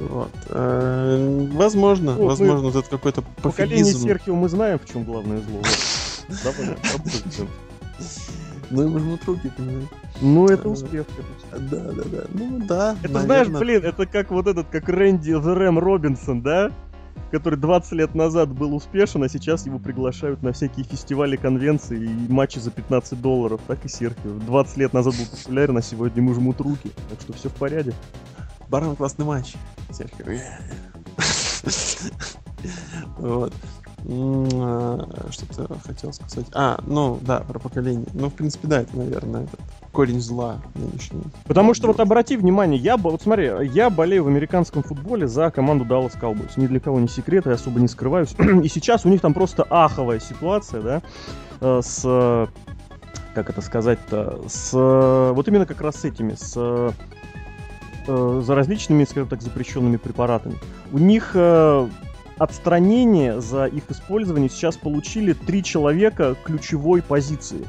Вот. 0.07 0.31
Э, 0.47 1.47
возможно, 1.51 2.13
вот 2.13 2.27
возможно, 2.27 2.69
вот 2.69 2.75
это 2.75 2.89
какой-то 2.89 3.21
Поколение 3.41 3.93
Серхио 3.93 4.35
мы 4.35 4.47
знаем, 4.49 4.79
в 4.79 4.85
чем 4.85 5.03
главное 5.03 5.41
зло. 5.41 5.61
Ну, 8.71 8.83
ему 8.83 8.99
жмут 8.99 9.25
руки, 9.25 9.51
понимаешь? 9.57 9.89
Ну, 10.21 10.45
это 10.45 10.67
э, 10.67 10.71
успех. 10.71 11.05
Да, 11.51 11.79
да, 11.91 12.03
да. 12.03 12.23
Ну, 12.33 12.59
да. 12.67 12.95
Это 13.01 13.21
знаешь, 13.21 13.47
блин, 13.47 13.83
это 13.83 14.05
как 14.05 14.31
вот 14.31 14.47
этот, 14.47 14.67
как 14.69 14.87
Рэнди 14.87 15.31
Рэм 15.31 15.79
Робинсон, 15.79 16.41
да? 16.41 16.71
Который 17.31 17.57
20 17.57 17.91
лет 17.93 18.15
назад 18.15 18.49
был 18.49 18.75
успешен, 18.75 19.23
а 19.23 19.29
сейчас 19.29 19.65
его 19.65 19.79
приглашают 19.79 20.43
на 20.43 20.53
всякие 20.53 20.85
фестивали, 20.85 21.35
конвенции 21.35 22.03
и 22.03 22.31
матчи 22.31 22.59
за 22.59 22.71
15 22.71 23.21
долларов. 23.21 23.61
Так 23.67 23.85
и 23.85 23.89
Серхио. 23.89 24.39
20 24.39 24.77
лет 24.77 24.93
назад 24.93 25.15
был 25.15 25.25
популярен, 25.25 25.77
а 25.77 25.81
сегодня 25.81 26.21
ему 26.21 26.33
жмут 26.33 26.61
руки. 26.61 26.91
Так 27.09 27.21
что 27.21 27.33
все 27.33 27.49
в 27.49 27.53
порядке. 27.53 27.93
Барон 28.69 28.95
классный 28.95 29.25
матч. 29.25 29.53
Серхио. 29.91 30.25
Вот. 33.17 33.53
А, 34.07 35.07
что-то 35.29 35.67
хотел 35.85 36.13
сказать. 36.13 36.47
А, 36.53 36.79
ну 36.85 37.19
да, 37.21 37.41
про 37.41 37.59
поколение. 37.59 38.05
Ну, 38.13 38.29
в 38.29 38.33
принципе, 38.33 38.67
да, 38.67 38.81
это, 38.81 38.97
наверное, 38.97 39.43
этот 39.43 39.59
корень 39.91 40.21
зла 40.21 40.57
нынешний. 40.75 41.23
Потому 41.45 41.73
что 41.73 41.87
вот 41.87 41.99
обрати 41.99 42.37
внимание, 42.37 42.79
я, 42.79 42.97
вот 42.97 43.21
смотри, 43.21 43.51
я 43.73 43.89
болею 43.89 44.23
в 44.23 44.27
американском 44.27 44.83
футболе 44.83 45.27
за 45.27 45.51
команду 45.51 45.85
Dallas 45.85 46.19
Cowboys. 46.19 46.53
Ни 46.57 46.67
для 46.67 46.79
кого 46.79 46.99
не 46.99 47.07
секрет, 47.07 47.45
я 47.45 47.53
особо 47.53 47.79
не 47.79 47.87
скрываюсь. 47.87 48.35
И 48.63 48.67
сейчас 48.67 49.05
у 49.05 49.09
них 49.09 49.21
там 49.21 49.33
просто 49.33 49.65
аховая 49.69 50.19
ситуация, 50.19 50.81
да, 50.81 51.01
э, 51.61 51.81
с 51.83 52.47
как 53.35 53.49
это 53.49 53.61
сказать-то, 53.61 54.41
с 54.47 54.73
вот 54.73 55.47
именно 55.47 55.65
как 55.65 55.81
раз 55.81 55.97
с 55.97 56.05
этими, 56.05 56.33
с 56.33 56.53
э, 58.07 58.41
за 58.41 58.55
различными, 58.55 59.03
скажем 59.05 59.29
так, 59.29 59.41
запрещенными 59.41 59.97
препаратами. 59.97 60.55
У 60.91 60.97
них 60.97 61.31
э, 61.35 61.87
отстранение 62.39 63.41
за 63.41 63.65
их 63.65 63.83
использование 63.89 64.49
сейчас 64.49 64.77
получили 64.77 65.33
три 65.33 65.63
человека 65.63 66.35
ключевой 66.43 67.01
позиции. 67.01 67.67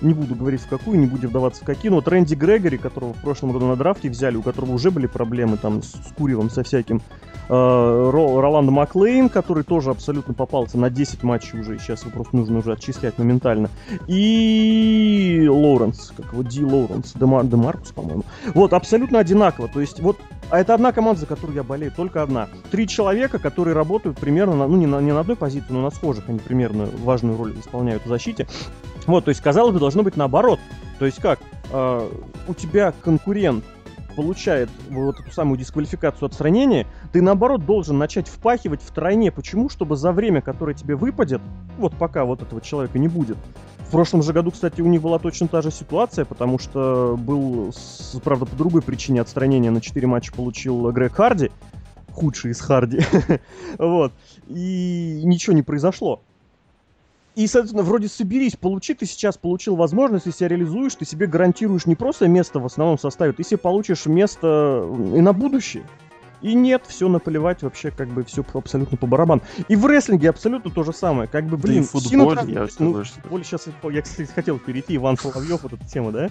Не 0.00 0.14
буду 0.14 0.34
говорить 0.34 0.60
в 0.60 0.68
какую, 0.68 0.98
не 0.98 1.06
будем 1.06 1.28
вдаваться 1.28 1.62
в 1.62 1.66
какие, 1.66 1.90
но 1.90 1.96
вот 1.96 2.08
Рэнди 2.08 2.34
Грегори, 2.34 2.76
которого 2.76 3.14
в 3.14 3.20
прошлом 3.22 3.52
году 3.52 3.66
на 3.66 3.76
драфте 3.76 4.10
взяли, 4.10 4.36
у 4.36 4.42
которого 4.42 4.72
уже 4.72 4.90
были 4.90 5.06
проблемы 5.06 5.56
там 5.56 5.82
с, 5.82 5.92
с 5.92 6.12
Куревым, 6.16 6.50
со 6.50 6.62
всяким, 6.62 7.00
Роланд 7.48 8.70
Маклейн, 8.70 9.28
который 9.28 9.64
тоже 9.64 9.90
абсолютно 9.90 10.34
попался 10.34 10.78
на 10.78 10.90
10 10.90 11.22
матчей 11.22 11.60
уже, 11.60 11.78
сейчас 11.78 12.02
его 12.02 12.10
просто 12.12 12.36
нужно 12.36 12.58
уже 12.58 12.72
отчислять 12.72 13.18
моментально, 13.18 13.70
и 14.06 15.46
Лоуренс, 15.48 16.12
как 16.16 16.32
его 16.32 16.42
Ди 16.42 16.64
Лоуренс, 16.64 17.12
Демар, 17.14 17.44
Демаркус, 17.44 17.92
по-моему. 17.92 18.24
Вот, 18.54 18.72
абсолютно 18.72 19.18
одинаково, 19.18 19.68
то 19.68 19.80
есть 19.80 20.00
вот 20.00 20.18
а 20.48 20.60
это 20.60 20.74
одна 20.74 20.92
команда, 20.92 21.20
за 21.20 21.26
которую 21.26 21.56
я 21.56 21.64
болею, 21.64 21.92
только 21.94 22.22
одна. 22.22 22.48
Три 22.70 22.86
человека, 22.86 23.38
которые 23.38 23.74
работают 23.74 24.18
примерно, 24.18 24.54
на, 24.54 24.68
ну 24.68 24.76
не 24.76 24.86
на, 24.86 25.00
не 25.00 25.12
на 25.12 25.20
одной 25.20 25.36
позиции, 25.36 25.72
но 25.72 25.82
на 25.82 25.90
схожих, 25.90 26.28
они 26.28 26.38
примерно 26.38 26.88
важную 27.02 27.36
роль 27.36 27.58
исполняют 27.58 28.04
в 28.04 28.08
защите. 28.08 28.46
Вот, 29.06 29.24
то 29.24 29.30
есть, 29.30 29.40
казалось 29.40 29.72
бы, 29.72 29.80
должно 29.80 30.02
быть 30.02 30.16
наоборот. 30.16 30.60
То 30.98 31.06
есть 31.06 31.20
как? 31.20 31.40
Э, 31.72 32.08
у 32.46 32.54
тебя 32.54 32.92
конкурент 33.02 33.64
получает 34.16 34.70
вот 34.88 35.20
эту 35.20 35.30
самую 35.30 35.58
дисквалификацию 35.58 36.26
отстранения, 36.26 36.86
ты 37.12 37.22
наоборот 37.22 37.64
должен 37.64 37.98
начать 37.98 38.26
впахивать 38.26 38.82
в 38.82 38.90
тройне. 38.90 39.30
Почему? 39.30 39.68
Чтобы 39.68 39.96
за 39.96 40.10
время, 40.10 40.40
которое 40.40 40.74
тебе 40.74 40.96
выпадет, 40.96 41.42
вот 41.78 41.94
пока 41.94 42.24
вот 42.24 42.42
этого 42.42 42.60
человека 42.60 42.98
не 42.98 43.08
будет, 43.08 43.36
в 43.86 43.90
прошлом 43.90 44.22
же 44.22 44.32
году, 44.32 44.50
кстати, 44.50 44.80
у 44.80 44.86
них 44.86 45.00
была 45.00 45.20
точно 45.20 45.46
та 45.46 45.62
же 45.62 45.70
ситуация, 45.70 46.24
потому 46.24 46.58
что 46.58 47.16
был, 47.16 47.72
правда, 48.24 48.44
по 48.46 48.56
другой 48.56 48.82
причине 48.82 49.20
отстранения 49.20 49.70
на 49.70 49.80
4 49.80 50.06
матча 50.08 50.32
получил 50.32 50.90
Грег 50.90 51.12
Харди, 51.14 51.52
худший 52.10 52.50
из 52.50 52.60
Харди, 52.60 53.00
вот, 53.78 54.12
и 54.48 55.20
ничего 55.22 55.54
не 55.54 55.62
произошло. 55.62 56.22
И, 57.36 57.46
соответственно, 57.46 57.82
вроде 57.82 58.08
соберись, 58.08 58.56
получи, 58.56 58.94
ты 58.94 59.04
сейчас 59.04 59.36
получил 59.36 59.76
возможность, 59.76 60.24
если 60.24 60.38
себя 60.38 60.48
реализуешь, 60.48 60.94
ты 60.94 61.04
себе 61.04 61.26
гарантируешь 61.26 61.84
не 61.84 61.94
просто 61.94 62.28
место 62.28 62.60
в 62.60 62.64
основном 62.64 62.98
составе, 62.98 63.34
ты 63.34 63.44
себе 63.44 63.58
получишь 63.58 64.06
место 64.06 64.88
и 65.14 65.20
на 65.20 65.34
будущее. 65.34 65.84
И 66.40 66.54
нет, 66.54 66.84
все 66.86 67.08
наплевать 67.08 67.62
вообще, 67.62 67.90
как 67.90 68.08
бы 68.08 68.24
все 68.24 68.42
абсолютно 68.54 68.96
по 68.96 69.06
барабану. 69.06 69.42
И 69.68 69.76
в 69.76 69.84
рестлинге 69.86 70.30
абсолютно 70.30 70.70
то 70.70 70.82
же 70.82 70.94
самое. 70.94 71.28
Как 71.28 71.44
бы, 71.44 71.58
блин, 71.58 71.82
да 71.82 71.88
в 71.88 72.02
футболе, 72.02 72.52
я 72.52 72.68
ну, 72.78 73.04
футболе 73.04 73.44
сейчас, 73.44 73.68
я, 73.90 74.02
кстати, 74.02 74.30
хотел 74.30 74.58
перейти, 74.58 74.96
Иван 74.96 75.18
Соловьев, 75.18 75.62
вот 75.62 75.74
эта 75.74 75.84
тема, 75.86 76.12
да? 76.12 76.30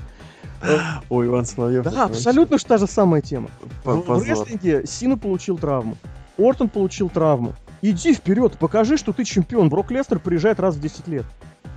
Ой, 1.09 1.27
Иван 1.27 1.45
Соловьев. 1.45 1.83
Да, 1.83 2.05
абсолютно 2.05 2.57
же 2.57 2.65
та 2.65 2.79
же 2.79 2.87
самая 2.87 3.21
тема. 3.21 3.49
В 3.83 4.23
рестлинге 4.27 4.87
Сина 4.87 5.19
получил 5.19 5.59
травму, 5.59 5.97
Ортон 6.37 6.67
получил 6.69 7.09
травму. 7.09 7.53
Иди 7.87 8.15
вперед, 8.15 8.57
покажи, 8.57 8.97
что 8.97 9.13
ты 9.13 9.23
чемпион. 9.23 9.69
Брок 9.69 9.91
Лестер 9.91 10.17
приезжает 10.17 10.59
раз 10.59 10.75
в 10.75 10.81
10 10.81 11.07
лет. 11.07 11.23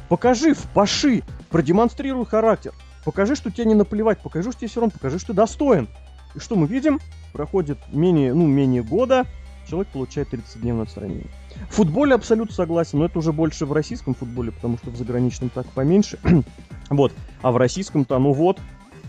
Покажи, 0.09 0.55
впаши, 0.55 1.23
продемонстрируй 1.51 2.25
характер. 2.25 2.73
Покажи, 3.05 3.37
что 3.37 3.51
тебе 3.51 3.67
не 3.67 3.75
наплевать, 3.75 4.19
покажи, 4.21 4.51
что 4.51 4.61
тебе 4.61 4.69
все 4.69 4.81
равно, 4.81 4.91
покажи, 4.91 5.19
что 5.19 5.29
ты 5.29 5.33
достоин. 5.35 5.87
И 6.35 6.39
что 6.39 6.57
мы 6.57 6.67
видим? 6.67 6.99
Проходит 7.35 7.77
менее, 7.93 8.33
ну, 8.33 8.47
менее 8.47 8.83
года, 8.83 9.27
человек 9.69 9.89
получает 9.89 10.33
30-дневное 10.33 10.85
отстранение. 10.85 11.27
В 11.69 11.75
футболе 11.75 12.15
абсолютно 12.15 12.55
согласен, 12.55 13.01
но 13.01 13.05
это 13.05 13.19
уже 13.19 13.35
больше 13.35 13.67
в 13.67 13.75
российском 13.75 14.15
футболе, 14.15 14.51
потому 14.51 14.79
что 14.79 14.91
в 14.91 14.97
заграничном 14.97 15.51
так 15.51 15.67
поменьше. 15.67 16.19
вот. 16.89 17.13
А 17.43 17.53
в 17.53 17.59
российском-то, 17.59 18.19
ну 18.19 18.33
вот, 18.33 18.59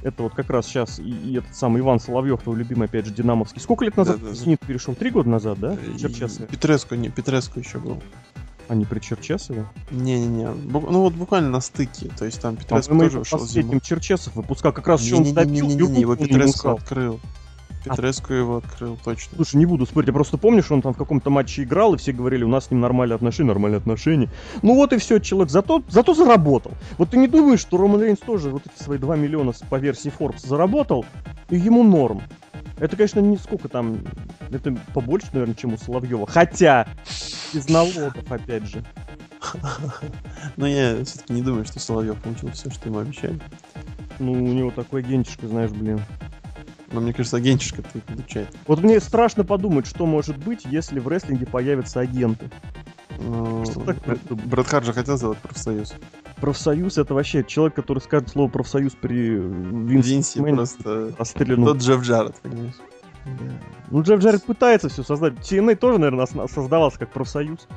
это 0.04 0.24
вот 0.24 0.34
как 0.34 0.50
раз 0.50 0.66
сейчас 0.66 1.00
и, 1.00 1.10
и 1.10 1.38
этот 1.38 1.56
самый 1.56 1.82
Иван 1.82 2.00
Соловьев, 2.00 2.42
твой 2.42 2.58
любимый, 2.58 2.86
опять 2.86 3.06
же, 3.06 3.14
Динамовский. 3.14 3.62
Сколько 3.62 3.86
лет 3.86 3.98
назад 3.98 4.22
да, 4.22 4.30
да, 4.30 4.34
Зенит 4.34 4.60
перешел? 4.62 4.96
Три 4.96 5.10
года 5.10 5.30
назад, 5.30 5.60
да? 5.60 5.78
Черчесове. 6.00 6.48
Петреско, 6.48 6.96
не, 6.96 7.10
Петреско 7.10 7.60
еще 7.60 7.80
был. 7.80 8.02
А 8.68 8.76
не 8.76 8.86
при 8.86 9.00
Черчесове? 9.00 9.66
Не-не-не, 9.90 10.46
ну 10.46 11.02
вот 11.02 11.14
буквально 11.14 11.50
на 11.50 11.60
стыке, 11.60 12.12
то 12.18 12.26
есть 12.26 12.40
там 12.40 12.56
Петреско 12.56 12.98
тоже 12.98 13.20
ушел 13.22 13.40
зимой. 13.40 13.82
Черчесов 13.82 14.36
выпускал, 14.36 14.74
как 14.74 14.88
раз 14.88 15.02
еще 15.02 15.16
он 15.16 15.34
добил, 15.34 15.68
не, 15.68 15.76
не, 15.76 15.84
не, 15.84 15.88
не, 15.88 16.02
его 16.02 16.16
Петреско 16.16 16.74
открыл. 16.74 17.20
Петреску 17.84 18.34
а... 18.34 18.38
его 18.38 18.58
открыл, 18.58 18.98
точно. 19.04 19.36
Слушай, 19.36 19.58
не 19.58 19.66
буду 19.66 19.86
спорить, 19.86 20.08
я 20.08 20.14
просто 20.14 20.38
помню, 20.38 20.64
что 20.64 20.74
он 20.74 20.82
там 20.82 20.94
в 20.94 20.98
каком-то 20.98 21.30
матче 21.30 21.64
играл, 21.64 21.94
и 21.94 21.98
все 21.98 22.12
говорили, 22.12 22.44
у 22.44 22.48
нас 22.48 22.66
с 22.66 22.72
ним 22.72 22.82
нормальные 22.82 23.16
отношения, 23.16 23.48
нормальные 23.48 23.78
отношения. 23.78 24.30
Ну 24.62 24.76
вот 24.76 24.94
и 24.94 24.98
все, 24.98 25.20
человек 25.20 25.50
зато, 25.50 25.84
зато 25.90 26.14
заработал. 26.14 26.72
Вот 26.98 27.12
ты 27.12 27.18
не 27.18 27.28
думаешь, 27.28 27.60
что 27.60 27.78
Роман 27.78 28.02
Рейнс 28.02 28.20
тоже 28.20 28.50
вот 28.50 28.64
эти 28.66 28.82
свои 28.84 28.98
2 28.98 29.16
миллиона 29.16 29.54
по 29.70 29.76
версии 29.76 30.12
Forbes 30.18 30.46
заработал, 30.46 31.06
и 31.50 31.58
ему 31.58 31.84
норм. 31.84 32.22
Это, 32.80 32.96
конечно, 32.96 33.20
не 33.20 33.38
сколько 33.38 33.68
там, 33.68 34.00
это 34.52 34.76
побольше, 34.94 35.28
наверное, 35.34 35.56
чем 35.56 35.74
у 35.74 35.78
Соловьева. 35.78 36.28
Хотя, 36.28 36.88
Без 37.54 37.68
налогов, 37.68 38.16
опять 38.30 38.66
же. 38.66 38.84
Но 40.58 40.68
я 40.68 41.04
все-таки 41.04 41.34
не 41.34 41.42
думаю, 41.42 41.66
что 41.66 41.80
Соловьев 41.80 42.22
получил 42.22 42.52
все, 42.52 42.70
что 42.70 42.90
ему 42.90 43.00
обещали. 43.00 43.40
Ну, 44.20 44.34
у 44.34 44.36
него 44.36 44.72
такой 44.72 45.02
агентишка, 45.02 45.48
знаешь, 45.48 45.72
блин. 45.72 46.02
Но 46.92 47.02
мне 47.02 47.14
кажется, 47.14 47.38
агентишка 47.38 47.82
ты 47.82 48.00
получает. 48.00 48.50
Вот 48.68 48.82
мне 48.82 49.00
страшно 49.00 49.44
подумать, 49.44 49.86
что 49.86 50.06
может 50.06 50.38
быть, 50.38 50.66
если 50.66 51.00
в 51.00 51.08
рестлинге 51.08 51.46
появятся 51.46 52.00
агенты. 52.00 52.50
Ну, 53.20 53.66
Что 53.66 53.82
такое? 53.82 54.18
Брэд 54.30 54.68
Харт 54.68 54.86
же 54.86 54.94
хотел 54.94 55.18
сделать 55.18 55.38
профсоюз. 55.40 55.94
Профсоюз 56.38 56.98
это 56.98 57.14
вообще 57.14 57.44
человек, 57.44 57.76
который 57.76 58.00
скажет 58.00 58.30
слово 58.30 58.50
профсоюз 58.50 58.94
при 58.94 59.32
Винсе 59.32 60.40
Макмене, 60.40 60.58
просто... 60.58 61.14
расстреляну. 61.18 61.66
Тот 61.68 61.78
Джефф 61.80 62.02
Джаред, 62.02 62.36
понимаешь? 62.42 62.76
Ну, 63.92 64.02
Джефф 64.02 64.22
Джаред 64.22 64.44
пытается 64.44 64.90
все 64.90 65.04
создать. 65.04 65.34
TNA 65.34 65.76
тоже, 65.76 66.00
наверное, 66.00 66.28
создавался 66.48 67.00
как 67.00 67.12
профсоюз. 67.12 67.68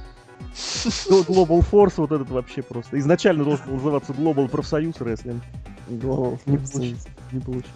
Global 1.09 1.65
Force 1.69 1.95
вот 1.97 2.13
этот 2.13 2.31
вообще 2.31 2.63
просто. 2.63 2.99
Изначально 2.99 3.45
должен 3.45 3.67
был 3.67 3.75
называться 3.75 4.13
Global 4.13 4.49
Профсоюз 4.49 5.01
Рестлинг. 5.01 5.43
Глава 5.89 6.39
Не 6.47 6.59
получилось. 6.59 7.07
Не 7.33 7.41
получилось. 7.41 7.71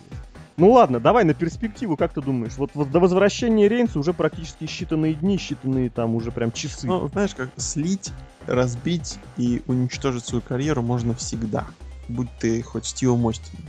Ну 0.57 0.73
ладно, 0.73 1.01
давай 1.01 1.25
на 1.25 1.35
перспективу, 1.35 1.97
как 1.97 2.15
ты 2.15 2.23
думаешь? 2.23 2.57
Вот, 2.57 2.71
вот 2.75 2.91
до 2.91 2.99
возвращения 2.99 3.69
Рейнса 3.69 3.99
уже 3.99 4.15
практически 4.15 4.65
считанные 4.65 5.15
дни, 5.15 5.37
считанные 5.37 5.91
там 5.91 6.15
уже 6.15 6.33
прям 6.33 6.51
часы. 6.51 6.87
Ну, 6.87 7.09
знаешь, 7.09 7.35
как 7.35 7.51
слить, 7.57 8.13
разбить 8.47 9.19
и 9.37 9.63
уничтожить 9.67 10.25
свою 10.25 10.41
карьеру 10.41 10.83
можно 10.83 11.15
всегда. 11.15 11.67
Будь 12.09 12.31
ты 12.39 12.63
хоть 12.63 12.87
Стивом 12.87 13.27
Остином. 13.27 13.67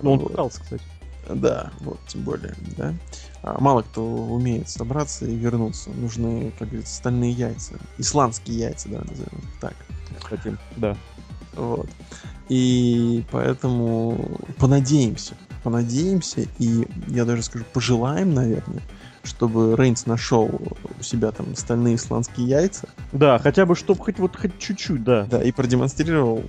Ну, 0.00 0.12
он 0.12 0.18
Вот. 0.18 0.28
пытался, 0.32 0.60
кстати. 0.60 0.84
Да, 1.30 1.70
вот, 1.80 1.98
тем 2.06 2.20
более, 2.22 2.54
да. 2.76 2.92
А 3.42 3.58
мало 3.58 3.80
кто 3.80 4.04
умеет 4.04 4.68
собраться 4.68 5.24
и 5.24 5.34
вернуться. 5.34 5.88
Нужны, 5.90 6.52
как 6.58 6.68
говорится, 6.68 6.96
стальные 6.96 7.32
яйца. 7.32 7.74
Исландские 7.96 8.58
яйца, 8.58 8.90
да, 8.90 8.98
назовем 8.98 9.38
их 9.38 9.60
так. 9.60 9.74
Кстати, 10.20 10.56
да. 10.76 10.96
Вот. 11.54 11.88
И 12.48 13.24
поэтому 13.30 14.38
понадеемся. 14.58 15.34
Понадеемся, 15.64 16.42
и 16.58 16.86
я 17.08 17.24
даже 17.24 17.42
скажу, 17.42 17.64
пожелаем, 17.72 18.34
наверное, 18.34 18.82
чтобы 19.22 19.74
Рейнс 19.76 20.04
нашел 20.04 20.50
у 21.00 21.02
себя 21.02 21.30
там 21.32 21.56
стальные 21.56 21.96
исландские 21.96 22.46
яйца, 22.46 22.86
Да, 23.12 23.38
хотя 23.38 23.64
бы, 23.64 23.74
чтобы 23.74 24.04
хоть 24.04 24.18
вот 24.18 24.36
хоть 24.36 24.58
чуть-чуть, 24.58 25.02
да. 25.02 25.24
да, 25.24 25.42
и 25.42 25.50
продемонстрировал 25.52 26.42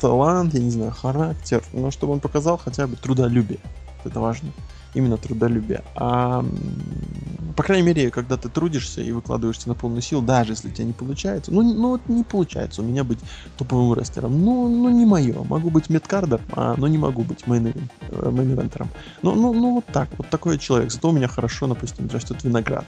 талант, 0.00 0.52
я 0.52 0.60
не 0.60 0.70
знаю, 0.70 0.92
характер, 0.92 1.62
но 1.72 1.90
чтобы 1.90 2.12
он 2.12 2.20
показал 2.20 2.58
хотя 2.58 2.86
бы 2.86 2.96
трудолюбие. 2.96 3.58
Это 4.04 4.20
важно. 4.20 4.50
Именно 4.92 5.16
трудолюбие. 5.16 5.82
А, 5.94 6.44
по 7.56 7.62
крайней 7.62 7.86
мере, 7.86 8.10
когда 8.10 8.36
ты 8.36 8.48
трудишься 8.50 9.00
и 9.00 9.10
выкладываешься 9.12 9.68
на 9.68 9.74
полную 9.74 10.02
силу, 10.02 10.22
даже 10.22 10.52
если 10.52 10.68
у 10.68 10.70
тебя 10.70 10.84
не 10.84 10.92
получается, 10.92 11.50
ну, 11.52 11.62
ну 11.62 11.88
вот 11.90 12.02
не 12.08 12.22
получается 12.22 12.82
у 12.82 12.84
меня 12.84 13.02
быть 13.02 13.18
топовым 13.56 13.98
рестлером. 13.98 14.44
Ну, 14.44 14.68
ну 14.68 14.90
не 14.90 15.06
мое. 15.06 15.42
Могу 15.42 15.70
быть 15.70 15.88
midcard 15.88 16.24
ом, 16.24 16.40
а, 16.52 16.74
но 16.76 16.86
не 16.86 16.98
могу 16.98 17.22
быть 17.22 17.44
main- 17.46 17.74
э, 18.10 18.30
main 18.30 18.47
eventer 18.47 18.76
ом. 18.76 18.88
Ну, 19.22 19.34
ну, 19.34 19.54
ну 19.54 19.74
вот 19.76 19.86
так, 19.86 20.08
вот 20.18 20.28
такой 20.28 20.58
человек. 20.58 20.92
Зато 20.92 21.08
у 21.08 21.12
меня 21.12 21.28
хорошо, 21.28 21.66
допустим, 21.66 22.08
растет 22.12 22.44
виноград. 22.44 22.84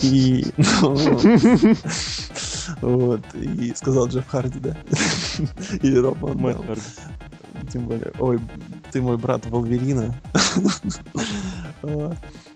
И... 0.00 0.46
Вот, 2.80 3.20
и 3.34 3.74
сказал 3.74 4.06
Джефф 4.06 4.26
Харди, 4.26 4.60
да? 4.60 4.76
Или 5.82 5.98
Мэтт 5.98 6.58
Дам. 6.58 6.66
Харди. 6.66 6.82
Тем 7.72 7.86
более, 7.86 8.12
ой, 8.18 8.40
ты 8.90 9.02
мой 9.02 9.16
брат 9.16 9.46
Волверина. 9.46 10.14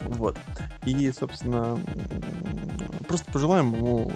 Вот. 0.00 0.36
И, 0.84 1.10
собственно, 1.12 1.78
просто 3.06 3.30
пожелаем 3.32 3.74
ему 3.74 4.12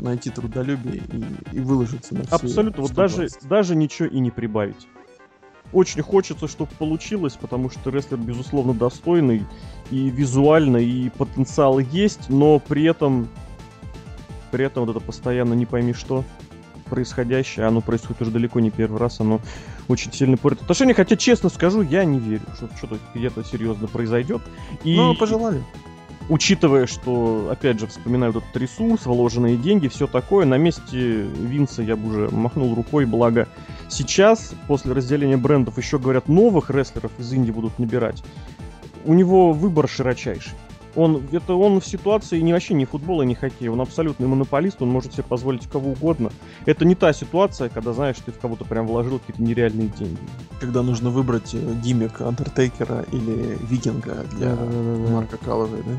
найти 0.00 0.30
трудолюбие 0.30 1.02
и, 1.12 1.56
и 1.56 1.60
выложиться 1.60 2.14
на 2.14 2.24
все 2.24 2.34
Абсолютно, 2.34 2.82
вот 2.82 2.92
даже, 2.92 3.28
даже 3.42 3.76
ничего 3.76 4.08
и 4.08 4.18
не 4.18 4.30
прибавить. 4.30 4.88
Очень 5.72 6.02
хочется, 6.02 6.48
чтобы 6.48 6.70
получилось, 6.78 7.34
потому 7.40 7.70
что 7.70 7.90
рестлер, 7.90 8.18
безусловно, 8.18 8.74
достойный, 8.74 9.46
и 9.90 10.10
визуально, 10.10 10.76
и 10.76 11.08
потенциал 11.08 11.78
есть, 11.78 12.28
но 12.28 12.58
при 12.58 12.84
этом, 12.84 13.28
при 14.50 14.66
этом 14.66 14.84
вот 14.84 14.96
это 14.96 15.04
постоянно 15.04 15.54
не 15.54 15.64
пойми 15.64 15.94
что 15.94 16.24
происходящее, 16.92 17.64
оно 17.64 17.80
происходит 17.80 18.20
уже 18.20 18.30
далеко 18.30 18.60
не 18.60 18.70
первый 18.70 19.00
раз, 19.00 19.18
оно 19.18 19.40
очень 19.88 20.12
сильно 20.12 20.36
портит 20.36 20.60
отношения, 20.64 20.92
хотя, 20.92 21.16
честно 21.16 21.48
скажу, 21.48 21.80
я 21.80 22.04
не 22.04 22.18
верю, 22.18 22.42
что 22.54 22.68
что-то 22.76 22.98
где-то 23.14 23.42
серьезно 23.44 23.88
произойдет. 23.88 24.42
И 24.84 24.94
Ну, 24.94 25.14
пожелали. 25.14 25.62
учитывая, 26.28 26.86
что, 26.86 27.48
опять 27.50 27.80
же, 27.80 27.86
вспоминаю 27.86 28.32
этот 28.32 28.54
ресурс, 28.54 29.06
вложенные 29.06 29.56
деньги, 29.56 29.88
все 29.88 30.06
такое, 30.06 30.44
на 30.44 30.58
месте 30.58 31.22
Винса 31.22 31.82
я 31.82 31.96
бы 31.96 32.08
уже 32.10 32.28
махнул 32.30 32.74
рукой, 32.74 33.06
благо 33.06 33.48
сейчас, 33.88 34.52
после 34.68 34.92
разделения 34.92 35.38
брендов, 35.38 35.78
еще, 35.78 35.98
говорят, 35.98 36.28
новых 36.28 36.68
рестлеров 36.68 37.12
из 37.18 37.32
Индии 37.32 37.52
будут 37.52 37.78
набирать. 37.78 38.22
У 39.06 39.14
него 39.14 39.54
выбор 39.54 39.88
широчайший. 39.88 40.52
Он, 40.94 41.22
это 41.32 41.54
он 41.54 41.80
в 41.80 41.86
ситуации 41.86 42.40
не 42.40 42.52
вообще 42.52 42.74
не 42.74 42.84
футбола, 42.84 43.22
не 43.22 43.34
хоккея, 43.34 43.70
он 43.70 43.80
абсолютный 43.80 44.26
монополист, 44.26 44.82
он 44.82 44.90
может 44.90 45.12
себе 45.12 45.22
позволить 45.22 45.66
кого 45.66 45.92
угодно. 45.92 46.30
Это 46.66 46.84
не 46.84 46.94
та 46.94 47.12
ситуация, 47.12 47.68
когда, 47.68 47.92
знаешь, 47.92 48.16
ты 48.24 48.30
в 48.30 48.38
кого-то 48.38 48.64
прям 48.64 48.86
вложил 48.86 49.18
какие-то 49.18 49.42
нереальные 49.42 49.88
деньги. 49.88 50.18
Когда 50.60 50.82
нужно 50.82 51.10
выбрать 51.10 51.54
э, 51.54 51.74
гиммик 51.82 52.20
Андертейкера 52.20 53.06
или 53.10 53.58
Викинга 53.68 54.24
для 54.32 54.54
Марка 54.54 55.38
Калловой, 55.38 55.82
да? 55.82 55.92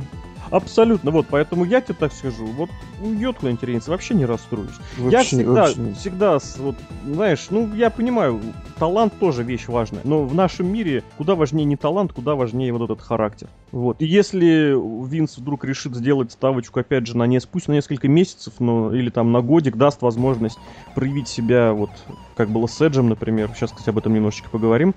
Абсолютно, 0.52 1.10
вот, 1.10 1.26
поэтому 1.30 1.66
я 1.66 1.82
тебе 1.82 1.96
так 1.96 2.14
скажу, 2.14 2.46
вот 2.46 2.70
уйдет 3.02 3.38
куда-нибудь 3.38 3.64
Рейнс, 3.64 3.88
вообще 3.88 4.14
не 4.14 4.26
расстроюсь. 4.26 4.70
я 4.98 5.04
Вообще- 5.04 5.38
всегда, 5.38 5.52
вообще. 5.54 5.94
всегда, 5.94 6.38
вот, 6.60 6.76
знаешь, 7.08 7.48
ну, 7.50 7.74
я 7.74 7.90
понимаю, 7.90 8.40
талант 8.78 9.14
тоже 9.20 9.42
вещь 9.42 9.68
важная, 9.68 10.02
но 10.04 10.26
в 10.26 10.36
нашем 10.36 10.72
мире 10.72 11.04
куда 11.18 11.34
важнее 11.36 11.66
не 11.66 11.76
талант, 11.78 12.14
куда 12.14 12.36
важнее 12.36 12.72
вот 12.74 12.84
этот 12.84 13.02
характер. 13.02 13.48
Вот. 13.74 14.04
И 14.04 14.06
если 14.06 14.76
Винс 15.10 15.40
вдруг 15.40 15.66
решит 15.66 15.96
сделать 15.96 16.32
ставочку, 16.32 16.80
опять 16.80 17.08
же, 17.08 17.18
на 17.18 17.26
не, 17.26 17.40
пусть 17.40 17.68
на 17.68 17.74
несколько 17.74 18.08
месяцев, 18.08 18.54
но, 18.60 18.94
или 18.94 19.10
там 19.10 19.32
на 19.32 19.42
годик, 19.42 19.78
даст 19.78 20.04
возможность 20.04 20.60
проявить 20.94 21.28
себя, 21.28 21.74
вот, 21.74 21.90
как 22.38 22.50
было 22.50 22.68
с 22.68 22.80
Эджем, 22.80 23.10
например, 23.10 23.50
сейчас, 23.56 23.72
кстати, 23.72 23.90
об 23.90 23.98
этом 23.98 24.14
немножечко 24.14 24.48
поговорим, 24.52 24.94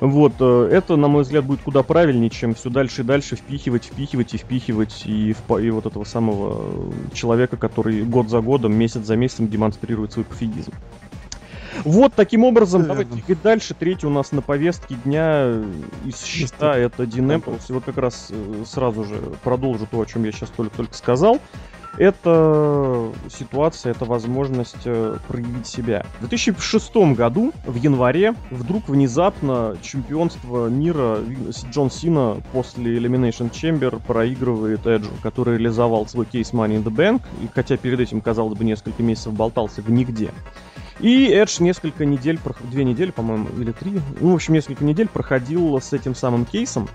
вот, 0.00 0.32
э, 0.40 0.68
это, 0.72 0.96
на 0.96 1.06
мой 1.06 1.22
взгляд, 1.22 1.44
будет 1.44 1.62
куда 1.62 1.84
правильнее, 1.84 2.30
чем 2.30 2.56
все 2.56 2.68
дальше 2.68 3.02
и 3.02 3.04
дальше 3.04 3.36
впихивать, 3.36 3.84
впихивать 3.84 4.34
и 4.34 4.38
впихивать 4.38 5.06
и, 5.06 5.30
впа- 5.30 5.64
и 5.64 5.70
вот 5.70 5.86
этого 5.86 6.02
самого 6.02 6.92
человека, 7.14 7.56
который 7.56 8.02
год 8.02 8.28
за 8.28 8.40
годом, 8.40 8.74
месяц 8.74 9.06
за 9.06 9.14
месяцем 9.14 9.46
демонстрирует 9.46 10.12
свой 10.12 10.24
пофигизм. 10.24 10.72
Вот 11.84 12.14
таким 12.14 12.44
образом, 12.44 12.82
Верно. 12.82 12.94
давайте 12.94 13.12
двигать 13.12 13.42
дальше. 13.42 13.74
Третий 13.74 14.06
у 14.06 14.10
нас 14.10 14.32
на 14.32 14.42
повестке 14.42 14.96
дня 15.04 15.62
из 16.04 16.22
счета 16.22 16.76
это 16.76 17.06
Дин 17.06 17.32
Эмброуз. 17.32 17.68
И 17.70 17.72
вот 17.72 17.84
как 17.84 17.98
раз 17.98 18.28
э, 18.30 18.64
сразу 18.66 19.04
же 19.04 19.16
продолжу 19.42 19.86
то, 19.90 20.00
о 20.00 20.06
чем 20.06 20.24
я 20.24 20.32
сейчас 20.32 20.50
только-только 20.50 20.94
сказал. 20.94 21.40
Это 21.98 23.10
ситуация, 23.30 23.92
это 23.92 24.04
возможность 24.04 24.82
э, 24.84 25.16
проявить 25.28 25.66
себя. 25.66 26.04
В 26.20 26.28
2006 26.28 26.94
году, 27.14 27.52
в 27.64 27.74
январе, 27.76 28.34
вдруг 28.50 28.88
внезапно 28.88 29.76
чемпионство 29.82 30.68
мира 30.68 31.20
Джон 31.72 31.90
Сина 31.90 32.42
после 32.52 32.98
Elimination 32.98 33.50
Chamber 33.50 34.00
проигрывает 34.06 34.86
Эджу, 34.86 35.10
который 35.22 35.56
реализовал 35.56 36.06
свой 36.06 36.26
кейс 36.26 36.52
Money 36.52 36.82
in 36.82 36.84
the 36.84 36.94
Bank, 36.94 37.22
и 37.42 37.48
хотя 37.54 37.78
перед 37.78 37.98
этим, 37.98 38.20
казалось 38.20 38.58
бы, 38.58 38.64
несколько 38.64 39.02
месяцев 39.02 39.32
болтался 39.32 39.80
в 39.80 39.90
нигде. 39.90 40.32
И 41.00 41.26
Эдж 41.28 41.60
несколько 41.60 42.04
недель, 42.04 42.38
две 42.70 42.84
недели, 42.84 43.10
по-моему, 43.10 43.48
или 43.58 43.72
три, 43.72 44.00
ну, 44.20 44.32
в 44.32 44.34
общем, 44.34 44.54
несколько 44.54 44.84
недель 44.84 45.08
проходил 45.08 45.78
с 45.80 45.92
этим 45.92 46.14
самым 46.14 46.46
кейсом, 46.46 46.88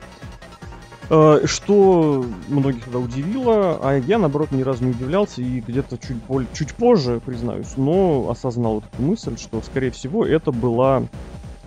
Э, 1.14 1.42
что 1.46 2.26
многих 2.48 2.86
тогда 2.86 3.00
удивило, 3.00 3.78
а 3.84 3.98
я, 3.98 4.18
наоборот, 4.18 4.54
ни 4.54 4.62
разу 4.62 4.86
не 4.86 4.92
удивлялся 4.92 5.42
и 5.42 5.60
где-то 5.60 5.98
чуть, 5.98 6.16
боль- 6.26 6.48
чуть 6.54 6.74
позже, 6.74 7.22
признаюсь, 7.26 7.74
но 7.76 8.30
осознал 8.30 8.76
вот 8.76 8.86
эту 8.86 9.04
мысль, 9.04 9.38
что, 9.38 9.62
скорее 9.62 9.92
всего, 9.92 10.26
это 10.26 10.54
была, 10.54 11.04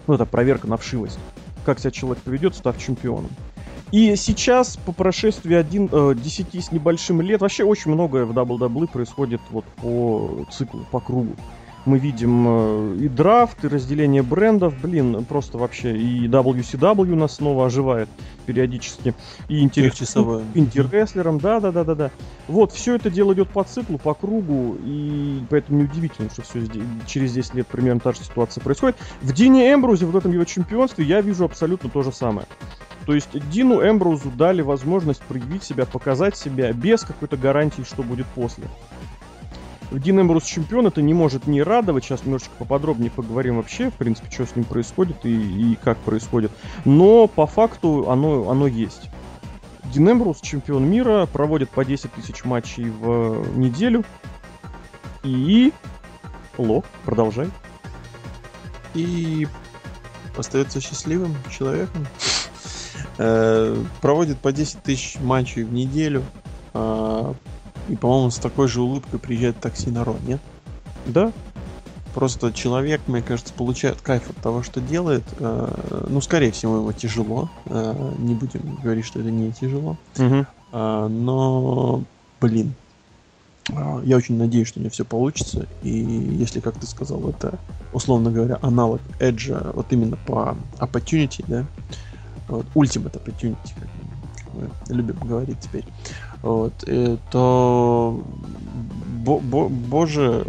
ну, 0.07 0.15
это 0.15 0.25
проверка 0.25 0.67
на 0.67 0.79
вшивость. 0.79 1.19
Как 1.67 1.79
себя 1.79 1.91
человек 1.91 2.23
поведет, 2.23 2.55
став 2.55 2.79
чемпионом. 2.79 3.29
И 3.93 4.17
сейчас, 4.17 4.79
по 4.79 4.93
прошествии 4.93 5.55
один, 5.55 5.91
э, 5.93 6.15
10 6.17 6.63
с 6.65 6.73
небольшим 6.73 7.21
лет, 7.21 7.43
вообще 7.43 7.65
очень 7.65 7.91
многое 7.91 8.25
в 8.25 8.33
WWE 8.33 8.87
происходит 8.91 9.43
вот 9.51 9.67
по 9.77 10.47
циклу, 10.51 10.87
по 10.91 11.01
кругу. 11.01 11.37
Мы 11.85 11.99
видим 11.99 12.45
э, 12.47 12.97
и 13.03 13.09
драфт, 13.09 13.65
и 13.65 13.69
разделение 13.69 14.23
брендов, 14.23 14.75
блин, 14.81 15.25
просто 15.25 15.59
вообще 15.59 15.97
и 15.97 16.27
WCW 16.27 17.15
нас 17.15 17.37
снова 17.37 17.67
оживает 17.67 18.09
периодически, 18.47 19.15
и 19.49 19.61
интерес 19.61 20.01
инди-рестлерам, 20.55 21.39
да-да-да-да-да. 21.39 22.11
Вот, 22.49 22.73
все 22.73 22.95
это 22.97 23.11
дело 23.11 23.35
идет 23.35 23.51
по 23.51 23.65
циклу, 23.65 23.99
по 23.99 24.15
кругу, 24.15 24.77
и 24.83 25.43
поэтому 25.51 25.81
неудивительно, 25.81 26.31
что 26.31 26.43
все 26.43 26.67
через 27.07 27.33
10 27.33 27.55
лет 27.55 27.67
примерно 27.67 28.01
та 28.01 28.13
же 28.13 28.21
ситуация 28.21 28.63
происходит. 28.63 28.97
В 29.21 29.33
Дине 29.33 29.73
Эмбрузе, 29.73 30.07
вот 30.07 30.15
в 30.15 30.17
этом 30.17 30.33
его 30.33 30.45
чемпионстве, 30.45 31.05
я 31.05 31.21
вижу 31.21 31.45
абсолютно 31.45 31.91
то 31.91 32.03
же 32.03 32.13
самое. 32.13 32.47
То 33.07 33.15
есть 33.15 33.29
Дину 33.51 33.87
Эмброузу 33.87 34.31
дали 34.31 34.63
возможность 34.63 35.23
проявить 35.23 35.63
себя, 35.63 35.85
показать 35.85 36.37
себя 36.37 36.73
без 36.73 37.03
какой-то 37.03 37.37
гарантии, 37.37 37.83
что 37.83 38.03
будет 38.03 38.27
после. 38.29 38.65
Дин 39.99 40.21
Эмброуз 40.21 40.45
чемпион, 40.45 40.87
это 40.87 41.03
не 41.03 41.15
может 41.15 41.47
не 41.47 41.63
радовать. 41.63 42.05
Сейчас 42.05 42.25
немножечко 42.25 42.53
поподробнее 42.59 43.11
поговорим 43.11 43.57
вообще, 43.57 43.91
в 43.91 43.95
принципе, 43.95 44.31
что 44.31 44.47
с 44.47 44.57
ним 44.57 44.65
происходит 44.65 45.25
и, 45.25 45.73
и 45.73 45.77
как 45.77 45.99
происходит. 45.99 46.51
Но 46.85 47.27
по 47.27 47.47
факту 47.47 48.11
оно, 48.11 48.51
оно 48.51 48.67
есть. 48.67 49.11
Дин 49.93 50.11
Эмброуз, 50.11 50.41
чемпион 50.41 50.85
мира, 50.91 51.27
проводит 51.33 51.71
по 51.71 51.85
10 51.85 52.13
тысяч 52.13 52.45
матчей 52.45 52.91
в 52.91 53.57
неделю. 53.57 54.05
И... 55.23 55.73
Лок, 56.59 56.85
продолжай. 57.05 57.49
И 58.95 59.47
остается 60.37 60.81
счастливым 60.81 61.35
человеком. 61.51 62.07
Э, 63.19 63.77
проводит 64.01 64.39
по 64.39 64.53
10 64.53 64.83
тысяч 64.83 65.19
матчей 65.21 65.63
в 65.63 65.73
неделю. 65.73 66.25
И, 67.89 67.97
по-моему, 67.97 68.31
с 68.31 68.39
такой 68.39 68.69
же 68.69 68.81
улыбкой 68.81 69.19
приезжает 69.19 69.61
такси 69.61 69.91
народ, 69.91 70.19
нет? 70.27 70.41
Да. 71.07 71.33
Просто 72.15 72.53
человек, 72.53 73.01
мне 73.07 73.23
кажется, 73.23 73.53
получает 73.53 74.01
кайф 74.01 74.31
от 74.31 74.37
того, 74.37 74.63
что 74.63 74.81
делает. 74.81 75.25
Э, 75.39 76.07
ну, 76.09 76.21
скорее 76.21 76.53
всего, 76.53 76.77
ему 76.77 76.93
тяжело. 76.93 77.51
Э, 77.67 78.15
не 78.19 78.35
будем 78.35 78.77
говорить, 78.77 79.05
что 79.05 79.21
это 79.21 79.31
не 79.31 79.53
тяжело. 79.53 79.97
Угу. 80.17 80.47
Но, 80.73 82.03
блин, 82.41 82.75
я 83.69 84.17
очень 84.17 84.37
надеюсь, 84.37 84.69
что 84.69 84.81
у 84.81 84.83
него 84.83 84.91
все 84.91 85.05
получится. 85.05 85.67
И 85.83 85.91
если, 85.91 86.61
как 86.61 86.75
ты 86.79 86.87
сказал, 86.87 87.29
это, 87.29 87.59
условно 87.93 88.31
говоря, 88.31 88.59
аналог 88.61 89.01
Edge, 89.21 89.73
вот 89.73 89.93
именно 89.93 90.17
по 90.17 90.57
opportunity, 90.79 91.45
да, 91.47 91.65
вот, 92.49 92.67
ultimate 92.75 93.13
opportunity, 93.13 93.73
как 93.79 93.89
мы 94.53 94.69
любим 94.95 95.17
говорить 95.27 95.61
теперь, 95.61 95.85
вот, 96.45 96.85
и, 96.87 97.17
то 97.31 98.23
бо, 99.25 99.39
бо, 99.39 99.71
боже, 99.71 100.47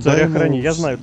царя 0.00 0.26
ему... 0.26 0.38
храни, 0.38 0.60
я 0.60 0.72
знаю. 0.72 1.00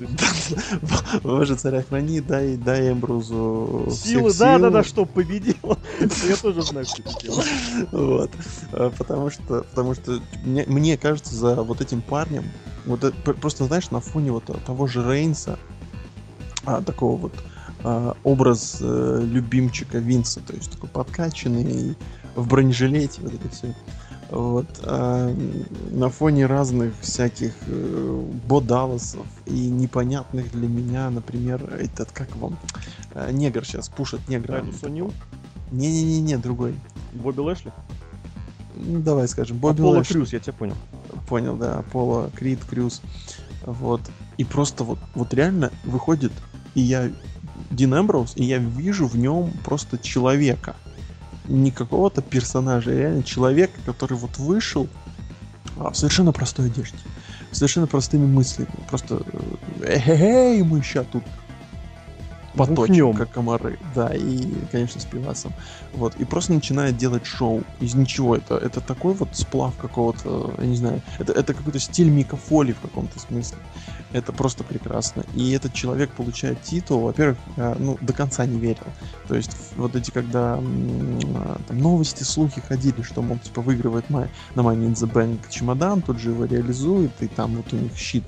Боже, 1.23 1.55
царя 1.55 1.83
храни, 1.83 2.21
дай, 2.21 2.55
дай 2.55 2.93
Эмбрузу 2.93 3.89
силы, 3.91 4.31
да, 4.39 4.57
да, 4.57 4.69
да, 4.69 4.83
что 4.85 5.05
победил. 5.05 5.77
Я 6.29 6.37
тоже 6.37 6.61
знаю, 6.61 6.85
что 6.85 7.03
делал. 7.21 7.43
Вот, 7.91 8.31
а, 8.71 8.89
потому 8.97 9.29
что, 9.29 9.65
потому 9.69 9.95
что 9.95 10.21
мне, 10.45 10.63
мне 10.65 10.97
кажется, 10.97 11.35
за 11.35 11.55
вот 11.55 11.81
этим 11.81 12.01
парнем, 12.01 12.45
вот 12.85 13.03
это, 13.03 13.33
просто 13.33 13.65
знаешь, 13.65 13.91
на 13.91 13.99
фоне 13.99 14.31
вот 14.31 14.45
того 14.65 14.87
же 14.87 15.03
Рейнса, 15.03 15.59
а, 16.63 16.81
такого 16.81 17.17
вот 17.17 17.33
а, 17.83 18.15
образ 18.23 18.77
э, 18.79 19.21
любимчика 19.25 19.97
Винса, 19.97 20.39
то 20.39 20.53
есть 20.53 20.71
такой 20.71 20.87
подкачанный 20.87 21.97
в 22.35 22.47
бронежилете, 22.47 23.21
вот 23.21 23.33
это 23.33 23.49
все. 23.49 23.75
Вот, 24.31 24.65
а 24.83 25.35
на 25.91 26.09
фоне 26.09 26.45
разных 26.45 26.93
всяких 27.01 27.53
э, 27.67 28.25
бодалосов 28.47 29.25
и 29.45 29.69
непонятных 29.69 30.49
для 30.51 30.69
меня, 30.69 31.09
например, 31.09 31.61
этот, 31.73 32.13
как 32.13 32.33
вам, 32.37 32.57
э, 33.13 33.29
негр 33.33 33.65
сейчас 33.65 33.89
пушит 33.89 34.29
негра. 34.29 34.65
Сонил? 34.79 35.13
Не-не-не, 35.71 36.37
другой. 36.37 36.75
Бобби 37.11 37.41
Лэшли? 37.41 37.73
Ну, 38.77 38.99
давай 38.99 39.27
скажем, 39.27 39.57
Бобби 39.57 39.81
Аполло 39.81 39.97
Лэшли. 39.97 40.13
Крюс, 40.13 40.31
я 40.31 40.39
тебя 40.39 40.53
понял. 40.53 40.75
Понял, 41.27 41.57
да, 41.57 41.79
Аполло, 41.79 42.29
Крид, 42.33 42.63
Крюс. 42.63 43.01
Вот. 43.65 44.01
И 44.37 44.45
просто 44.45 44.85
вот, 44.85 44.99
вот 45.13 45.33
реально 45.33 45.71
выходит, 45.83 46.31
и 46.73 46.79
я 46.79 47.11
Дин 47.69 47.93
Эмброуз, 47.93 48.33
и 48.37 48.45
я 48.45 48.59
вижу 48.59 49.07
в 49.07 49.17
нем 49.17 49.51
просто 49.65 49.97
человека 49.97 50.77
не 51.51 51.71
какого-то 51.71 52.21
персонажа, 52.21 52.91
а 52.91 52.95
реально 52.95 53.23
человека, 53.23 53.73
который 53.85 54.17
вот 54.17 54.37
вышел 54.37 54.87
а, 55.77 55.91
в 55.91 55.97
совершенно 55.97 56.31
простой 56.31 56.67
одежде, 56.67 56.97
совершенно 57.51 57.87
простыми 57.87 58.25
мыслями. 58.25 58.69
Просто 58.89 59.21
эй, 59.83 60.63
мы 60.63 60.81
сейчас 60.81 61.05
тут 61.11 61.23
поточим, 62.55 63.13
как 63.13 63.31
комары. 63.31 63.79
Да, 63.95 64.13
и, 64.13 64.53
конечно, 64.71 64.99
с 64.99 65.05
пивасом. 65.05 65.53
Вот. 65.93 66.15
И 66.15 66.25
просто 66.25 66.53
начинает 66.53 66.97
делать 66.97 67.25
шоу 67.25 67.63
из 67.79 67.93
ничего. 67.95 68.35
Это, 68.35 68.57
это 68.57 68.81
такой 68.81 69.13
вот 69.13 69.29
сплав 69.33 69.75
какого-то, 69.77 70.53
я 70.57 70.65
не 70.65 70.75
знаю, 70.75 71.01
это, 71.19 71.33
это 71.33 71.53
какой-то 71.53 71.79
стиль 71.79 72.09
Мика 72.09 72.37
Фоли 72.37 72.73
в 72.73 72.79
каком-то 72.79 73.19
смысле. 73.19 73.57
Это 74.13 74.33
просто 74.33 74.63
прекрасно. 74.63 75.23
И 75.35 75.51
этот 75.51 75.73
человек 75.73 76.11
получает 76.11 76.61
титул, 76.61 77.01
во-первых, 77.01 77.37
я, 77.55 77.75
ну, 77.79 77.97
до 78.01 78.13
конца 78.13 78.45
не 78.45 78.59
верил. 78.59 78.83
То 79.27 79.35
есть 79.35 79.51
вот 79.77 79.95
эти, 79.95 80.11
когда 80.11 80.55
там, 80.55 81.79
новости, 81.79 82.23
слухи 82.23 82.61
ходили, 82.61 83.01
что, 83.01 83.21
мол, 83.21 83.37
типа, 83.39 83.61
выигрывает 83.61 84.09
на 84.09 84.27
Money 84.55 84.91
in 84.91 84.93
the 84.93 85.11
Bank 85.11 85.39
чемодан, 85.49 86.01
тут 86.01 86.19
же 86.19 86.31
его 86.31 86.45
реализует, 86.45 87.11
и 87.21 87.27
там 87.27 87.55
вот 87.55 87.71
у 87.73 87.77
них 87.77 87.95
щит, 87.97 88.25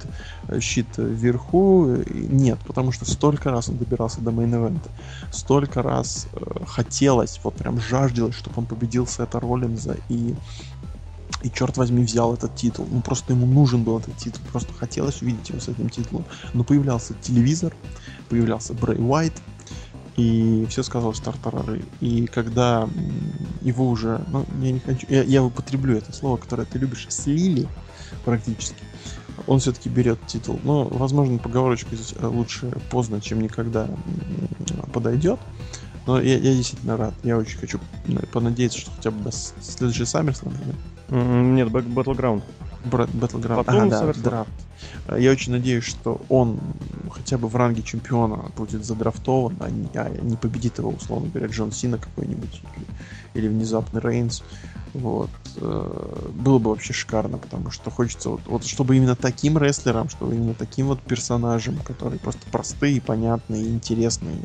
э, 0.48 0.60
щит 0.60 0.88
вверху. 0.98 1.96
И 1.96 2.28
нет, 2.28 2.60
потому 2.66 2.92
что 2.92 3.06
столько 3.06 3.52
раз 3.52 3.70
он 3.70 3.78
добирался 3.78 4.22
до 4.22 4.32
мейн-эвента, 4.32 4.90
столько 5.32 5.82
раз 5.82 6.28
э, 6.34 6.66
хотелось, 6.66 7.40
вот 7.44 7.56
прям 7.56 7.80
жаждалось, 7.80 8.36
чтобы 8.36 8.56
он 8.60 8.66
победил 8.66 9.06
Сета 9.08 9.40
Роллинза 9.40 9.98
и 10.10 10.36
и 11.44 11.52
черт 11.52 11.78
возьми 11.78 12.04
взял 12.04 12.34
этот 12.34 12.56
титул. 12.56 12.88
Ну 12.90 13.02
просто 13.02 13.34
ему 13.34 13.46
нужен 13.46 13.84
был 13.84 14.00
этот 14.00 14.18
титул, 14.18 14.42
просто 14.52 14.74
хотелось 14.74 15.22
увидеть 15.22 15.50
его 15.50 15.60
с 15.60 15.68
этим 15.68 15.90
титулом. 15.90 16.26
Но 16.54 16.64
появлялся 16.64 17.14
телевизор, 17.22 17.76
появлялся 18.30 18.74
Брей 18.74 18.98
Уайт, 18.98 19.34
и 20.16 20.66
все 20.70 20.84
сказал 20.84 21.14
стартарары. 21.14 21.84
И 22.00 22.28
когда 22.28 22.88
его 23.62 23.90
уже, 23.90 24.24
ну, 24.30 24.46
я 24.62 24.72
не 24.72 24.80
хочу, 24.80 25.06
я, 25.10 25.24
я 25.24 25.44
употреблю 25.44 25.98
это 25.98 26.14
слово, 26.14 26.38
которое 26.38 26.66
ты 26.66 26.80
любишь, 26.80 27.08
слили 27.10 27.68
практически, 28.24 28.78
он 29.48 29.60
все-таки 29.60 29.90
берет 29.90 30.26
титул. 30.28 30.60
Но, 30.64 30.86
возможно, 30.86 31.38
поговорочка 31.40 31.96
здесь 31.96 32.14
э, 32.18 32.26
лучше 32.26 32.72
поздно, 32.90 33.20
чем 33.22 33.42
никогда 33.42 33.90
подойдет. 34.94 35.40
Но 36.06 36.22
я, 36.22 36.38
я 36.38 36.54
действительно 36.54 36.98
рад. 36.98 37.14
Я 37.24 37.38
очень 37.38 37.58
хочу 37.58 37.80
понадеяться, 38.32 38.80
что 38.80 38.92
хотя 38.92 39.12
бы 39.12 39.24
до 39.24 39.32
следующей 39.32 40.04
SummerSlam, 40.04 40.52
например, 40.52 40.76
нет, 41.14 41.70
Battleground. 41.70 42.44
Battleground. 42.84 43.64
Потом 43.64 43.88
ага, 43.88 43.90
да, 43.90 44.14
драфт. 44.14 44.52
Я 45.18 45.32
очень 45.32 45.52
надеюсь, 45.52 45.84
что 45.84 46.22
он 46.30 46.60
хотя 47.12 47.38
бы 47.38 47.48
в 47.48 47.56
ранге 47.56 47.82
чемпиона 47.84 48.52
будет 48.56 48.84
задрафтован, 48.86 49.58
а 49.60 49.70
не, 49.70 49.88
а 49.96 50.10
не 50.10 50.36
победит 50.38 50.80
его, 50.80 50.90
условно 50.90 51.30
говоря, 51.30 51.48
Джон 51.48 51.72
Сина 51.72 51.98
какой-нибудь 51.98 52.62
или, 52.76 53.46
или 53.46 53.48
внезапный 53.48 54.02
Рейнс. 54.02 54.44
Вот. 54.94 55.30
Э, 55.58 56.30
было 56.34 56.60
бы 56.60 56.70
вообще 56.72 56.94
шикарно, 56.94 57.38
потому 57.38 57.72
что 57.72 57.90
хочется 57.90 58.30
вот, 58.30 58.42
вот 58.46 58.66
чтобы 58.66 58.96
именно 58.96 59.16
таким 59.16 59.58
рестлерам, 59.58 60.10
чтобы 60.10 60.36
именно 60.36 60.54
таким 60.54 60.88
вот 60.88 61.02
персонажам, 61.02 61.78
которые 61.78 62.20
просто 62.20 62.42
простые, 62.52 63.02
понятные, 63.02 63.68
интересные, 63.70 64.38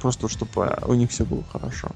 просто 0.00 0.28
чтобы 0.28 0.78
у 0.86 0.94
них 0.94 1.10
все 1.10 1.24
было 1.24 1.42
хорошо 1.52 1.88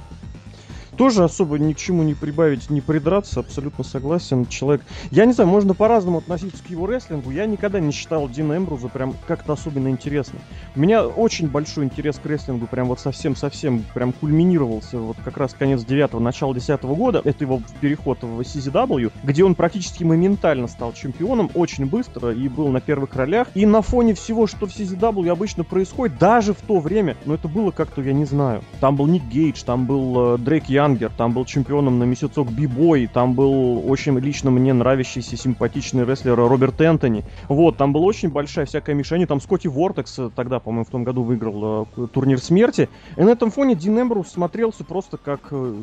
тоже 1.02 1.24
особо 1.24 1.58
ни 1.58 1.72
к 1.72 1.78
чему 1.78 2.04
не 2.04 2.14
прибавить, 2.14 2.70
не 2.70 2.80
придраться, 2.80 3.40
абсолютно 3.40 3.82
согласен. 3.82 4.46
Человек, 4.46 4.82
я 5.10 5.24
не 5.24 5.32
знаю, 5.32 5.50
можно 5.50 5.74
по-разному 5.74 6.18
относиться 6.18 6.62
к 6.62 6.70
его 6.70 6.88
рестлингу. 6.88 7.32
Я 7.32 7.46
никогда 7.46 7.80
не 7.80 7.90
считал 7.90 8.28
Дина 8.28 8.56
Эмбруза 8.56 8.86
прям 8.86 9.16
как-то 9.26 9.54
особенно 9.54 9.88
интересным. 9.88 10.40
У 10.76 10.78
меня 10.78 11.04
очень 11.04 11.48
большой 11.48 11.86
интерес 11.86 12.20
к 12.22 12.26
рестлингу, 12.26 12.68
прям 12.68 12.86
вот 12.86 13.00
совсем-совсем 13.00 13.84
прям 13.94 14.12
кульминировался 14.12 15.00
вот 15.00 15.16
как 15.24 15.38
раз 15.38 15.54
конец 15.54 15.82
9 15.84 16.20
начало 16.20 16.54
10 16.54 16.80
года. 16.84 17.20
Это 17.24 17.42
его 17.42 17.60
переход 17.80 18.22
в 18.22 18.38
CZW, 18.38 19.10
где 19.24 19.42
он 19.42 19.56
практически 19.56 20.04
моментально 20.04 20.68
стал 20.68 20.92
чемпионом, 20.92 21.50
очень 21.54 21.86
быстро 21.86 22.32
и 22.32 22.48
был 22.48 22.68
на 22.68 22.80
первых 22.80 23.16
ролях. 23.16 23.48
И 23.54 23.66
на 23.66 23.82
фоне 23.82 24.14
всего, 24.14 24.46
что 24.46 24.68
в 24.68 24.70
CZW 24.70 25.28
обычно 25.30 25.64
происходит, 25.64 26.18
даже 26.18 26.54
в 26.54 26.60
то 26.60 26.78
время, 26.78 27.16
но 27.24 27.34
это 27.34 27.48
было 27.48 27.72
как-то, 27.72 28.02
я 28.02 28.12
не 28.12 28.24
знаю. 28.24 28.62
Там 28.78 28.94
был 28.94 29.08
Ник 29.08 29.24
Гейдж, 29.24 29.64
там 29.64 29.84
был 29.84 30.34
э, 30.34 30.38
Дрейк 30.38 30.66
Ян, 30.66 30.91
Янгер, 30.92 31.10
там 31.16 31.32
был 31.32 31.44
чемпионом 31.44 31.98
на 31.98 32.04
месяцок 32.04 32.50
Бибой, 32.50 33.06
там 33.12 33.34
был 33.34 33.88
очень 33.88 34.18
лично 34.18 34.50
мне 34.50 34.72
нравящийся 34.72 35.36
симпатичный 35.36 36.04
рестлер 36.04 36.36
Роберт 36.36 36.80
Энтони. 36.80 37.24
Вот, 37.48 37.76
там 37.76 37.92
была 37.92 38.04
очень 38.04 38.28
большая 38.28 38.66
всякая 38.66 38.94
мишень, 38.94 39.26
там 39.26 39.40
Скотти 39.40 39.68
Вортекс 39.68 40.18
тогда, 40.34 40.60
по-моему, 40.60 40.84
в 40.84 40.90
том 40.90 41.04
году 41.04 41.22
выиграл 41.22 41.88
э, 41.96 42.06
турнир 42.12 42.40
смерти. 42.40 42.88
И 43.16 43.22
на 43.22 43.30
этом 43.30 43.50
фоне 43.50 43.74
Дин 43.74 44.00
Эмбрус 44.00 44.30
смотрелся 44.30 44.84
просто 44.84 45.16
как 45.16 45.48
э, 45.50 45.74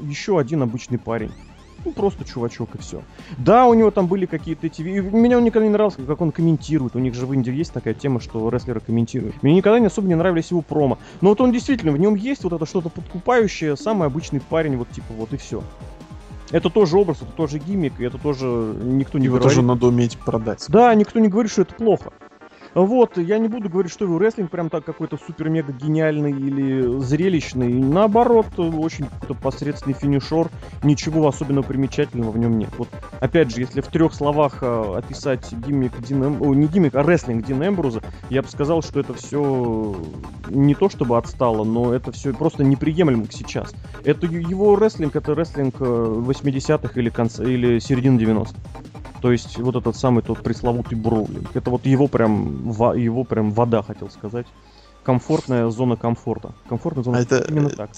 еще 0.00 0.38
один 0.38 0.62
обычный 0.62 0.98
парень. 0.98 1.32
Ну, 1.86 1.92
просто 1.92 2.24
чувачок 2.24 2.74
и 2.74 2.78
все. 2.78 3.02
Да, 3.38 3.66
у 3.66 3.74
него 3.74 3.92
там 3.92 4.08
были 4.08 4.26
какие-то 4.26 4.66
эти... 4.66 4.82
Меня 4.82 5.38
он 5.38 5.44
никогда 5.44 5.66
не 5.66 5.72
нравился, 5.72 6.02
как 6.02 6.20
он 6.20 6.32
комментирует. 6.32 6.96
У 6.96 6.98
них 6.98 7.14
же 7.14 7.26
в 7.26 7.32
Индии 7.32 7.52
есть 7.52 7.72
такая 7.72 7.94
тема, 7.94 8.20
что 8.20 8.48
рестлеры 8.48 8.80
комментируют. 8.80 9.40
Мне 9.44 9.54
никогда 9.54 9.78
не 9.78 9.86
особо 9.86 10.08
не 10.08 10.16
нравились 10.16 10.50
его 10.50 10.62
промо. 10.62 10.98
Но 11.20 11.28
вот 11.28 11.40
он 11.40 11.52
действительно, 11.52 11.92
в 11.92 11.98
нем 11.98 12.16
есть 12.16 12.42
вот 12.42 12.52
это 12.52 12.66
что-то 12.66 12.88
подкупающее, 12.88 13.76
самый 13.76 14.08
обычный 14.08 14.40
парень, 14.40 14.76
вот 14.76 14.90
типа 14.90 15.14
вот 15.16 15.32
и 15.32 15.36
все. 15.36 15.62
Это 16.50 16.70
тоже 16.70 16.98
образ, 16.98 17.18
это 17.22 17.30
тоже 17.32 17.58
гиммик, 17.58 18.00
и 18.00 18.04
это 18.04 18.18
тоже 18.18 18.46
никто 18.46 19.18
не 19.18 19.26
Его 19.26 19.36
говорит. 19.36 19.54
тоже 19.54 19.66
надо 19.66 19.86
уметь 19.86 20.18
продать. 20.18 20.64
Да, 20.68 20.92
никто 20.94 21.20
не 21.20 21.28
говорит, 21.28 21.52
что 21.52 21.62
это 21.62 21.74
плохо. 21.74 22.12
Вот, 22.76 23.16
я 23.16 23.38
не 23.38 23.48
буду 23.48 23.70
говорить, 23.70 23.90
что 23.90 24.04
его 24.04 24.18
рестлинг 24.18 24.50
прям 24.50 24.68
так 24.68 24.84
какой-то 24.84 25.16
супер-мега 25.16 25.72
гениальный 25.72 26.30
или 26.30 27.00
зрелищный. 27.00 27.72
Наоборот, 27.72 28.48
очень 28.58 29.06
какой-то 29.06 29.32
посредственный 29.32 29.94
финишер. 29.94 30.50
Ничего 30.82 31.26
особенно 31.26 31.62
примечательного 31.62 32.32
в 32.32 32.36
нем 32.36 32.58
нет. 32.58 32.68
Вот, 32.76 32.90
опять 33.18 33.50
же, 33.50 33.62
если 33.62 33.80
в 33.80 33.86
трех 33.86 34.12
словах 34.12 34.58
э, 34.60 34.94
описать 34.94 35.50
гиммик 35.54 35.98
Дин 36.02 36.22
Эм... 36.22 36.42
О, 36.42 36.52
не 36.52 36.66
гиммик, 36.66 36.94
а 36.96 37.02
рестлинг 37.02 37.46
Дина 37.46 37.68
Эмбруза, 37.68 38.02
я 38.28 38.42
бы 38.42 38.48
сказал, 38.48 38.82
что 38.82 39.00
это 39.00 39.14
все 39.14 39.96
не 40.50 40.74
то 40.74 40.90
чтобы 40.90 41.16
отстало, 41.16 41.64
но 41.64 41.94
это 41.94 42.12
все 42.12 42.34
просто 42.34 42.62
неприемлемо 42.62 43.24
сейчас. 43.30 43.72
Это 44.04 44.26
его 44.26 44.76
рестлинг, 44.76 45.16
это 45.16 45.34
рестлинг 45.34 45.76
80-х 45.76 46.90
э, 46.94 47.00
или, 47.00 47.08
конца, 47.08 47.42
или 47.42 47.78
середины 47.78 48.18
90-х. 48.18 48.52
То 49.20 49.32
есть 49.32 49.58
вот 49.58 49.76
этот 49.76 49.96
самый 49.96 50.22
тот 50.22 50.42
пресловутый 50.42 50.98
броулинг. 50.98 51.54
Это 51.54 51.70
вот 51.70 51.86
его 51.86 52.08
прям, 52.08 52.70
его 52.70 53.24
прям 53.24 53.50
вода, 53.50 53.82
хотел 53.82 54.10
сказать. 54.10 54.46
Комфортная 55.02 55.68
зона 55.70 55.96
комфорта. 55.96 56.52
Комфортная 56.68 57.04
зона 57.04 57.18
а 57.18 57.20
это, 57.22 57.38
именно 57.48 57.68
это, 57.68 57.76
так. 57.76 57.90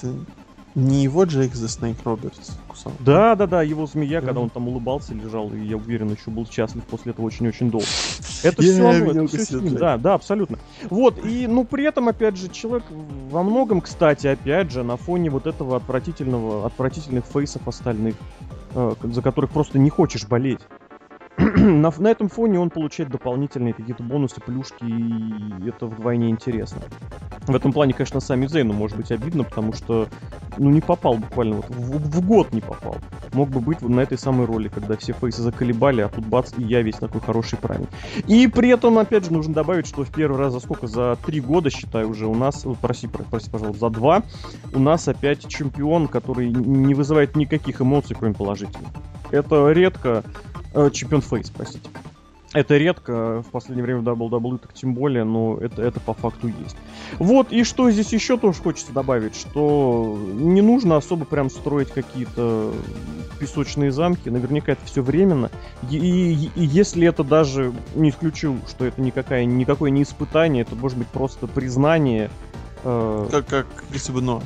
Не 0.75 1.03
его 1.03 1.25
Джейк 1.25 1.55
the 1.55 1.67
Snake 1.67 1.97
Робертс 2.05 2.53
кусал? 2.69 2.93
Да, 3.01 3.35
да, 3.35 3.47
да, 3.47 3.63
его 3.63 3.87
змея, 3.87 4.21
когда 4.21 4.41
он 4.41 4.49
там 4.49 4.69
улыбался, 4.69 5.13
лежал, 5.13 5.51
и 5.53 5.59
я 5.59 5.77
уверен, 5.77 6.13
еще 6.13 6.31
был 6.31 6.47
счастлив 6.47 6.85
после 6.85 7.11
этого 7.11 7.27
очень-очень 7.27 7.71
долго. 7.71 7.87
Это 8.45 8.63
все 8.63 8.83
равно, 8.83 9.11
это 9.11 9.27
все 9.27 9.45
с 9.45 9.51
ним, 9.51 9.75
да, 9.75 9.97
да, 9.97 10.15
абсолютно. 10.15 10.59
Вот, 10.89 11.25
и, 11.25 11.49
ну, 11.49 11.65
при 11.65 11.85
этом, 11.85 12.09
опять 12.09 12.37
же, 12.37 12.49
человек 12.49 12.85
во 13.31 13.43
многом, 13.43 13.81
кстати, 13.81 14.29
опять 14.29 14.71
же, 14.71 14.85
на 14.85 14.97
фоне 14.97 15.31
вот 15.31 15.49
этого 15.49 15.77
отвратительного, 15.77 16.67
отвратительных 16.67 17.25
фейсов 17.25 17.67
остальных, 17.67 18.15
э, 18.75 18.95
за 19.03 19.23
которых 19.23 19.51
просто 19.51 19.81
не 19.81 19.91
хочешь 19.91 20.27
болеть. 20.27 20.61
на, 21.57 21.93
на 21.97 22.09
этом 22.09 22.29
фоне 22.29 22.59
он 22.59 22.69
получает 22.69 23.11
дополнительные 23.11 23.73
какие-то 23.73 24.03
бонусы, 24.03 24.41
плюшки, 24.41 24.85
и 24.85 25.69
это 25.69 25.87
вдвойне 25.87 26.31
интересно. 26.31 26.81
В 27.47 27.55
этом 27.55 27.73
плане, 27.73 27.93
конечно, 27.93 28.19
сами 28.19 28.47
Зейну 28.49 28.73
может 28.73 28.97
быть 28.97 29.13
обидно, 29.13 29.45
потому 29.45 29.73
что, 29.73 30.09
ну, 30.59 30.71
не 30.71 30.81
попал 30.81 31.15
буквально, 31.15 31.57
вот 31.57 31.71
в, 31.71 32.11
в 32.11 32.27
год 32.27 32.53
не 32.53 32.61
попал. 32.61 32.97
Мог 33.33 33.51
бы 33.51 33.61
быть 33.61 33.81
на 33.83 34.01
этой 34.01 34.19
самой 34.19 34.47
роли, 34.47 34.69
когда 34.69 34.97
все 34.97 35.13
фейсы 35.13 35.43
заколебали, 35.43 36.01
а 36.01 36.09
тут 36.09 36.27
бац, 36.27 36.53
и 36.57 36.65
я 36.65 36.83
весь 36.83 36.97
такой 36.97 37.21
хороший 37.21 37.57
правильный. 37.57 37.89
И 38.27 38.49
при 38.49 38.71
этом, 38.71 38.99
опять 38.99 39.27
же, 39.27 39.33
нужно 39.33 39.55
добавить, 39.55 39.87
что 39.87 40.05
в 40.05 40.11
первый 40.11 40.41
раз 40.41 40.53
за 40.53 40.61
сколько? 40.61 40.89
За 40.89 41.17
три 41.25 41.41
года, 41.41 41.71
считаю, 41.71 42.11
уже 42.11 42.27
у 42.27 42.35
нас, 42.35 42.67
проси, 42.81 43.07
прости, 43.07 43.49
пожалуйста, 43.49 43.81
за 43.81 43.91
два, 43.91 44.23
у 44.75 44.81
нас 44.81 45.07
опять 45.07 45.47
чемпион, 45.47 46.09
который 46.09 46.51
не 46.51 46.95
вызывает 46.95 47.37
никаких 47.37 47.81
эмоций, 47.81 48.17
кроме 48.19 48.35
положительных. 48.35 48.91
Это 49.31 49.71
редко 49.73 50.25
Э, 50.75 50.91
чемпион 50.93 51.23
Фейс, 51.23 51.51
простите. 51.51 51.89
Это 52.55 52.79
редко, 52.79 53.43
в 53.43 53.51
последнее 53.51 53.85
время 53.85 54.01
в 54.01 54.05
WWE 54.05 54.59
так 54.59 54.73
тем 54.73 54.95
более, 54.95 55.25
но 55.25 55.59
это, 55.61 55.83
это 55.83 56.01
по 56.01 56.15
факту 56.15 56.49
есть. 56.49 56.77
Вот, 57.19 57.53
и 57.53 57.63
что 57.63 57.91
здесь 57.91 58.11
еще 58.15 58.39
тоже 58.39 58.63
хочется 58.63 58.91
добавить, 58.93 59.37
что 59.37 60.19
не 60.33 60.63
нужно 60.63 60.97
особо 60.97 61.27
прям 61.27 61.51
строить 61.51 61.91
какие-то 61.91 62.73
песочные 63.39 63.93
замки, 63.93 64.31
наверняка 64.31 64.73
это 64.73 64.85
все 64.87 65.03
временно. 65.03 65.51
И, 65.91 65.99
и, 65.99 66.51
и 66.55 66.65
если 66.65 67.07
это 67.07 67.23
даже, 67.23 67.75
не 67.95 68.09
исключу, 68.09 68.57
что 68.67 68.87
это 68.87 68.99
никакая, 69.03 69.45
никакое 69.45 69.91
не 69.91 70.03
испытание, 70.03 70.63
это 70.63 70.75
может 70.75 70.97
быть 70.97 71.09
просто 71.09 71.47
признание. 71.47 72.31
Э... 72.83 73.29
Как, 73.31 73.47
как 73.47 73.67
Криса 73.91 74.11
Бено. 74.13 74.41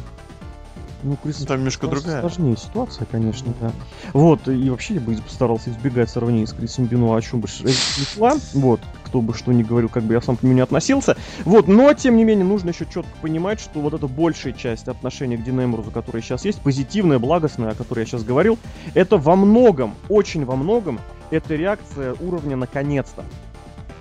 Ну, 1.02 1.16
Крис, 1.20 1.38
там 1.38 1.58
немножко 1.58 1.88
другая. 1.88 2.20
Сложнее 2.20 2.56
ситуация, 2.56 3.06
конечно, 3.10 3.52
да. 3.60 3.72
Вот, 4.12 4.46
и 4.46 4.70
вообще 4.70 4.94
я 4.94 5.00
бы 5.00 5.14
постарался 5.16 5.70
избегать 5.70 6.10
сравнения 6.10 6.46
с 6.46 6.52
Крисом 6.52 6.84
Бину, 6.84 7.12
о 7.12 7.20
чем 7.20 7.40
бы 7.40 7.48
шла. 7.48 8.34
Вот, 8.54 8.80
кто 9.04 9.20
бы 9.20 9.34
что 9.34 9.52
ни 9.52 9.64
говорил, 9.64 9.88
как 9.88 10.04
бы 10.04 10.14
я 10.14 10.20
сам 10.20 10.36
к 10.36 10.42
нему 10.44 10.54
не 10.54 10.60
относился. 10.60 11.16
Вот, 11.44 11.66
но, 11.66 11.92
тем 11.94 12.16
не 12.16 12.24
менее, 12.24 12.44
нужно 12.44 12.70
еще 12.70 12.86
четко 12.86 13.10
понимать, 13.20 13.58
что 13.58 13.80
вот 13.80 13.94
эта 13.94 14.06
большая 14.06 14.52
часть 14.52 14.86
отношения 14.86 15.36
к 15.36 15.42
Динемрузу, 15.42 15.90
которая 15.90 16.22
сейчас 16.22 16.44
есть, 16.44 16.60
позитивная, 16.60 17.18
благостная, 17.18 17.70
о 17.70 17.74
которой 17.74 18.00
я 18.00 18.06
сейчас 18.06 18.22
говорил, 18.22 18.58
это 18.94 19.16
во 19.16 19.34
многом, 19.34 19.94
очень 20.08 20.44
во 20.44 20.54
многом, 20.54 21.00
это 21.30 21.56
реакция 21.56 22.14
уровня 22.20 22.56
наконец-то. 22.56 23.24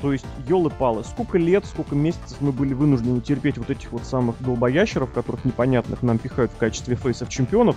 То 0.01 0.11
есть, 0.11 0.25
елы-палы, 0.47 1.03
сколько 1.03 1.37
лет, 1.37 1.65
сколько 1.65 1.93
месяцев 1.95 2.37
мы 2.39 2.51
были 2.51 2.73
вынуждены 2.73 3.21
терпеть 3.21 3.57
вот 3.59 3.69
этих 3.69 3.91
вот 3.91 4.03
самых 4.03 4.35
долбоящеров, 4.41 5.11
которых 5.13 5.45
непонятных 5.45 6.01
нам 6.01 6.17
пихают 6.17 6.51
в 6.51 6.57
качестве 6.57 6.95
фейсов 6.95 7.29
чемпионов. 7.29 7.75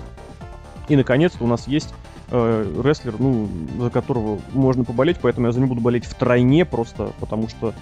И, 0.88 0.96
наконец-то, 0.96 1.44
у 1.44 1.46
нас 1.46 1.68
есть 1.68 1.92
э, 2.30 2.82
рестлер, 2.82 3.14
ну, 3.18 3.48
за 3.78 3.90
которого 3.90 4.40
можно 4.52 4.84
поболеть, 4.84 5.18
поэтому 5.20 5.48
я 5.48 5.52
за 5.52 5.60
него 5.60 5.70
буду 5.70 5.82
болеть 5.82 6.06
втройне, 6.06 6.64
просто 6.64 7.12
потому 7.20 7.48
что 7.48 7.74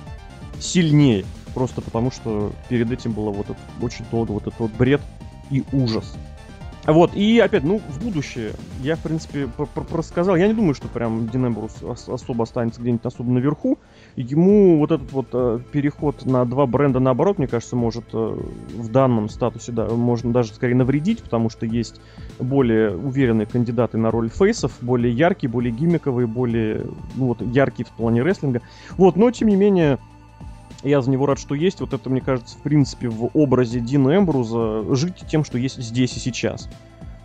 сильнее. 0.59 1.25
Просто 1.55 1.83
потому 1.83 2.11
что 2.11 2.53
перед 2.69 2.91
этим 2.91 3.13
было 3.13 3.31
вот 3.31 3.51
это, 3.51 3.59
очень 3.81 4.05
долго 4.11 4.33
вот 4.33 4.47
этот 4.47 4.59
вот 4.59 4.73
бред 4.73 5.03
и 5.51 5.65
ужас. 5.73 6.17
Вот, 6.87 7.15
и 7.15 7.39
опять, 7.39 7.63
ну, 7.63 7.79
в 7.79 8.05
будущее, 8.05 8.53
я, 8.81 8.97
в 8.97 9.01
принципе, 9.01 9.49
рассказал, 9.93 10.35
я 10.35 10.49
не 10.49 10.55
думаю, 10.55 10.75
что 10.75 10.89
прям 10.89 11.29
Динебрус 11.29 11.77
особо 12.09 12.43
останется 12.43 12.81
где-нибудь 12.81 13.07
особо 13.07 13.31
наверху. 13.31 13.79
Ему 14.17 14.79
вот 14.79 14.91
этот 14.91 15.13
вот 15.13 15.27
э, 15.33 15.61
переход 15.71 16.27
на 16.27 16.45
два 16.45 16.67
бренда 16.67 16.99
наоборот, 16.99 17.39
мне 17.39 17.47
кажется, 17.47 17.77
может 17.77 18.07
э, 18.13 18.17
в 18.17 18.91
данном 18.91 19.29
статусе, 19.29 19.71
да, 19.71 19.87
можно 19.91 20.33
даже 20.33 20.55
скорее 20.55 20.75
навредить, 20.75 21.23
потому 21.23 21.51
что 21.51 21.67
есть 21.67 22.01
более 22.41 22.97
уверенные 22.97 23.47
кандидаты 23.47 23.97
на 23.97 24.11
роль 24.11 24.29
фейсов, 24.29 24.77
более 24.81 25.13
яркие, 25.13 25.51
более 25.51 25.73
гиммиковые, 25.73 26.27
более, 26.27 26.87
ну, 27.15 27.27
вот, 27.27 27.43
яркие 27.43 27.87
в 27.87 27.91
плане 27.91 28.23
рестлинга. 28.23 28.61
Вот, 28.97 29.15
но, 29.15 29.31
тем 29.31 29.49
не 29.49 29.57
менее, 29.57 29.99
я 30.83 31.01
за 31.01 31.11
него 31.11 31.27
рад, 31.27 31.39
что 31.39 31.55
есть. 31.55 31.81
Вот 31.81 31.93
это, 31.93 32.11
мне 32.11 32.21
кажется, 32.21 32.57
в 32.57 32.63
принципе, 32.63 33.09
в 33.09 33.31
образе 33.35 33.81
Дина 33.81 34.17
Эмбруза 34.17 34.95
жить 34.95 35.25
тем, 35.29 35.45
что 35.45 35.59
есть 35.59 35.81
здесь 35.81 36.17
и 36.17 36.21
сейчас. 36.21 36.69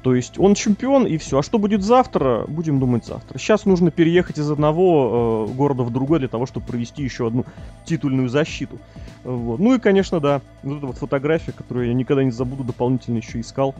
То 0.04 0.16
есть 0.16 0.40
он 0.40 0.54
чемпион 0.54 1.06
и 1.06 1.18
все. 1.18 1.40
А 1.40 1.44
что 1.44 1.58
будет 1.58 1.84
завтра, 1.84 2.46
будем 2.48 2.80
думать 2.80 3.06
завтра. 3.06 3.38
Сейчас 3.40 3.66
нужно 3.66 3.92
переехать 3.92 4.38
из 4.38 4.50
одного 4.50 5.48
э, 5.50 5.54
города 5.54 5.84
в 5.84 5.92
другой 5.92 6.20
для 6.20 6.28
того, 6.28 6.46
чтобы 6.46 6.66
провести 6.66 7.04
еще 7.04 7.28
одну 7.28 7.46
титульную 7.84 8.30
защиту. 8.30 8.78
Вот. 9.24 9.60
Ну 9.60 9.76
и, 9.76 9.80
конечно, 9.80 10.20
да, 10.20 10.42
вот 10.64 10.78
эта 10.78 10.88
вот 10.88 10.98
фотография, 10.98 11.52
которую 11.52 11.88
я 11.88 11.94
никогда 11.94 12.24
не 12.24 12.32
забуду, 12.32 12.64
дополнительно 12.64 13.18
еще 13.18 13.42
искал 13.42 13.76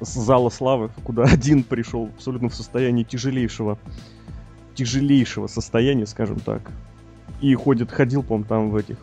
с 0.00 0.14
зала 0.14 0.48
славы, 0.48 0.90
куда 1.04 1.24
один 1.30 1.64
пришел 1.64 2.08
абсолютно 2.16 2.48
в 2.48 2.54
состоянии 2.54 3.02
тяжелейшего, 3.02 3.78
тяжелейшего 4.74 5.48
состояния, 5.48 6.06
скажем 6.06 6.38
так 6.40 6.70
и 7.40 7.54
ходит, 7.54 7.90
ходил, 7.90 8.22
по 8.22 8.42
там 8.42 8.70
в 8.70 8.76
этих, 8.76 8.96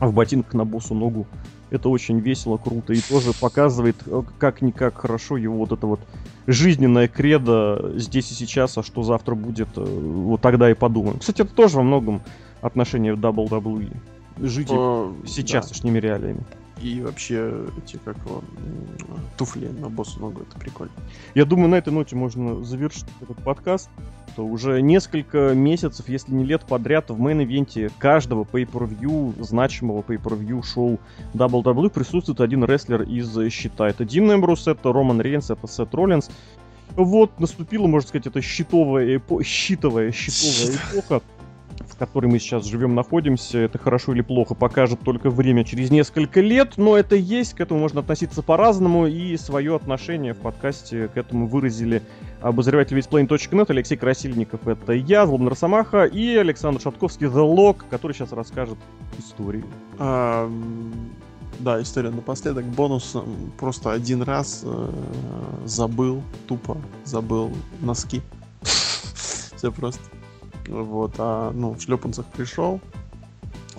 в 0.00 0.12
ботинках 0.12 0.54
на 0.54 0.64
босу 0.64 0.94
ногу. 0.94 1.26
Это 1.70 1.88
очень 1.88 2.18
весело, 2.18 2.58
круто 2.58 2.92
и 2.92 3.00
тоже 3.00 3.32
показывает, 3.32 3.96
э, 4.04 4.22
как-никак 4.38 4.98
хорошо 4.98 5.38
его 5.38 5.56
вот 5.56 5.72
это 5.72 5.86
вот 5.86 6.00
жизненное 6.46 7.08
кредо 7.08 7.92
здесь 7.94 8.30
и 8.30 8.34
сейчас, 8.34 8.76
а 8.76 8.82
что 8.82 9.02
завтра 9.02 9.34
будет, 9.34 9.68
э, 9.76 9.82
вот 9.82 10.42
тогда 10.42 10.70
и 10.70 10.74
подумаем. 10.74 11.18
Кстати, 11.18 11.42
это 11.42 11.54
тоже 11.54 11.78
во 11.78 11.82
многом 11.82 12.20
отношение 12.60 13.14
WWE. 13.14 13.90
Жить 14.38 14.70
О, 14.70 15.14
сейчасшними 15.26 16.00
да. 16.00 16.08
реалиями. 16.08 16.44
И 16.82 17.00
вообще 17.00 17.68
эти, 17.78 17.98
как 18.04 18.16
его, 18.18 18.42
туфли 19.38 19.68
на 19.68 19.88
босу 19.88 20.20
ногу, 20.20 20.42
это 20.42 20.58
прикольно. 20.58 20.92
Я 21.34 21.44
думаю, 21.44 21.68
на 21.68 21.76
этой 21.76 21.92
ноте 21.92 22.16
можно 22.16 22.62
завершить 22.64 23.06
этот 23.20 23.42
подкаст 23.42 23.88
что 24.32 24.46
уже 24.46 24.80
несколько 24.80 25.52
месяцев, 25.54 26.08
если 26.08 26.32
не 26.32 26.44
лет 26.44 26.62
подряд 26.64 27.10
в 27.10 27.20
main 27.20 27.48
event 27.48 27.83
е 27.83 27.90
каждого 27.98 28.44
pay-per-view, 28.44 29.42
значимого 29.42 30.00
pay-per-view 30.00 30.62
шоу 30.64 30.98
WWE 31.34 31.90
присутствует 31.90 32.40
один 32.40 32.64
рестлер 32.64 33.02
из 33.02 33.52
щита. 33.52 33.88
Это 33.88 34.04
Дин 34.04 34.32
Эмбрус, 34.32 34.66
это 34.66 34.92
Роман 34.92 35.20
Рейнс, 35.20 35.50
это 35.50 35.66
Сет 35.66 35.94
Роллинс. 35.94 36.30
Вот, 36.96 37.38
наступила, 37.40 37.86
можно 37.86 38.08
сказать, 38.08 38.26
это 38.26 38.40
щитовая, 38.40 39.16
эпо... 39.16 39.42
щитовая, 39.42 40.12
щитовая 40.12 40.76
эпоха 40.92 41.22
в 41.88 41.96
которой 41.96 42.26
мы 42.26 42.38
сейчас 42.38 42.66
живем, 42.66 42.94
находимся, 42.94 43.58
это 43.58 43.78
хорошо 43.78 44.12
или 44.12 44.22
плохо, 44.22 44.54
покажет 44.54 45.00
только 45.00 45.30
время 45.30 45.64
через 45.64 45.90
несколько 45.90 46.40
лет, 46.40 46.74
но 46.76 46.96
это 46.96 47.16
есть, 47.16 47.54
к 47.54 47.60
этому 47.60 47.80
можно 47.80 48.00
относиться 48.00 48.42
по-разному, 48.42 49.06
и 49.06 49.36
свое 49.36 49.76
отношение 49.76 50.34
в 50.34 50.38
подкасте 50.38 51.08
к 51.08 51.16
этому 51.16 51.46
выразили 51.46 52.02
обозреватель 52.42 52.98
весьplain.net, 52.98 53.66
Алексей 53.68 53.96
Красильников, 53.96 54.66
это 54.66 54.92
я, 54.92 55.26
Злобный 55.26 55.50
Росомаха, 55.50 56.04
и 56.04 56.36
Александр 56.36 56.80
Шатковский, 56.80 57.28
The 57.28 57.56
Lock, 57.56 57.84
который 57.88 58.12
сейчас 58.12 58.32
расскажет 58.32 58.78
историю. 59.18 59.64
А, 59.98 60.50
да, 61.60 61.80
история 61.80 62.10
напоследок. 62.10 62.64
Бонус 62.64 63.16
просто 63.58 63.92
один 63.92 64.22
раз 64.22 64.62
э, 64.64 64.90
забыл, 65.64 66.22
тупо 66.48 66.76
забыл 67.04 67.52
носки. 67.80 68.20
Все 69.56 69.70
просто. 69.70 70.02
Вот, 70.66 71.14
а 71.18 71.52
ну, 71.52 71.74
в 71.74 71.80
шлепанцах 71.80 72.26
пришел. 72.26 72.80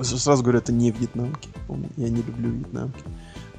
Сразу 0.02 0.42
говорю, 0.42 0.60
это 0.60 0.72
не 0.72 0.92
вьетнамки. 0.92 1.50
Я 1.98 2.10
не 2.10 2.22
люблю 2.22 2.50
вьетнамки. 2.50 3.04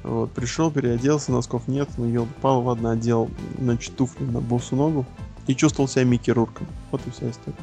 Вот, 0.05 0.31
пришел, 0.33 0.69
переоделся, 0.69 1.31
носков 1.31 1.67
нет, 1.67 1.89
но 1.97 2.05
я 2.05 2.21
упал 2.21 2.61
в 2.61 2.69
одно, 2.69 2.91
одел, 2.91 3.27
значит, 3.57 3.95
туфли 3.95 4.23
на 4.23 4.39
босу 4.39 4.75
ногу 4.75 5.03
и 5.47 5.55
чувствовал 5.55 5.87
себя 5.87 6.03
Микки 6.03 6.29
Рурком. 6.29 6.67
Вот 6.91 7.01
и 7.07 7.09
вся 7.09 7.31
история. 7.31 7.57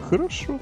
Хорошо. 0.00 0.58